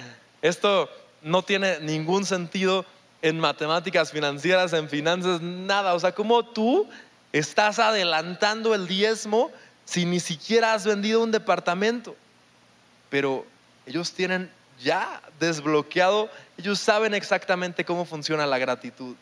esto 0.41 0.89
no 1.21 1.43
tiene 1.43 1.79
ningún 1.79 2.25
sentido 2.25 2.85
en 3.21 3.39
matemáticas 3.39 4.11
financieras, 4.11 4.73
en 4.73 4.89
finanzas, 4.89 5.41
nada. 5.41 5.93
O 5.93 5.99
sea, 5.99 6.13
¿cómo 6.13 6.45
tú 6.45 6.89
estás 7.33 7.79
adelantando 7.79 8.73
el 8.73 8.87
diezmo 8.87 9.51
si 9.85 10.05
ni 10.05 10.19
siquiera 10.19 10.73
has 10.73 10.85
vendido 10.85 11.21
un 11.21 11.31
departamento? 11.31 12.15
Pero 13.09 13.45
ellos 13.85 14.13
tienen 14.13 14.49
ya 14.81 15.21
desbloqueado, 15.39 16.29
ellos 16.57 16.79
saben 16.79 17.13
exactamente 17.13 17.83
cómo 17.83 18.05
funciona 18.05 18.45
la 18.45 18.57
gratitud. 18.57 19.15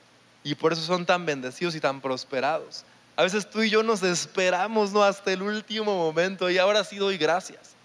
Y 0.44 0.56
por 0.56 0.72
eso 0.72 0.82
son 0.82 1.06
tan 1.06 1.26
bendecidos 1.26 1.76
y 1.76 1.80
tan 1.80 2.00
prosperados. 2.00 2.86
A 3.18 3.24
veces 3.24 3.50
tú 3.50 3.64
y 3.64 3.70
yo 3.70 3.84
nos 3.84 4.02
esperamos 4.04 4.94
¿no? 4.94 5.04
hasta 5.04 5.34
el 5.34 5.42
último 5.42 5.96
momento 5.98 6.50
y 6.50 6.58
ahora 6.58 6.86
sí 6.86 6.96
doy 6.96 7.18
gracias. 7.18 7.76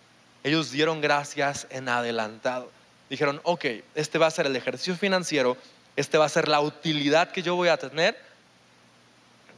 Ellos 0.45 0.71
dieron 0.71 1.01
gracias 1.01 1.67
en 1.71 1.89
adelantado. 1.89 2.71
Dijeron, 3.11 3.41
ok, 3.43 3.65
este 3.97 4.19
va 4.19 4.27
a 4.27 4.31
ser 4.31 4.47
el 4.47 4.55
ejercicio 4.55 4.95
financiero 4.95 5.57
este 5.97 6.19
va 6.19 6.25
a 6.25 6.29
ser 6.29 6.49
la 6.49 6.61
utilidad 6.61 7.31
que 7.31 7.43
yo 7.43 7.55
voy 7.55 7.69
a 7.69 7.77
tener. 7.77 8.19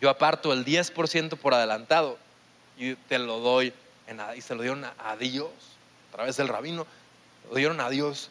Yo 0.00 0.10
aparto 0.10 0.52
el 0.52 0.64
10% 0.64 1.36
por 1.36 1.54
adelantado 1.54 2.18
y 2.76 2.94
te 2.94 3.18
lo 3.18 3.38
doy 3.38 3.72
y 4.36 4.40
se 4.40 4.54
lo 4.54 4.62
dieron 4.62 4.84
a 4.84 5.16
Dios 5.16 5.50
a 6.10 6.16
través 6.16 6.36
del 6.36 6.48
rabino, 6.48 6.86
lo 7.48 7.56
dieron 7.56 7.80
a 7.80 7.88
Dios. 7.88 8.30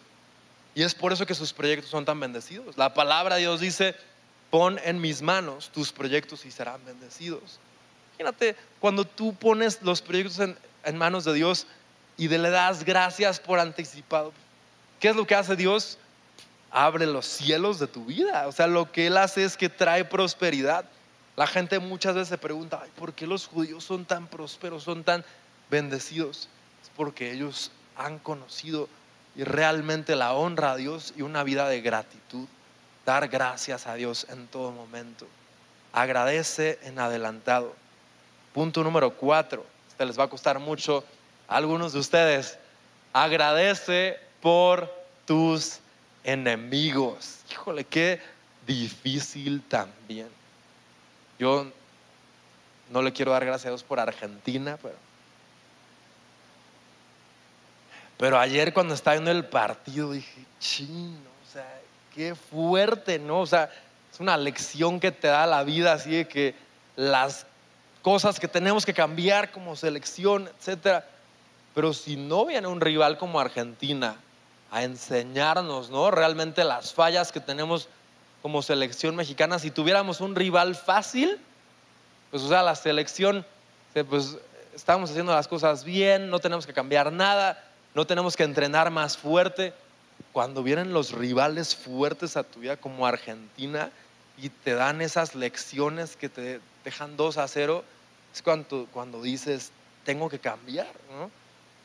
Y 0.76 0.84
es 0.84 0.94
por 0.96 1.14
eso 1.14 1.26
que 1.26 1.36
sus 1.36 1.54
proyectos 1.54 1.90
son 1.90 2.06
tan 2.06 2.20
bendecidos. 2.20 2.78
La 2.78 2.94
palabra 2.94 3.36
de 3.36 3.42
Dios 3.42 3.60
dice, 3.60 3.96
pon 4.54 4.80
en 4.84 5.02
mis 5.02 5.24
manos 5.24 5.72
tus 5.74 5.92
proyectos 5.92 6.46
y 6.46 6.52
serán 6.52 6.80
bendecidos. 6.86 7.58
Imagínate 8.20 8.56
cuando 8.80 9.04
tú 9.04 9.34
pones 9.34 9.82
los 9.82 10.00
proyectos 10.00 10.38
en, 10.38 10.96
manos 10.96 11.26
de 11.26 11.34
Dios 11.34 11.66
y 12.18 12.28
le 12.28 12.52
das 12.52 12.84
gracias 12.86 13.40
por 13.40 13.58
anticipado. 13.60 14.32
¿Qué 15.00 15.10
es 15.10 15.16
lo 15.16 15.26
que 15.26 15.34
hace 15.34 15.56
Dios? 15.56 15.98
abre 16.70 17.08
los 17.08 17.26
cielos 17.26 17.80
de 17.80 17.88
tu 17.88 18.06
vida. 18.06 18.48
O 18.48 18.52
sea, 18.52 18.68
lo 18.68 18.92
que 18.92 19.08
Él 19.08 19.18
hace 19.18 19.44
es 19.44 19.58
que 19.58 19.70
trae 19.70 20.06
prosperidad. 20.06 20.86
La 21.36 21.48
gente 21.48 21.80
muchas 21.80 22.14
veces 22.14 22.28
se 22.28 22.38
pregunta, 22.38 22.84
¿por 22.96 23.14
qué 23.14 23.26
los 23.26 23.48
judíos 23.48 23.84
son 23.84 24.06
tan 24.06 24.28
prósperos, 24.28 24.84
son 24.84 25.04
tan 25.04 25.26
bendecidos? 25.72 26.48
Es 26.84 26.92
porque 26.96 27.32
ellos 27.32 27.72
han 27.96 28.20
conocido 28.20 28.88
y 29.36 29.46
realmente 29.46 30.16
la 30.16 30.34
honra 30.34 30.74
a 30.74 30.76
Dios 30.76 31.12
y 31.18 31.24
una 31.24 31.44
vida 31.44 31.68
de 31.70 31.82
gratitud. 31.82 32.48
Dar 33.06 33.28
gracias 33.28 33.88
a 33.88 33.96
Dios 33.96 34.26
en 34.30 34.48
todo 34.48 34.72
momento. 34.72 35.28
Agradece 35.92 36.80
en 36.84 37.00
adelantado. 37.00 37.76
Punto 38.54 38.84
número 38.84 39.12
cuatro. 39.12 39.66
Este 39.90 40.06
les 40.06 40.18
va 40.18 40.24
a 40.24 40.30
costar 40.30 40.60
mucho 40.60 41.04
algunos 41.48 41.94
de 41.94 42.00
ustedes. 42.00 42.58
Agradece 43.12 44.20
por 44.42 44.92
tus 45.26 45.80
enemigos. 46.24 47.40
Híjole, 47.52 47.84
qué 47.84 48.22
difícil 48.66 49.62
también. 49.64 50.30
Yo 51.38 51.68
no 52.90 53.02
le 53.02 53.12
quiero 53.12 53.32
dar 53.32 53.46
gracias 53.46 53.68
a 53.68 53.70
Dios 53.70 53.84
por 53.84 54.00
Argentina, 54.00 54.78
pero... 54.82 54.96
Pero 58.18 58.40
ayer 58.40 58.74
cuando 58.74 58.94
estaba 58.94 59.16
viendo 59.16 59.32
el 59.32 59.46
partido 59.46 60.12
dije, 60.12 60.46
chino, 60.60 61.30
o 61.46 61.52
sea, 61.52 61.68
qué 62.14 62.36
fuerte, 62.36 63.20
¿no? 63.20 63.42
O 63.42 63.46
sea, 63.46 63.70
es 64.12 64.20
una 64.20 64.38
lección 64.38 65.00
que 65.00 65.12
te 65.12 65.28
da 65.28 65.46
la 65.48 65.64
vida, 65.64 65.94
así 65.94 66.12
de 66.12 66.28
que 66.28 66.56
las 66.96 67.46
cosas 68.02 68.40
que 68.40 68.48
tenemos 68.48 68.86
que 68.86 68.94
cambiar 68.94 69.52
como 69.52 69.76
selección, 69.76 70.50
etcétera. 70.60 71.06
Pero 71.74 71.94
si 71.94 72.16
no 72.16 72.46
viene 72.46 72.68
un 72.68 72.82
rival 72.82 73.18
como 73.18 73.40
Argentina 73.40 74.16
a 74.72 74.84
enseñarnos, 74.84 75.90
¿no? 75.90 76.12
Realmente 76.12 76.64
las 76.64 76.94
fallas 76.94 77.32
que 77.32 77.40
tenemos 77.40 77.88
como 78.42 78.62
selección 78.62 79.16
mexicana. 79.16 79.58
Si 79.58 79.72
tuviéramos 79.72 80.20
un 80.20 80.36
rival 80.36 80.76
fácil, 80.76 81.40
pues 82.30 82.44
o 82.44 82.50
sea, 82.50 82.62
la 82.62 82.76
selección, 82.76 83.46
pues 84.10 84.38
estamos 84.76 85.10
haciendo 85.10 85.34
las 85.34 85.48
cosas 85.48 85.84
bien, 85.84 86.30
no 86.30 86.40
tenemos 86.40 86.68
que 86.68 86.74
cambiar 86.74 87.12
nada, 87.12 87.64
no 87.94 88.06
tenemos 88.06 88.36
que 88.36 88.44
entrenar 88.44 88.92
más 88.92 89.18
fuerte. 89.18 89.74
Cuando 90.34 90.64
vienen 90.64 90.94
los 90.94 91.12
rivales 91.12 91.76
fuertes 91.76 92.36
a 92.36 92.44
tu 92.44 92.60
vida 92.60 92.76
como 92.76 93.06
Argentina 93.06 93.92
y 94.38 94.50
te 94.50 94.74
dan 94.74 95.02
esas 95.02 95.36
lecciones 95.36 96.16
que 96.16 96.28
te 96.28 96.60
dejan 96.84 97.16
2 97.16 97.38
a 97.38 97.48
0, 97.48 97.84
es 98.34 98.42
cuando, 98.42 98.88
cuando 98.92 99.22
dices, 99.22 99.72
tengo 100.04 100.30
que 100.30 100.40
cambiar. 100.40 100.92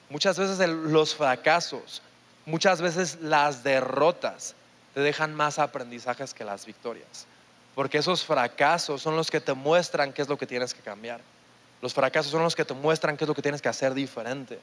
Muchas 0.08 0.38
veces 0.38 0.66
los 0.66 1.14
fracasos, 1.14 2.00
muchas 2.46 2.80
veces 2.80 3.18
las 3.20 3.62
derrotas 3.62 4.54
te 4.94 5.00
dejan 5.00 5.34
más 5.34 5.58
aprendizajes 5.58 6.32
que 6.32 6.44
las 6.44 6.64
victorias. 6.64 7.26
Porque 7.74 7.98
esos 7.98 8.24
fracasos 8.24 9.02
son 9.02 9.14
los 9.14 9.30
que 9.30 9.40
te 9.40 9.52
muestran 9.52 10.12
qué 10.12 10.22
es 10.22 10.28
lo 10.28 10.38
que 10.38 10.46
tienes 10.46 10.72
que 10.72 10.80
cambiar. 10.80 11.20
Los 11.82 11.92
fracasos 11.92 12.32
son 12.32 12.42
los 12.42 12.56
que 12.56 12.64
te 12.64 12.74
muestran 12.74 13.18
qué 13.18 13.24
es 13.24 13.28
lo 13.28 13.34
que 13.34 13.42
tienes 13.42 13.60
que 13.60 13.68
hacer 13.68 13.92
diferente. 13.92 14.58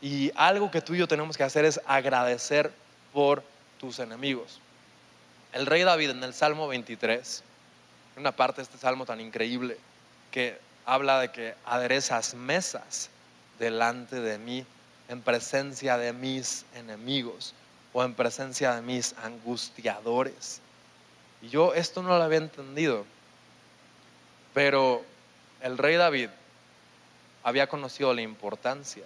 Y 0.00 0.30
algo 0.34 0.70
que 0.70 0.82
tú 0.82 0.94
y 0.94 0.98
yo 0.98 1.08
tenemos 1.08 1.36
que 1.36 1.44
hacer 1.44 1.64
es 1.64 1.80
agradecer 1.86 2.70
por 3.12 3.42
tus 3.78 3.98
enemigos. 3.98 4.60
El 5.52 5.66
rey 5.66 5.82
David 5.82 6.10
en 6.10 6.22
el 6.22 6.34
Salmo 6.34 6.68
23, 6.68 7.42
una 8.16 8.32
parte 8.32 8.56
de 8.56 8.64
este 8.64 8.78
salmo 8.78 9.06
tan 9.06 9.20
increíble 9.20 9.78
que 10.30 10.58
habla 10.84 11.20
de 11.20 11.30
que 11.30 11.54
aderezas 11.64 12.34
mesas 12.34 13.08
delante 13.58 14.20
de 14.20 14.38
mí 14.38 14.66
en 15.08 15.22
presencia 15.22 15.96
de 15.96 16.12
mis 16.12 16.64
enemigos 16.74 17.54
o 17.92 18.04
en 18.04 18.14
presencia 18.14 18.74
de 18.74 18.82
mis 18.82 19.14
angustiadores. 19.22 20.60
Y 21.40 21.48
yo 21.48 21.74
esto 21.74 22.02
no 22.02 22.16
lo 22.16 22.22
había 22.22 22.38
entendido, 22.38 23.06
pero 24.52 25.02
el 25.62 25.78
rey 25.78 25.96
David 25.96 26.28
había 27.42 27.68
conocido 27.68 28.12
la 28.12 28.22
importancia 28.22 29.04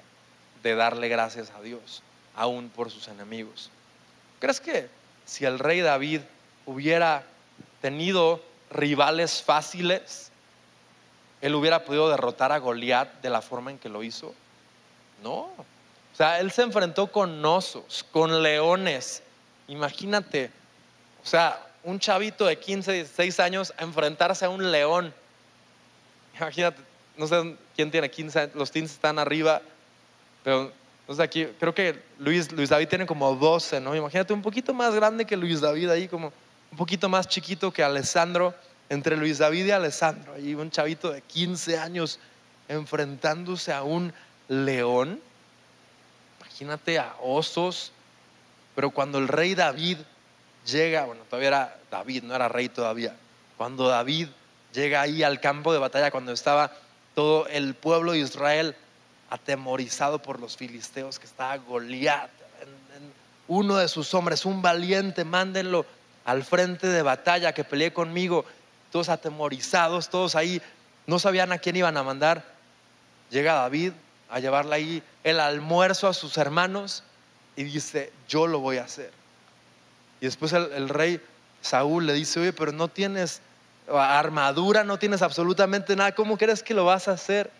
de 0.63 0.75
darle 0.75 1.09
gracias 1.09 1.51
a 1.51 1.61
Dios, 1.61 2.03
aún 2.35 2.69
por 2.69 2.91
sus 2.91 3.09
enemigos. 3.09 3.71
¿Crees 4.39 4.61
que 4.61 4.89
si 5.25 5.45
el 5.45 5.59
rey 5.59 5.81
David 5.81 6.21
hubiera 6.67 7.25
tenido 7.81 8.43
rivales 8.71 9.43
fáciles, 9.43 10.31
él 11.41 11.55
hubiera 11.55 11.85
podido 11.85 12.11
derrotar 12.11 12.53
a 12.53 12.59
Goliat 12.59 13.21
de 13.23 13.31
la 13.31 13.43
forma 13.43 13.71
en 13.71 13.79
que 13.79 13.89
lo 13.89 14.03
hizo? 14.03 14.35
No, 15.23 15.51
o 16.13 16.17
sea, 16.17 16.41
él 16.41 16.51
se 16.51 16.63
enfrentó 16.63 17.07
con 17.07 17.45
osos, 17.45 18.05
con 18.11 18.43
leones. 18.43 19.23
Imagínate, 19.69 20.51
o 21.23 21.27
sea, 21.27 21.67
un 21.85 21.99
chavito 21.99 22.47
de 22.47 22.59
15, 22.59 22.93
16 22.93 23.41
años 23.41 23.73
a 23.79 23.85
enfrentarse 23.85 24.45
a 24.45 24.51
un 24.51 24.71
león. 24.71 25.15
Imagínate, 26.37 26.81
no 27.17 27.27
sé 27.27 27.57
quién 27.77 27.91
tiene 27.91 28.11
15, 28.11 28.51
los 28.55 28.71
teens 28.71 28.93
están 28.93 29.19
arriba, 29.19 29.63
pero 30.43 30.72
sé, 31.09 31.22
aquí 31.22 31.47
creo 31.59 31.74
que 31.74 32.03
Luis, 32.18 32.51
Luis 32.53 32.68
David 32.68 32.88
tiene 32.88 33.07
como 33.07 33.34
12, 33.34 33.80
¿no? 33.80 33.95
Imagínate 33.95 34.32
un 34.32 34.43
poquito 34.43 34.72
más 34.74 34.95
grande 34.95 35.24
que 35.24 35.36
Luis 35.36 35.61
David 35.61 35.91
ahí, 35.91 36.09
como 36.09 36.32
un 36.70 36.78
poquito 36.78 37.09
más 37.09 37.28
chiquito 37.28 37.72
que 37.72 37.82
Alessandro, 37.82 38.55
entre 38.88 39.16
Luis 39.16 39.38
David 39.38 39.66
y 39.66 39.70
Alessandro, 39.70 40.34
ahí 40.34 40.55
un 40.55 40.70
chavito 40.70 41.11
de 41.11 41.22
15 41.22 41.78
años 41.78 42.18
enfrentándose 42.68 43.72
a 43.72 43.82
un 43.82 44.12
león. 44.49 45.20
Imagínate 46.41 46.99
a 46.99 47.14
osos. 47.20 47.93
Pero 48.74 48.91
cuando 48.91 49.18
el 49.18 49.28
rey 49.28 49.55
David 49.55 49.99
llega, 50.66 51.05
bueno, 51.05 51.22
todavía 51.28 51.49
era 51.49 51.78
David, 51.91 52.22
no 52.22 52.34
era 52.34 52.49
rey 52.49 52.68
todavía, 52.68 53.14
cuando 53.57 53.88
David 53.88 54.28
llega 54.72 55.03
ahí 55.03 55.22
al 55.22 55.41
campo 55.41 55.72
de 55.72 55.78
batalla, 55.78 56.11
cuando 56.11 56.32
estaba 56.32 56.72
todo 57.14 57.47
el 57.49 57.74
pueblo 57.74 58.12
de 58.12 58.20
Israel 58.20 58.76
atemorizado 59.31 60.20
por 60.20 60.41
los 60.41 60.57
filisteos, 60.57 61.18
que 61.18 61.26
estaba 61.26 61.57
Goliat, 61.57 62.31
uno 63.49 63.76
de 63.76 63.89
sus 63.89 64.14
hombres, 64.14 64.45
un 64.45 64.62
valiente, 64.62 65.24
mándenlo 65.24 65.87
al 66.24 66.45
frente 66.45 66.87
de 66.87 67.03
batalla 67.03 67.53
que 67.53 67.64
pelee 67.64 67.93
conmigo, 67.93 68.45
todos 68.93 69.09
atemorizados, 69.09 70.09
todos 70.09 70.37
ahí, 70.37 70.61
no 71.07 71.18
sabían 71.18 71.51
a 71.51 71.59
quién 71.59 71.76
iban 71.76 71.97
a 71.97 72.03
mandar. 72.03 72.45
Llega 73.31 73.55
David 73.55 73.93
a 74.28 74.39
llevarle 74.39 74.76
ahí 74.76 75.03
el 75.24 75.41
almuerzo 75.41 76.07
a 76.07 76.14
sus 76.14 76.39
hermanos 76.39 77.03
y 77.57 77.64
dice, 77.64 78.12
yo 78.28 78.47
lo 78.47 78.61
voy 78.61 78.76
a 78.78 78.85
hacer. 78.85 79.11
Y 80.20 80.26
después 80.26 80.53
el, 80.53 80.89
rey 80.89 81.20
Saúl 81.62 82.07
le 82.07 82.12
dice, 82.12 82.41
oye, 82.41 82.53
pero 82.53 82.70
no 82.72 82.89
tienes 82.89 83.41
armadura, 83.93 84.85
no 84.85 84.99
tienes 84.99 85.22
absolutamente 85.22 85.97
nada, 85.97 86.14
¿cómo 86.14 86.39
crees 86.39 86.62
que 86.62 86.74
lo 86.74 86.85
vas 86.85 87.09
a 87.09 87.12
hacer? 87.12 87.51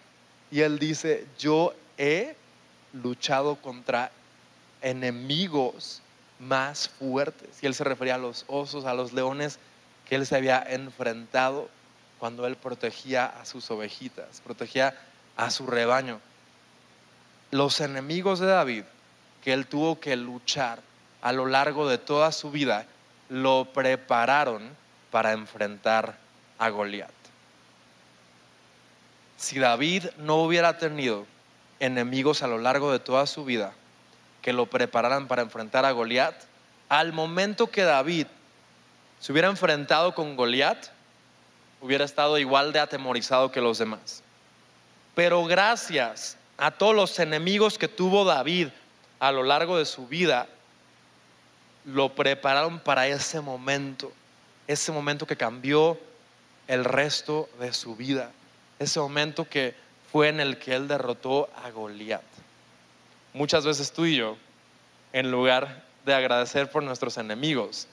Y 0.51 0.61
él 0.61 0.79
dice, 0.79 1.27
yo 1.39 1.75
he 1.97 2.35
luchado 2.93 3.57
contra 3.57 4.11
enemigos 4.83 6.03
más 6.39 6.89
fuertes. 6.89 7.49
Y 7.63 7.67
él 7.67 7.75
se 7.75 7.85
refería 7.85 8.17
a 8.17 8.19
los 8.19 8.45
osos, 8.49 8.85
a 8.85 8.95
los 8.95 9.13
leones 9.13 9.59
que 10.09 10.17
él 10.17 10.27
se 10.27 10.37
había 10.37 10.63
enfrentado 10.69 11.69
cuando 12.19 12.47
él 12.47 12.57
protegía 12.57 13.27
a 13.27 13.45
sus 13.45 13.71
ovejitas, 13.71 14.41
protegía 14.41 14.95
a 15.37 15.51
su 15.51 15.67
rebaño. 15.67 16.21
Los 17.51 17.81
enemigos 17.81 18.41
de 18.41 18.47
David 18.47 18.85
que 19.43 19.53
él 19.53 19.67
tuvo 19.67 20.01
que 20.01 20.17
luchar 20.17 20.81
a 21.23 21.33
lo 21.33 21.47
largo 21.47 21.89
de 21.89 21.99
toda 21.99 22.33
su 22.33 22.51
vida, 22.51 22.87
lo 23.29 23.67
prepararon 23.73 24.71
para 25.11 25.33
enfrentar 25.33 26.17
a 26.59 26.69
Goliat. 26.71 27.11
Si 29.41 29.59
David 29.59 30.05
no 30.19 30.37
hubiera 30.37 30.77
tenido 30.77 31.25
enemigos 31.79 32.43
a 32.43 32.47
lo 32.47 32.59
largo 32.59 32.93
de 32.93 32.99
toda 32.99 33.27
su 33.27 33.43
vida 33.47 33.73
que 34.43 34.53
lo 34.53 34.67
prepararan 34.67 35.29
para 35.29 35.41
enfrentar 35.41 35.87
a 35.87 35.93
Goliat, 35.93 36.35
al 36.91 37.15
momento 37.15 37.71
que 37.71 37.83
David 37.83 38.27
se 39.19 39.33
hubiera 39.33 39.49
enfrentado 39.49 40.15
con 40.15 40.37
Goliat, 40.37 40.89
hubiera 41.81 42.05
estado 42.05 42.37
igual 42.37 42.75
de 42.75 42.81
atemorizado 42.81 43.51
que 43.51 43.63
los 43.63 43.79
demás. 43.79 44.23
Pero 45.15 45.43
gracias 45.47 46.37
a 46.59 46.71
todos 46.71 46.95
los 46.95 47.19
enemigos 47.19 47.79
que 47.79 47.89
tuvo 47.89 48.27
David 48.27 48.69
a 49.21 49.33
lo 49.33 49.43
largo 49.43 49.79
de 49.79 49.87
su 49.87 50.07
vida, 50.07 50.49
lo 51.87 52.15
prepararon 52.15 52.79
para 52.79 53.09
ese 53.09 53.41
momento, 53.41 54.13
ese 54.67 54.93
momento 54.93 55.27
que 55.27 55.37
cambió 55.37 55.99
el 56.69 56.85
resto 56.85 57.49
de 57.59 57.73
su 57.73 57.97
vida, 57.97 58.33
ese 58.81 58.99
momento 58.99 59.47
que 59.49 59.75
fue 60.11 60.29
en 60.29 60.41
el 60.41 60.59
que 60.59 60.75
él 60.75 60.89
derrotó 60.89 61.51
a 61.63 61.71
Goliat. 61.71 62.23
Muchas 63.35 63.65
veces 63.65 63.93
tú 63.93 64.07
y 64.07 64.17
yo, 64.17 64.37
en 65.13 65.31
lugar 65.31 65.85
de 66.05 66.15
agradecer 66.15 66.71
por 66.71 66.83
nuestros 66.83 67.19
enemigos, 67.19 67.87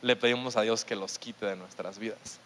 le 0.00 0.14
pedimos 0.14 0.56
a 0.56 0.62
Dios 0.62 0.84
que 0.84 0.94
los 0.94 1.18
quite 1.18 1.44
de 1.44 1.56
nuestras 1.56 1.98
vidas. 1.98 2.38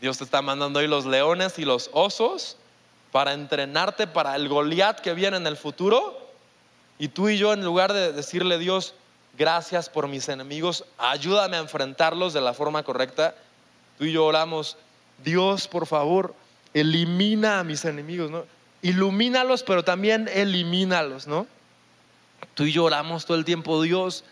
Dios 0.00 0.18
te 0.18 0.24
está 0.24 0.40
mandando 0.40 0.78
hoy 0.78 0.86
los 0.86 1.06
leones 1.06 1.58
y 1.58 1.64
los 1.64 1.90
osos 1.92 2.56
para 3.10 3.32
entrenarte 3.32 4.06
para 4.06 4.36
el 4.36 4.48
Goliat 4.48 5.00
que 5.00 5.14
viene 5.14 5.36
en 5.36 5.46
el 5.46 5.56
futuro. 5.56 6.30
Y 7.00 7.08
tú 7.08 7.28
y 7.28 7.36
yo, 7.36 7.52
en 7.52 7.64
lugar 7.64 7.92
de 7.92 8.12
decirle 8.12 8.58
Dios, 8.58 8.94
gracias 9.36 9.88
por 9.88 10.06
mis 10.06 10.28
enemigos, 10.28 10.84
ayúdame 10.98 11.56
a 11.56 11.60
enfrentarlos 11.60 12.32
de 12.32 12.42
la 12.42 12.54
forma 12.54 12.84
correcta, 12.84 13.34
tú 13.98 14.04
y 14.04 14.12
yo 14.12 14.24
oramos, 14.24 14.76
Dios, 15.24 15.68
por 15.68 15.86
favor, 15.86 16.34
elimina 16.74 17.60
a 17.60 17.64
mis 17.64 17.84
enemigos, 17.84 18.30
¿no? 18.30 18.44
Ilumínalos, 18.82 19.62
pero 19.62 19.84
también 19.84 20.28
elimínalos, 20.32 21.26
¿no? 21.26 21.46
Tú 22.54 22.64
y 22.64 22.72
yo 22.72 22.84
oramos 22.84 23.26
todo 23.26 23.36
el 23.36 23.44
tiempo, 23.44 23.82
Dios, 23.82 24.24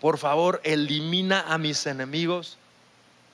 por 0.00 0.18
favor, 0.18 0.60
elimina 0.64 1.44
a 1.48 1.58
mis 1.58 1.86
enemigos. 1.86 2.58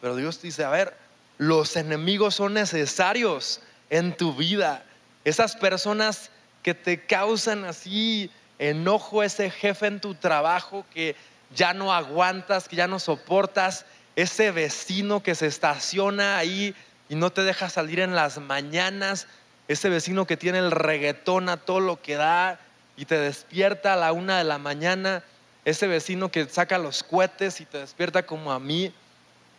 Pero 0.00 0.16
Dios 0.16 0.40
dice, 0.42 0.64
a 0.64 0.70
ver, 0.70 0.96
los 1.38 1.76
enemigos 1.76 2.34
son 2.34 2.54
necesarios 2.54 3.60
en 3.90 4.16
tu 4.16 4.34
vida. 4.34 4.84
Esas 5.24 5.56
personas 5.56 6.30
que 6.62 6.74
te 6.74 7.04
causan 7.04 7.64
así 7.64 8.30
enojo, 8.58 9.22
ese 9.22 9.50
jefe 9.50 9.86
en 9.86 10.00
tu 10.00 10.14
trabajo 10.14 10.84
que 10.92 11.16
ya 11.54 11.72
no 11.72 11.92
aguantas, 11.92 12.68
que 12.68 12.76
ya 12.76 12.86
no 12.86 12.98
soportas, 12.98 13.86
ese 14.18 14.50
vecino 14.50 15.22
que 15.22 15.36
se 15.36 15.46
estaciona 15.46 16.38
ahí 16.38 16.74
y 17.08 17.14
no 17.14 17.30
te 17.30 17.44
deja 17.44 17.70
salir 17.70 18.00
en 18.00 18.16
las 18.16 18.38
mañanas, 18.38 19.28
ese 19.68 19.88
vecino 19.88 20.26
que 20.26 20.36
tiene 20.36 20.58
el 20.58 20.72
reggaetón 20.72 21.48
a 21.48 21.56
todo 21.56 21.78
lo 21.78 22.02
que 22.02 22.16
da 22.16 22.58
y 22.96 23.04
te 23.04 23.16
despierta 23.16 23.92
a 23.92 23.96
la 23.96 24.12
una 24.12 24.36
de 24.38 24.42
la 24.42 24.58
mañana, 24.58 25.22
ese 25.64 25.86
vecino 25.86 26.32
que 26.32 26.48
saca 26.48 26.78
los 26.78 27.04
cohetes 27.04 27.60
y 27.60 27.64
te 27.64 27.78
despierta 27.78 28.26
como 28.26 28.50
a 28.50 28.58
mí, 28.58 28.92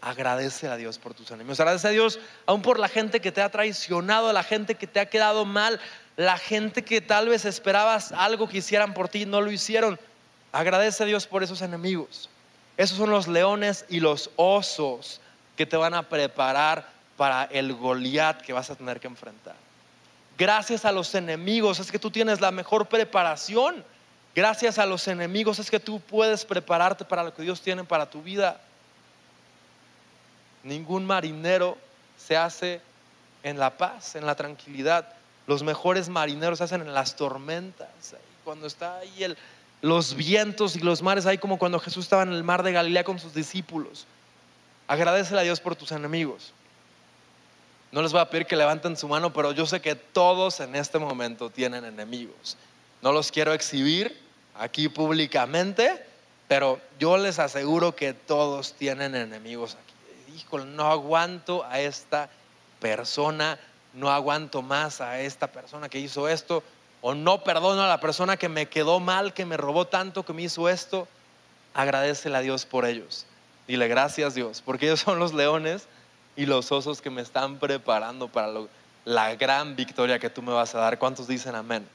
agradece 0.02 0.68
a 0.68 0.76
Dios 0.76 0.98
por 0.98 1.14
tus 1.14 1.32
enemigos, 1.32 1.62
agradece 1.62 1.88
a 1.88 1.92
Dios 1.92 2.20
aún 2.46 2.62
por 2.62 2.80
la 2.80 2.90
gente 2.90 3.22
que 3.22 3.32
te 3.32 3.42
ha 3.42 3.48
traicionado, 3.48 4.34
la 4.34 4.44
gente 4.44 4.76
que 4.76 4.88
te 4.88 5.00
ha 5.00 5.06
quedado 5.06 5.46
mal, 5.46 5.80
la 6.18 6.38
gente 6.38 6.84
que 6.84 7.00
tal 7.00 7.30
vez 7.30 7.46
esperabas 7.46 8.12
algo 8.12 8.50
que 8.50 8.58
hicieran 8.58 8.94
por 8.94 9.08
ti 9.08 9.22
y 9.22 9.26
no 9.26 9.40
lo 9.40 9.54
hicieron. 9.54 9.98
Agradece 10.52 11.04
a 11.04 11.06
Dios 11.06 11.28
por 11.28 11.44
esos 11.44 11.62
enemigos. 11.62 12.30
Esos 12.80 12.98
son 12.98 13.10
los 13.10 13.28
leones 13.28 13.84
y 13.90 14.00
los 14.00 14.30
osos 14.38 15.20
que 15.58 15.66
te 15.66 15.76
van 15.76 15.94
a 15.94 16.04
preparar 16.04 16.88
para 17.18 17.44
el 17.44 17.74
Goliat 17.74 18.42
que 18.42 18.54
vas 18.54 18.70
a 18.70 18.76
tener 18.76 19.02
que 19.02 19.08
enfrentar. 19.08 19.58
Gracias 20.38 20.86
a 20.86 20.94
los 20.94 21.14
enemigos 21.14 21.80
es 21.80 21.92
que 21.92 22.00
tú 22.00 22.10
tienes 22.10 22.40
la 22.40 22.52
mejor 22.52 22.86
preparación. 22.86 23.84
Gracias 24.34 24.80
a 24.80 24.86
los 24.86 25.10
enemigos 25.10 25.60
es 25.60 25.70
que 25.70 25.82
tú 25.82 26.00
puedes 26.00 26.46
prepararte 26.46 27.04
para 27.04 27.22
lo 27.22 27.34
que 27.34 27.42
Dios 27.42 27.60
tiene 27.60 27.84
para 27.84 28.10
tu 28.10 28.22
vida. 28.22 28.62
Ningún 30.64 31.06
marinero 31.06 31.78
se 32.18 32.38
hace 32.38 32.80
en 33.44 33.60
la 33.60 33.72
paz, 33.78 34.16
en 34.16 34.26
la 34.26 34.36
tranquilidad. 34.36 35.06
Los 35.48 35.64
mejores 35.64 36.08
marineros 36.08 36.60
se 36.60 36.64
hacen 36.64 36.80
en 36.80 36.94
las 36.94 37.18
tormentas. 37.18 37.90
Cuando 38.46 38.68
está 38.68 39.00
ahí 39.00 39.26
el, 39.26 39.38
los 39.82 40.16
vientos 40.16 40.76
y 40.76 40.80
los 40.80 41.02
mares, 41.02 41.26
ahí 41.26 41.38
como 41.38 41.58
cuando 41.58 41.80
Jesús 41.80 42.06
estaba 42.06 42.24
en 42.24 42.34
el 42.34 42.44
mar 42.44 42.64
de 42.64 42.74
Galilea 42.74 43.04
con 43.04 43.20
sus 43.20 43.34
discípulos. 43.34 44.06
Agradecele 44.88 45.40
a 45.40 45.44
Dios 45.44 45.60
por 45.60 45.76
tus 45.76 45.92
enemigos. 45.92 46.54
No 47.92 48.02
les 48.02 48.12
voy 48.12 48.22
a 48.22 48.30
pedir 48.30 48.46
que 48.46 48.56
levanten 48.56 48.98
su 48.98 49.08
mano, 49.08 49.34
pero 49.34 49.52
yo 49.52 49.66
sé 49.66 49.82
que 49.82 49.96
todos 49.96 50.60
en 50.60 50.76
este 50.76 51.00
momento 51.00 51.50
tienen 51.50 51.86
enemigos. 51.86 52.58
No 53.02 53.12
los 53.12 53.32
quiero 53.32 53.54
exhibir 53.54 54.20
aquí 54.56 54.90
públicamente, 54.90 56.06
pero 56.48 56.80
yo 57.00 57.18
les 57.18 57.40
aseguro 57.40 57.96
que 57.96 58.14
todos 58.14 58.74
tienen 58.74 59.16
enemigos 59.16 59.76
aquí. 59.76 60.36
Híjole, 60.38 60.66
no 60.66 60.92
aguanto 60.92 61.64
a 61.66 61.80
esta 61.80 62.30
persona, 62.80 63.60
no 63.94 64.12
aguanto 64.12 64.62
más 64.62 65.02
a 65.02 65.20
esta 65.22 65.48
persona 65.48 65.90
que 65.90 66.00
hizo 66.00 66.28
esto, 66.28 66.64
o 67.02 67.14
no 67.14 67.44
perdono 67.44 67.84
a 67.84 67.88
la 67.88 68.00
persona 68.00 68.38
que 68.38 68.50
me 68.50 68.68
quedó 68.68 69.00
mal, 69.00 69.34
que 69.34 69.46
me 69.46 69.58
robó 69.58 69.88
tanto, 69.88 70.24
que 70.24 70.34
me 70.34 70.44
hizo 70.44 70.68
esto, 70.70 71.08
agradecele 71.74 72.38
a 72.38 72.42
Dios 72.42 72.66
por 72.66 72.86
ellos. 72.86 73.26
Dile 73.68 73.88
gracias 73.88 74.36
Dios, 74.36 74.62
porque 74.66 74.88
ellos 74.88 75.00
son 75.00 75.20
los 75.20 75.34
leones 75.34 75.88
y 76.36 76.46
los 76.46 76.72
osos 76.72 77.02
que 77.02 77.10
me 77.10 77.22
están 77.22 77.58
preparando 77.58 78.28
para 78.28 78.50
la 79.06 79.36
gran 79.36 79.76
victoria 79.76 80.20
que 80.20 80.30
tú 80.30 80.42
me 80.42 80.52
vas 80.52 80.76
a 80.76 80.80
dar. 80.80 81.00
¿Cuántos 81.00 81.28
dicen 81.28 81.56
amén? 81.56 81.88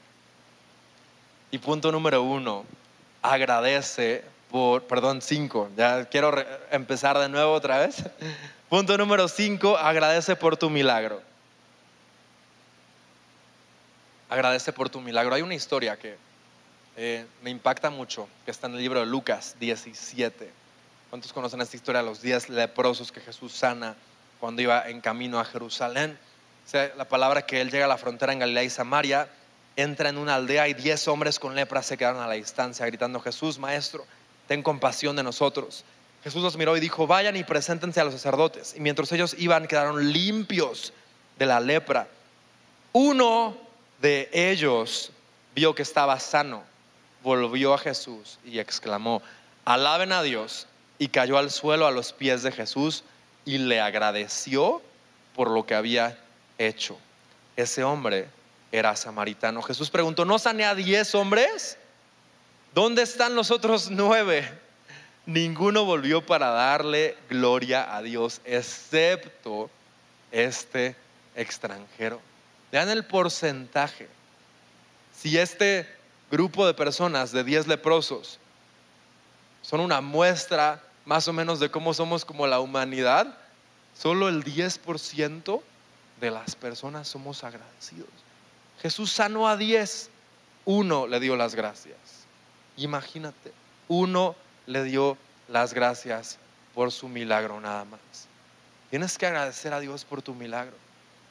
Y 1.51 1.57
punto 1.57 1.91
número 1.91 2.23
uno, 2.23 2.65
agradece 3.21 4.23
por, 4.49 4.83
perdón, 4.83 5.21
cinco, 5.21 5.69
ya 5.75 6.05
quiero 6.05 6.33
empezar 6.71 7.17
de 7.19 7.29
nuevo 7.29 7.53
otra 7.53 7.79
vez. 7.79 8.03
Punto 8.69 8.97
número 8.97 9.27
cinco, 9.27 9.77
agradece 9.77 10.35
por 10.35 10.57
tu 10.57 10.71
milagro 10.71 11.21
agradece 14.29 14.73
por 14.73 14.89
tu 14.89 15.01
milagro. 15.01 15.35
Hay 15.35 15.41
una 15.41 15.55
historia 15.55 15.97
que 15.97 16.17
eh, 16.97 17.25
me 17.41 17.49
impacta 17.49 17.89
mucho, 17.89 18.27
que 18.45 18.51
está 18.51 18.67
en 18.67 18.73
el 18.73 18.79
libro 18.79 18.99
de 18.99 19.05
Lucas 19.05 19.55
17. 19.59 20.49
¿Cuántos 21.09 21.33
conocen 21.33 21.61
esta 21.61 21.75
historia? 21.75 22.01
Los 22.01 22.21
días 22.21 22.49
leprosos 22.49 23.11
que 23.11 23.21
Jesús 23.21 23.53
sana 23.53 23.95
cuando 24.39 24.61
iba 24.61 24.87
en 24.89 25.01
camino 25.01 25.39
a 25.39 25.45
Jerusalén. 25.45 26.17
la 26.97 27.07
palabra 27.07 27.45
que 27.45 27.61
él 27.61 27.71
llega 27.71 27.85
a 27.85 27.87
la 27.87 27.97
frontera 27.97 28.33
en 28.33 28.39
Galilea 28.39 28.63
y 28.63 28.69
Samaria, 28.69 29.27
entra 29.75 30.09
en 30.09 30.17
una 30.17 30.35
aldea 30.35 30.67
y 30.67 30.73
diez 30.73 31.07
hombres 31.07 31.39
con 31.39 31.55
lepra 31.55 31.83
se 31.83 31.97
quedaron 31.97 32.21
a 32.21 32.27
la 32.27 32.35
distancia 32.35 32.85
gritando, 32.85 33.19
Jesús, 33.19 33.59
maestro, 33.59 34.05
ten 34.47 34.63
compasión 34.63 35.15
de 35.15 35.23
nosotros. 35.23 35.83
Jesús 36.23 36.41
los 36.41 36.57
miró 36.57 36.75
y 36.75 36.79
dijo, 36.79 37.05
vayan 37.05 37.35
y 37.35 37.43
preséntense 37.43 37.99
a 37.99 38.03
los 38.03 38.13
sacerdotes. 38.13 38.73
Y 38.75 38.79
mientras 38.79 39.11
ellos 39.11 39.35
iban, 39.37 39.67
quedaron 39.67 40.11
limpios 40.11 40.91
de 41.37 41.45
la 41.45 41.59
lepra. 41.59 42.07
Uno 42.93 43.64
de 44.01 44.29
ellos 44.31 45.11
vio 45.53 45.73
que 45.75 45.83
estaba 45.83 46.19
sano. 46.19 46.63
volvió 47.23 47.73
a 47.73 47.79
Jesús 47.79 48.37
y 48.45 48.59
exclamó, 48.59 49.21
alaben 49.65 50.11
a 50.11 50.21
Dios, 50.21 50.67
y 50.97 51.09
cayó 51.09 51.37
al 51.37 51.51
suelo 51.51 51.87
a 51.87 51.91
los 51.91 52.13
pies 52.13 52.43
de 52.43 52.51
Jesús 52.51 53.03
y 53.45 53.57
le 53.57 53.81
agradeció 53.81 54.81
por 55.35 55.49
lo 55.49 55.65
que 55.65 55.75
había 55.75 56.17
hecho. 56.57 56.97
Ese 57.55 57.83
hombre 57.83 58.27
era 58.71 58.95
samaritano. 58.95 59.61
Jesús 59.61 59.89
preguntó, 59.89 60.25
¿no 60.25 60.39
sané 60.39 60.65
a 60.65 60.75
diez 60.75 61.15
hombres? 61.15 61.77
¿Dónde 62.73 63.01
están 63.01 63.35
los 63.35 63.51
otros 63.51 63.89
nueve? 63.89 64.49
Ninguno 65.25 65.85
volvió 65.85 66.25
para 66.25 66.49
darle 66.49 67.17
gloria 67.29 67.95
a 67.95 68.01
Dios, 68.01 68.41
excepto 68.45 69.69
este 70.31 70.95
extranjero. 71.35 72.21
Vean 72.71 72.89
el 72.89 73.05
porcentaje. 73.05 74.07
Si 75.13 75.37
este 75.37 75.87
grupo 76.31 76.65
de 76.67 76.73
personas, 76.73 77.31
de 77.31 77.43
10 77.43 77.67
leprosos, 77.67 78.39
son 79.61 79.79
una 79.79 80.01
muestra 80.01 80.83
más 81.05 81.27
o 81.27 81.33
menos 81.33 81.59
de 81.59 81.69
cómo 81.69 81.93
somos 81.93 82.25
como 82.25 82.47
la 82.47 82.59
humanidad, 82.59 83.37
solo 83.97 84.27
el 84.27 84.43
10% 84.43 85.61
de 86.19 86.31
las 86.31 86.55
personas 86.55 87.07
somos 87.07 87.43
agradecidos. 87.43 88.09
Jesús 88.81 89.11
sanó 89.11 89.47
a 89.47 89.57
10, 89.57 90.09
uno 90.65 91.07
le 91.07 91.19
dio 91.19 91.35
las 91.35 91.55
gracias. 91.55 91.97
Imagínate, 92.77 93.53
uno 93.87 94.35
le 94.65 94.83
dio 94.83 95.17
las 95.47 95.73
gracias 95.73 96.37
por 96.73 96.91
su 96.91 97.07
milagro 97.07 97.59
nada 97.61 97.85
más. 97.85 97.99
Tienes 98.89 99.17
que 99.17 99.25
agradecer 99.25 99.73
a 99.73 99.79
Dios 99.79 100.05
por 100.05 100.21
tu 100.21 100.33
milagro. 100.33 100.75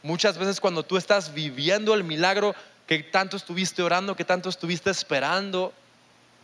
Muchas 0.04 0.36
veces 0.36 0.60
cuando 0.60 0.82
tú 0.82 0.98
estás 0.98 1.32
viviendo 1.32 1.94
el 1.94 2.04
milagro 2.04 2.54
que 2.86 3.02
tanto 3.02 3.38
estuviste 3.38 3.82
orando, 3.82 4.14
que 4.14 4.26
tanto 4.26 4.50
estuviste 4.50 4.90
esperando, 4.90 5.72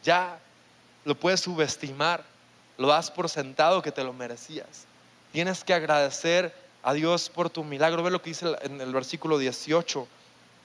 ya 0.02 0.38
lo 1.04 1.14
puedes 1.14 1.40
subestimar, 1.40 2.24
lo 2.78 2.88
das 2.88 3.10
por 3.10 3.28
sentado 3.28 3.82
que 3.82 3.92
te 3.92 4.02
lo 4.02 4.14
merecías. 4.14 4.86
Tienes 5.30 5.62
que 5.62 5.74
agradecer 5.74 6.54
a 6.82 6.94
Dios 6.94 7.28
por 7.28 7.50
tu 7.50 7.62
milagro. 7.62 8.02
Ve 8.02 8.10
lo 8.10 8.22
que 8.22 8.30
dice 8.30 8.56
en 8.62 8.80
el 8.80 8.94
versículo 8.94 9.36
18. 9.36 10.08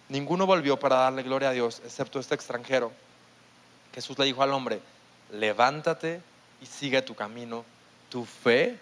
Ninguno 0.08 0.46
volvió 0.46 0.80
para 0.80 0.96
darle 0.96 1.24
gloria 1.24 1.50
a 1.50 1.52
Dios, 1.52 1.82
excepto 1.84 2.18
este 2.18 2.36
extranjero. 2.36 2.94
Jesús 3.94 4.18
le 4.18 4.24
dijo 4.24 4.42
al 4.42 4.54
hombre, 4.54 4.80
levántate 5.34 6.22
y 6.62 6.66
sigue 6.66 7.02
tu 7.02 7.14
camino. 7.14 7.66
Tu 8.08 8.24
fe 8.24 8.80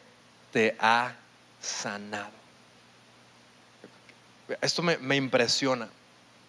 te 0.52 0.76
ha 0.80 1.16
sanado. 1.60 2.43
Esto 4.62 4.82
me, 4.82 5.16
impresiona. 5.16 5.88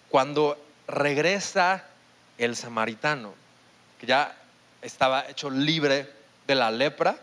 Cuando 0.08 0.58
regresa 0.86 1.84
el 2.38 2.56
samaritano, 2.56 3.34
que 4.00 4.06
ya 4.06 4.36
estaba 4.82 5.28
hecho 5.28 5.50
libre 5.50 6.10
de 6.46 6.54
la 6.54 6.70
lepra, 6.70 7.16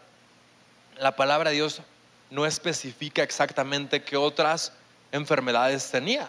la 0.98 1.16
palabra 1.16 1.50
de 1.50 1.58
Dios 1.58 1.82
no 2.30 2.46
especifica 2.46 3.24
exactamente 3.24 4.04
qué 4.04 4.18
otras 4.18 4.72
enfermedades 5.12 5.92
tenía. 5.92 6.28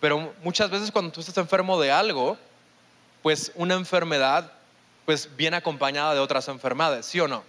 Pero 0.00 0.32
muchas 0.42 0.70
veces 0.70 0.90
cuando 0.90 1.12
tú 1.12 1.20
estás 1.20 1.36
enfermo 1.36 1.80
de 1.80 1.92
algo, 1.92 2.38
pues 3.22 3.52
una 3.54 3.74
enfermedad 3.74 4.52
pues 5.04 5.36
viene 5.36 5.56
acompañada 5.56 6.14
de 6.14 6.20
otras 6.20 6.48
enfermedades, 6.48 7.06
¿sí 7.06 7.18
o 7.18 7.28
no? 7.28 7.42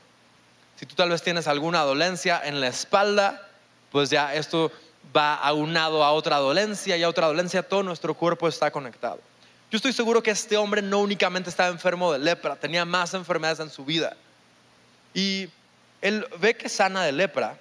Si 0.78 0.86
tú 0.86 0.96
tal 0.96 1.10
vez 1.10 1.22
tienes 1.22 1.46
alguna 1.48 1.82
dolencia 1.82 2.42
en 2.44 2.62
la 2.62 2.68
espalda, 2.68 3.50
pues 3.92 4.10
ya 4.10 4.34
esto 4.34 4.72
va 5.16 5.36
aunado 5.36 6.04
a 6.04 6.12
otra 6.12 6.38
dolencia 6.38 6.98
y 6.98 7.04
a 7.04 7.10
otra 7.10 7.28
dolencia, 7.28 7.64
todo 7.64 7.84
nuestro 7.84 8.14
cuerpo 8.14 8.48
está 8.48 8.72
conectado. 8.72 9.20
Yo 9.72 9.78
estoy 9.78 9.94
seguro 9.94 10.24
que 10.24 10.32
este 10.32 10.58
hombre 10.58 10.82
no 10.82 11.00
únicamente 11.00 11.50
estaba 11.50 11.70
enfermo 11.70 12.12
de 12.12 12.20
lepra, 12.20 12.56
tenía 12.56 12.86
más 12.86 13.14
enfermedades 13.14 13.60
en 13.60 13.70
su 13.70 13.86
vida. 13.86 14.16
Y 15.14 15.50
él 16.02 16.26
ve 16.40 16.56
que 16.56 16.70
sana 16.70 17.04
de 17.04 17.12
lepra, 17.12 17.58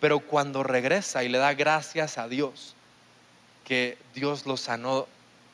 pero 0.00 0.20
cuando 0.20 0.62
regresa 0.62 1.22
y 1.22 1.28
le 1.28 1.38
da 1.38 1.54
gracias 1.54 2.18
a 2.18 2.26
Dios, 2.26 2.74
que 3.64 3.98
Dios 4.14 4.46
lo 4.46 4.56
sanó 4.56 5.06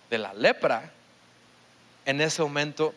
de 0.09 0.19
la 0.19 0.33
lepra, 0.33 0.91
en 2.07 2.23
ese 2.23 2.41
momento, 2.41 2.95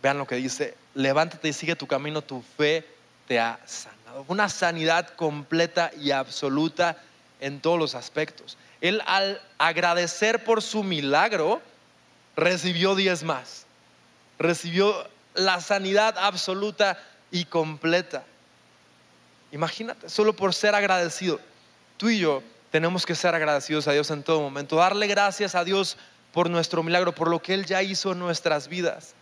vean 0.00 0.18
lo 0.18 0.26
que 0.26 0.36
dice, 0.36 0.76
levántate 0.94 1.48
y 1.48 1.52
sigue 1.52 1.74
tu 1.74 1.88
camino, 1.88 2.22
tu 2.22 2.42
fe 2.56 2.86
te 3.26 3.40
ha 3.40 3.58
sanado. 3.66 4.24
Una 4.28 4.48
sanidad 4.48 5.08
completa 5.16 5.90
y 5.98 6.12
absoluta 6.12 6.96
en 7.40 7.60
todos 7.60 7.78
los 7.78 7.94
aspectos. 7.94 8.56
Él 8.80 9.02
al 9.06 9.40
agradecer 9.58 10.44
por 10.44 10.62
su 10.62 10.82
milagro, 10.82 11.60
recibió 12.36 12.94
diez 12.94 13.22
más. 13.22 13.66
Recibió 14.38 15.08
la 15.34 15.60
sanidad 15.60 16.16
absoluta 16.18 16.98
y 17.30 17.44
completa. 17.44 18.24
Imagínate, 19.52 20.08
solo 20.08 20.34
por 20.34 20.54
ser 20.54 20.74
agradecido. 20.74 21.40
Tú 21.96 22.10
y 22.10 22.18
yo 22.18 22.42
tenemos 22.70 23.06
que 23.06 23.14
ser 23.14 23.34
agradecidos 23.34 23.88
a 23.88 23.92
Dios 23.92 24.10
en 24.10 24.22
todo 24.22 24.40
momento, 24.40 24.76
darle 24.76 25.06
gracias 25.06 25.54
a 25.54 25.64
Dios 25.64 25.96
por 26.32 26.50
nuestro 26.50 26.82
milagro, 26.82 27.14
por 27.14 27.28
lo 27.28 27.40
que 27.40 27.54
Él 27.54 27.64
ya 27.64 27.82
hizo 27.82 28.12
en 28.12 28.18
nuestras 28.18 28.68
vidas. 28.68 29.14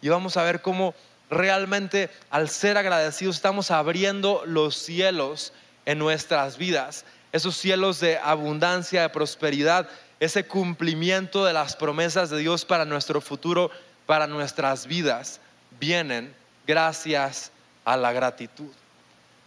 Y 0.00 0.08
vamos 0.08 0.36
a 0.36 0.42
ver 0.42 0.62
cómo 0.62 0.94
realmente 1.30 2.10
al 2.30 2.48
ser 2.48 2.78
agradecidos 2.78 3.36
estamos 3.36 3.70
abriendo 3.70 4.42
los 4.46 4.76
cielos 4.76 5.52
en 5.84 5.98
nuestras 5.98 6.56
vidas, 6.58 7.04
esos 7.36 7.56
cielos 7.56 8.00
de 8.00 8.18
abundancia, 8.18 9.02
de 9.02 9.08
prosperidad, 9.10 9.88
ese 10.20 10.46
cumplimiento 10.46 11.44
de 11.44 11.52
las 11.52 11.76
promesas 11.76 12.30
de 12.30 12.38
Dios 12.38 12.64
para 12.64 12.84
nuestro 12.84 13.20
futuro, 13.20 13.70
para 14.06 14.26
nuestras 14.26 14.86
vidas, 14.86 15.40
vienen 15.78 16.34
gracias 16.66 17.50
a 17.84 17.96
la 17.96 18.12
gratitud. 18.12 18.72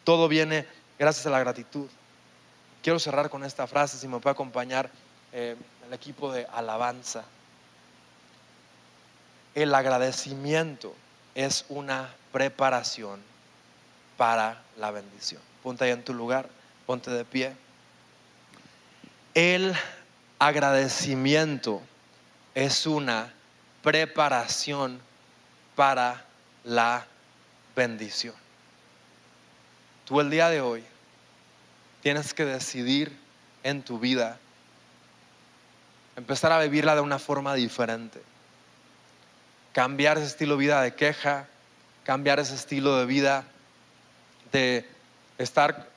Todo 0.03 0.27
viene 0.27 0.67
gracias 0.97 1.25
a 1.25 1.31
la 1.31 1.39
gratitud. 1.39 1.87
Quiero 2.83 2.99
cerrar 2.99 3.29
con 3.29 3.43
esta 3.43 3.67
frase, 3.67 3.97
si 3.97 4.07
me 4.07 4.19
puede 4.19 4.33
acompañar 4.33 4.89
eh, 5.33 5.55
el 5.87 5.93
equipo 5.93 6.31
de 6.31 6.45
alabanza. 6.53 7.23
El 9.55 9.73
agradecimiento 9.73 10.93
es 11.35 11.65
una 11.69 12.13
preparación 12.31 13.19
para 14.17 14.61
la 14.77 14.91
bendición. 14.91 15.41
Ponte 15.63 15.85
ahí 15.85 15.91
en 15.91 16.03
tu 16.03 16.13
lugar, 16.13 16.47
ponte 16.85 17.09
de 17.09 17.25
pie. 17.25 17.55
El 19.33 19.75
agradecimiento 20.39 21.81
es 22.55 22.87
una 22.87 23.31
preparación 23.83 24.99
para 25.75 26.25
la 26.63 27.05
bendición. 27.75 28.35
Tú 30.05 30.19
el 30.19 30.29
día 30.29 30.49
de 30.49 30.61
hoy 30.61 30.83
tienes 32.01 32.33
que 32.33 32.45
decidir 32.45 33.15
en 33.63 33.83
tu 33.83 33.99
vida 33.99 34.39
empezar 36.15 36.51
a 36.51 36.59
vivirla 36.59 36.95
de 36.95 37.01
una 37.01 37.19
forma 37.19 37.53
diferente. 37.53 38.21
Cambiar 39.73 40.17
ese 40.17 40.27
estilo 40.27 40.55
de 40.55 40.59
vida 40.59 40.81
de 40.81 40.95
queja, 40.95 41.47
cambiar 42.03 42.39
ese 42.39 42.55
estilo 42.55 42.97
de 42.97 43.05
vida 43.05 43.45
de 44.51 44.89
estar 45.37 45.87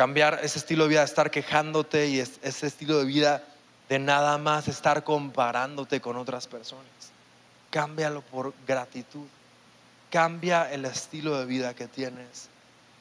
cambiar 0.00 0.40
ese 0.42 0.58
estilo 0.58 0.84
de 0.84 0.88
vida 0.88 1.00
de 1.00 1.04
estar 1.04 1.30
quejándote 1.30 2.06
y 2.06 2.20
ese 2.20 2.66
estilo 2.66 3.00
de 3.00 3.04
vida 3.04 3.44
de 3.90 3.98
nada 3.98 4.38
más 4.38 4.66
estar 4.66 5.04
comparándote 5.04 6.00
con 6.00 6.16
otras 6.16 6.46
personas. 6.46 6.86
Cámbialo 7.68 8.22
por 8.22 8.54
gratitud. 8.66 9.26
Cambia 10.10 10.72
el 10.72 10.86
estilo 10.86 11.38
de 11.38 11.44
vida 11.44 11.74
que 11.74 11.86
tienes 11.86 12.48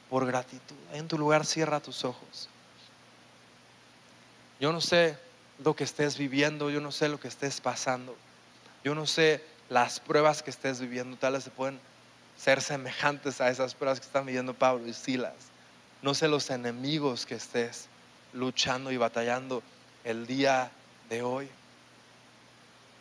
por 0.09 0.25
gratitud. 0.25 0.75
En 0.91 1.07
tu 1.07 1.17
lugar 1.17 1.45
cierra 1.45 1.79
tus 1.79 2.03
ojos. 2.03 2.49
Yo 4.59 4.73
no 4.73 4.81
sé 4.81 5.17
lo 5.63 5.77
que 5.77 5.85
estés 5.85 6.17
viviendo, 6.17 6.69
yo 6.69 6.81
no 6.81 6.91
sé 6.91 7.07
lo 7.07 7.17
que 7.17 7.29
estés 7.29 7.61
pasando, 7.61 8.13
yo 8.83 8.93
no 8.93 9.07
sé 9.07 9.41
las 9.69 10.01
pruebas 10.01 10.43
que 10.43 10.49
estés 10.49 10.81
viviendo, 10.81 11.15
tal 11.15 11.31
vez 11.31 11.45
se 11.45 11.49
pueden 11.49 11.79
ser 12.37 12.61
semejantes 12.61 13.39
a 13.39 13.49
esas 13.49 13.73
pruebas 13.73 14.01
que 14.01 14.05
están 14.05 14.25
viviendo 14.25 14.53
Pablo 14.53 14.85
y 14.85 14.93
Silas. 14.93 15.48
No 16.01 16.13
sé 16.13 16.27
los 16.27 16.49
enemigos 16.49 17.25
que 17.25 17.35
estés 17.35 17.87
luchando 18.33 18.91
y 18.91 18.97
batallando 18.97 19.63
el 20.03 20.27
día 20.27 20.71
de 21.09 21.21
hoy. 21.21 21.49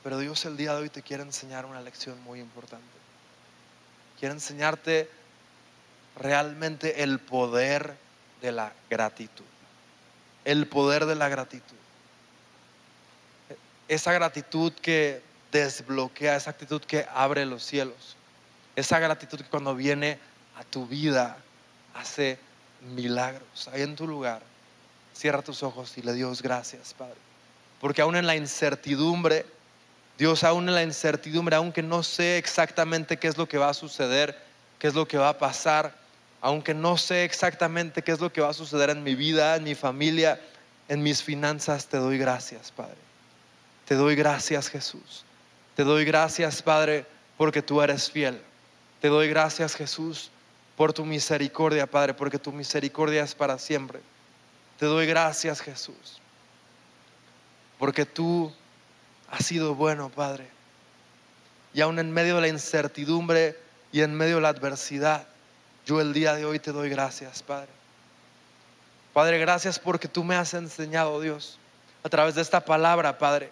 Pero 0.02 0.18
Dios 0.18 0.44
el 0.46 0.56
día 0.56 0.74
de 0.74 0.82
hoy 0.82 0.90
te 0.90 1.02
quiere 1.02 1.22
enseñar 1.22 1.66
una 1.66 1.80
lección 1.80 2.20
muy 2.22 2.40
importante. 2.40 2.86
Quiere 4.18 4.34
enseñarte 4.34 5.08
realmente 6.16 7.02
el 7.02 7.20
poder 7.20 7.96
de 8.40 8.52
la 8.52 8.72
gratitud. 8.90 9.44
El 10.44 10.66
poder 10.66 11.06
de 11.06 11.14
la 11.14 11.28
gratitud. 11.28 11.76
Esa 13.86 14.12
gratitud 14.12 14.72
que 14.72 15.22
desbloquea, 15.52 16.36
esa 16.36 16.50
actitud 16.50 16.82
que 16.82 17.06
abre 17.14 17.46
los 17.46 17.62
cielos. 17.62 18.16
Esa 18.76 18.98
gratitud 18.98 19.38
que 19.38 19.48
cuando 19.48 19.74
viene 19.74 20.18
a 20.56 20.64
tu 20.64 20.86
vida 20.86 21.38
hace 21.94 22.38
milagros. 22.80 23.68
Ahí 23.72 23.82
en 23.82 23.96
tu 23.96 24.06
lugar, 24.06 24.42
cierra 25.14 25.42
tus 25.42 25.62
ojos 25.62 25.96
y 25.98 26.02
le 26.02 26.12
Dios 26.12 26.42
gracias, 26.42 26.94
Padre. 26.94 27.16
porque 27.80 28.02
aún 28.02 28.16
en 28.16 28.26
la 28.26 28.34
incertidumbre, 28.34 29.46
Dios, 30.18 30.42
aún 30.42 30.68
en 30.68 30.74
la 30.74 30.82
incertidumbre, 30.82 31.54
aunque 31.54 31.82
no 31.82 32.02
sé 32.02 32.38
exactamente 32.38 33.18
qué 33.18 33.28
es 33.28 33.38
lo 33.38 33.48
que 33.48 33.56
va 33.56 33.68
a 33.68 33.74
suceder, 33.74 34.36
qué 34.80 34.88
es 34.88 34.94
lo 34.94 35.06
que 35.06 35.16
va 35.16 35.28
a 35.28 35.38
pasar, 35.38 35.94
aunque 36.40 36.74
no 36.74 36.96
sé 36.96 37.24
exactamente 37.24 38.02
qué 38.02 38.12
es 38.12 38.20
lo 38.20 38.32
que 38.32 38.40
va 38.40 38.50
a 38.50 38.54
suceder 38.54 38.90
en 38.90 39.04
mi 39.04 39.14
vida, 39.14 39.54
en 39.54 39.64
mi 39.64 39.76
familia, 39.76 40.40
en 40.88 41.02
mis 41.02 41.22
finanzas, 41.22 41.86
te 41.86 41.98
doy 41.98 42.18
gracias, 42.18 42.72
Padre. 42.72 42.96
Te 43.84 43.94
doy 43.94 44.16
gracias, 44.16 44.68
Jesús. 44.68 45.24
Te 45.76 45.84
doy 45.84 46.04
gracias, 46.04 46.62
Padre, 46.62 47.06
porque 47.36 47.62
tú 47.62 47.80
eres 47.80 48.10
fiel. 48.10 48.40
Te 49.00 49.08
doy 49.08 49.28
gracias, 49.28 49.76
Jesús, 49.76 50.30
por 50.78 50.92
tu 50.92 51.04
misericordia, 51.04 51.88
Padre, 51.88 52.14
porque 52.14 52.38
tu 52.38 52.52
misericordia 52.52 53.24
es 53.24 53.34
para 53.34 53.58
siempre. 53.58 53.98
Te 54.78 54.86
doy 54.86 55.06
gracias, 55.08 55.60
Jesús, 55.60 56.20
porque 57.80 58.06
tú 58.06 58.52
has 59.28 59.44
sido 59.44 59.74
bueno, 59.74 60.08
Padre. 60.08 60.46
Y 61.74 61.80
aún 61.80 61.98
en 61.98 62.12
medio 62.12 62.36
de 62.36 62.42
la 62.42 62.48
incertidumbre 62.48 63.58
y 63.90 64.02
en 64.02 64.14
medio 64.14 64.36
de 64.36 64.42
la 64.42 64.50
adversidad, 64.50 65.26
yo 65.84 66.00
el 66.00 66.12
día 66.12 66.36
de 66.36 66.44
hoy 66.44 66.60
te 66.60 66.70
doy 66.70 66.88
gracias, 66.88 67.42
Padre. 67.42 67.70
Padre, 69.12 69.40
gracias 69.40 69.80
porque 69.80 70.06
tú 70.06 70.22
me 70.22 70.36
has 70.36 70.54
enseñado, 70.54 71.20
Dios, 71.20 71.58
a 72.04 72.08
través 72.08 72.36
de 72.36 72.42
esta 72.42 72.64
palabra, 72.64 73.18
Padre, 73.18 73.50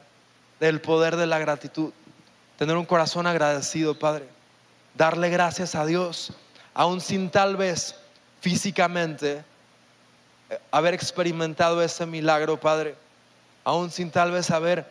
del 0.60 0.80
poder 0.80 1.16
de 1.16 1.26
la 1.26 1.40
gratitud. 1.40 1.92
Tener 2.56 2.76
un 2.76 2.86
corazón 2.86 3.26
agradecido, 3.26 3.98
Padre. 3.98 4.28
Darle 4.94 5.28
gracias 5.28 5.74
a 5.74 5.84
Dios, 5.84 6.32
aún 6.76 7.00
sin 7.00 7.30
tal 7.30 7.56
vez 7.56 7.94
físicamente 8.42 9.42
eh, 10.50 10.58
haber 10.70 10.92
experimentado 10.92 11.82
ese 11.82 12.04
milagro, 12.04 12.60
Padre. 12.60 12.94
Aún 13.64 13.90
sin 13.90 14.10
tal 14.10 14.30
vez 14.30 14.50
haber 14.50 14.86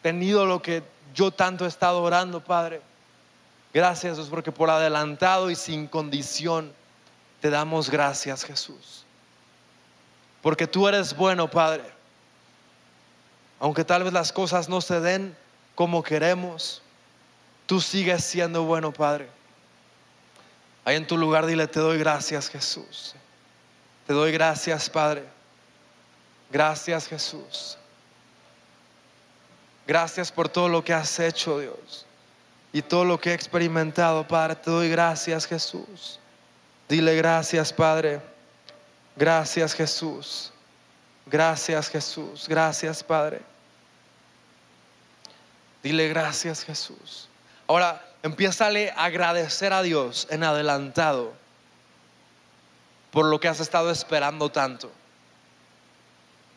tenido 0.00 0.46
lo 0.46 0.62
que 0.62 0.84
yo 1.12 1.32
tanto 1.32 1.64
he 1.64 1.68
estado 1.68 2.00
orando, 2.00 2.38
Padre. 2.42 2.80
Gracias 3.74 4.16
Dios 4.16 4.28
porque 4.28 4.52
por 4.52 4.70
adelantado 4.70 5.50
y 5.50 5.56
sin 5.56 5.88
condición 5.88 6.72
te 7.40 7.50
damos 7.50 7.90
gracias, 7.90 8.44
Jesús. 8.44 9.04
Porque 10.40 10.68
tú 10.68 10.86
eres 10.86 11.16
bueno, 11.16 11.50
Padre. 11.50 11.82
Aunque 13.58 13.84
tal 13.84 14.04
vez 14.04 14.12
las 14.12 14.32
cosas 14.32 14.68
no 14.68 14.80
se 14.80 15.00
den 15.00 15.36
como 15.74 16.04
queremos, 16.04 16.80
tú 17.66 17.80
sigues 17.80 18.22
siendo 18.22 18.62
bueno, 18.62 18.92
Padre. 18.92 19.41
Ahí 20.84 20.96
en 20.96 21.06
tu 21.06 21.16
lugar 21.16 21.46
dile, 21.46 21.66
te 21.68 21.80
doy 21.80 21.98
gracias, 21.98 22.48
Jesús. 22.48 23.14
Te 24.06 24.12
doy 24.12 24.32
gracias, 24.32 24.90
Padre. 24.90 25.24
Gracias, 26.50 27.06
Jesús. 27.06 27.78
Gracias 29.86 30.32
por 30.32 30.48
todo 30.48 30.68
lo 30.68 30.82
que 30.82 30.92
has 30.92 31.18
hecho, 31.20 31.60
Dios. 31.60 32.06
Y 32.72 32.82
todo 32.82 33.04
lo 33.04 33.20
que 33.20 33.30
he 33.30 33.34
experimentado, 33.34 34.26
Padre. 34.26 34.56
Te 34.56 34.70
doy 34.70 34.88
gracias, 34.90 35.46
Jesús. 35.46 36.18
Dile 36.88 37.14
gracias, 37.16 37.72
Padre. 37.72 38.20
Gracias, 39.16 39.74
Jesús. 39.74 40.52
Gracias, 41.26 41.88
Jesús. 41.88 42.46
Gracias, 42.48 43.04
Padre. 43.04 43.40
Dile 45.82 46.08
gracias, 46.08 46.64
Jesús. 46.64 47.28
Ahora, 47.66 48.02
empieza 48.22 48.66
a 48.66 49.04
agradecer 49.04 49.72
a 49.72 49.82
Dios 49.82 50.26
en 50.30 50.44
adelantado 50.44 51.32
por 53.10 53.26
lo 53.26 53.40
que 53.40 53.48
has 53.48 53.60
estado 53.60 53.90
esperando 53.90 54.50
tanto. 54.50 54.90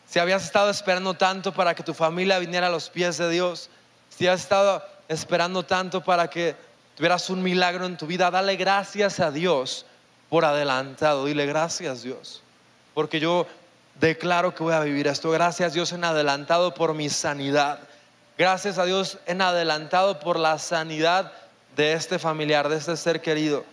Si 0.08 0.18
habías 0.18 0.44
estado 0.44 0.70
esperando 0.70 1.14
tanto 1.14 1.52
para 1.52 1.74
que 1.74 1.82
tu 1.82 1.92
familia 1.92 2.38
viniera 2.38 2.68
a 2.68 2.70
los 2.70 2.88
pies 2.88 3.18
de 3.18 3.28
Dios, 3.28 3.68
si 4.08 4.26
has 4.26 4.40
estado 4.40 4.82
esperando 5.08 5.64
tanto 5.64 6.02
para 6.02 6.28
que 6.28 6.56
tuvieras 6.96 7.28
un 7.28 7.42
milagro 7.42 7.84
en 7.84 7.96
tu 7.96 8.06
vida, 8.06 8.30
dale 8.30 8.56
gracias 8.56 9.20
a 9.20 9.30
Dios 9.30 9.84
por 10.30 10.44
adelantado. 10.44 11.26
Dile 11.26 11.44
gracias 11.44 12.02
Dios, 12.02 12.42
porque 12.94 13.20
yo 13.20 13.46
declaro 14.00 14.54
que 14.54 14.62
voy 14.62 14.74
a 14.74 14.80
vivir 14.80 15.08
esto. 15.08 15.30
Gracias 15.30 15.74
Dios 15.74 15.92
en 15.92 16.04
adelantado 16.04 16.72
por 16.72 16.94
mi 16.94 17.10
sanidad. 17.10 17.80
Gracias 18.38 18.78
a 18.78 18.84
Dios 18.84 19.18
en 19.26 19.42
adelantado 19.42 20.20
por 20.20 20.38
la 20.38 20.58
sanidad 20.58 21.32
de 21.76 21.92
este 21.92 22.18
familiar, 22.18 22.68
de 22.68 22.78
este 22.78 22.96
ser 22.96 23.20
querido. 23.20 23.64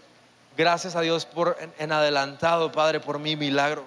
Gracias 0.57 0.95
a 0.95 1.01
Dios 1.01 1.25
por 1.25 1.57
en, 1.79 1.91
adelantado, 1.91 2.71
Padre, 2.71 2.99
por 2.99 3.17
mi 3.17 3.35
milagro. 3.35 3.85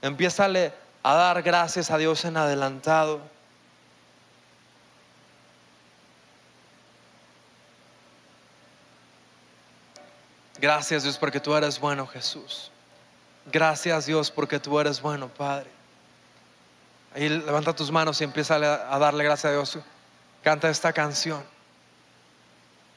Empiezale 0.00 0.72
a 1.02 1.14
dar 1.14 1.42
gracias 1.42 1.90
a 1.90 1.98
Dios 1.98 2.24
en 2.24 2.36
adelantado. 2.36 3.20
Gracias 10.58 11.02
Dios 11.02 11.18
porque 11.18 11.40
tú 11.40 11.54
eres 11.56 11.80
bueno, 11.80 12.06
Jesús. 12.06 12.70
Gracias 13.52 14.06
Dios 14.06 14.30
porque 14.30 14.60
tú 14.60 14.78
eres 14.78 15.02
bueno, 15.02 15.26
Padre. 15.26 15.68
Ahí 17.14 17.28
levanta 17.28 17.74
tus 17.74 17.90
manos 17.90 18.20
y 18.20 18.24
empieza 18.24 18.54
a 18.54 18.98
darle 19.00 19.24
gracias 19.24 19.50
a 19.50 19.52
Dios. 19.52 19.78
Canta 20.44 20.70
esta 20.70 20.92
canción. 20.92 21.42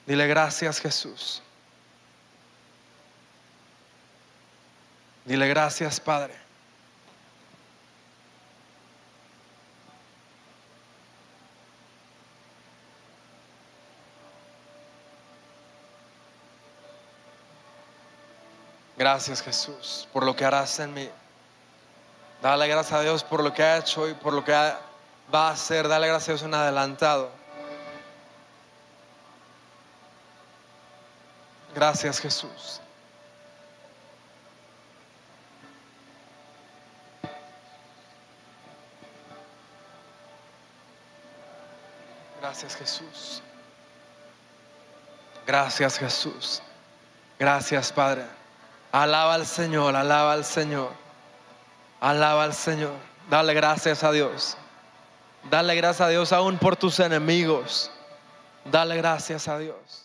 Dile 0.05 0.27
gracias 0.27 0.79
Jesús. 0.79 1.41
Dile 5.25 5.47
gracias 5.47 5.99
Padre. 5.99 6.35
Gracias 18.97 19.41
Jesús 19.41 20.07
por 20.13 20.23
lo 20.23 20.35
que 20.35 20.45
harás 20.45 20.79
en 20.79 20.93
mí. 20.93 21.09
Dale 22.41 22.67
gracias 22.67 22.93
a 22.93 23.01
Dios 23.01 23.23
por 23.23 23.43
lo 23.43 23.51
que 23.53 23.63
ha 23.63 23.77
hecho 23.77 24.07
y 24.07 24.13
por 24.13 24.33
lo 24.33 24.45
que 24.45 24.51
va 24.53 25.49
a 25.49 25.49
hacer. 25.49 25.87
Dale 25.87 26.07
gracias 26.07 26.29
a 26.29 26.31
Dios 26.33 26.43
en 26.43 26.53
adelantado. 26.53 27.44
Gracias 31.75 32.21
Jesús. 32.21 32.79
Gracias 42.39 42.75
Jesús. 42.77 43.41
Gracias 45.45 45.99
Jesús. 45.99 46.61
Gracias 47.37 47.91
Padre. 47.91 48.23
Alaba 48.93 49.33
al 49.33 49.45
Señor, 49.45 49.97
alaba 49.97 50.31
al 50.31 50.45
Señor. 50.45 50.93
Alaba 51.99 52.45
al 52.45 52.53
Señor. 52.53 52.95
Dale 53.29 53.53
gracias 53.53 54.01
a 54.05 54.13
Dios. 54.13 54.55
Dale 55.49 55.75
gracias 55.75 56.07
a 56.07 56.09
Dios 56.09 56.31
aún 56.31 56.57
por 56.57 56.77
tus 56.77 57.01
enemigos. 57.01 57.91
Dale 58.63 58.95
gracias 58.95 59.49
a 59.49 59.57
Dios. 59.57 60.04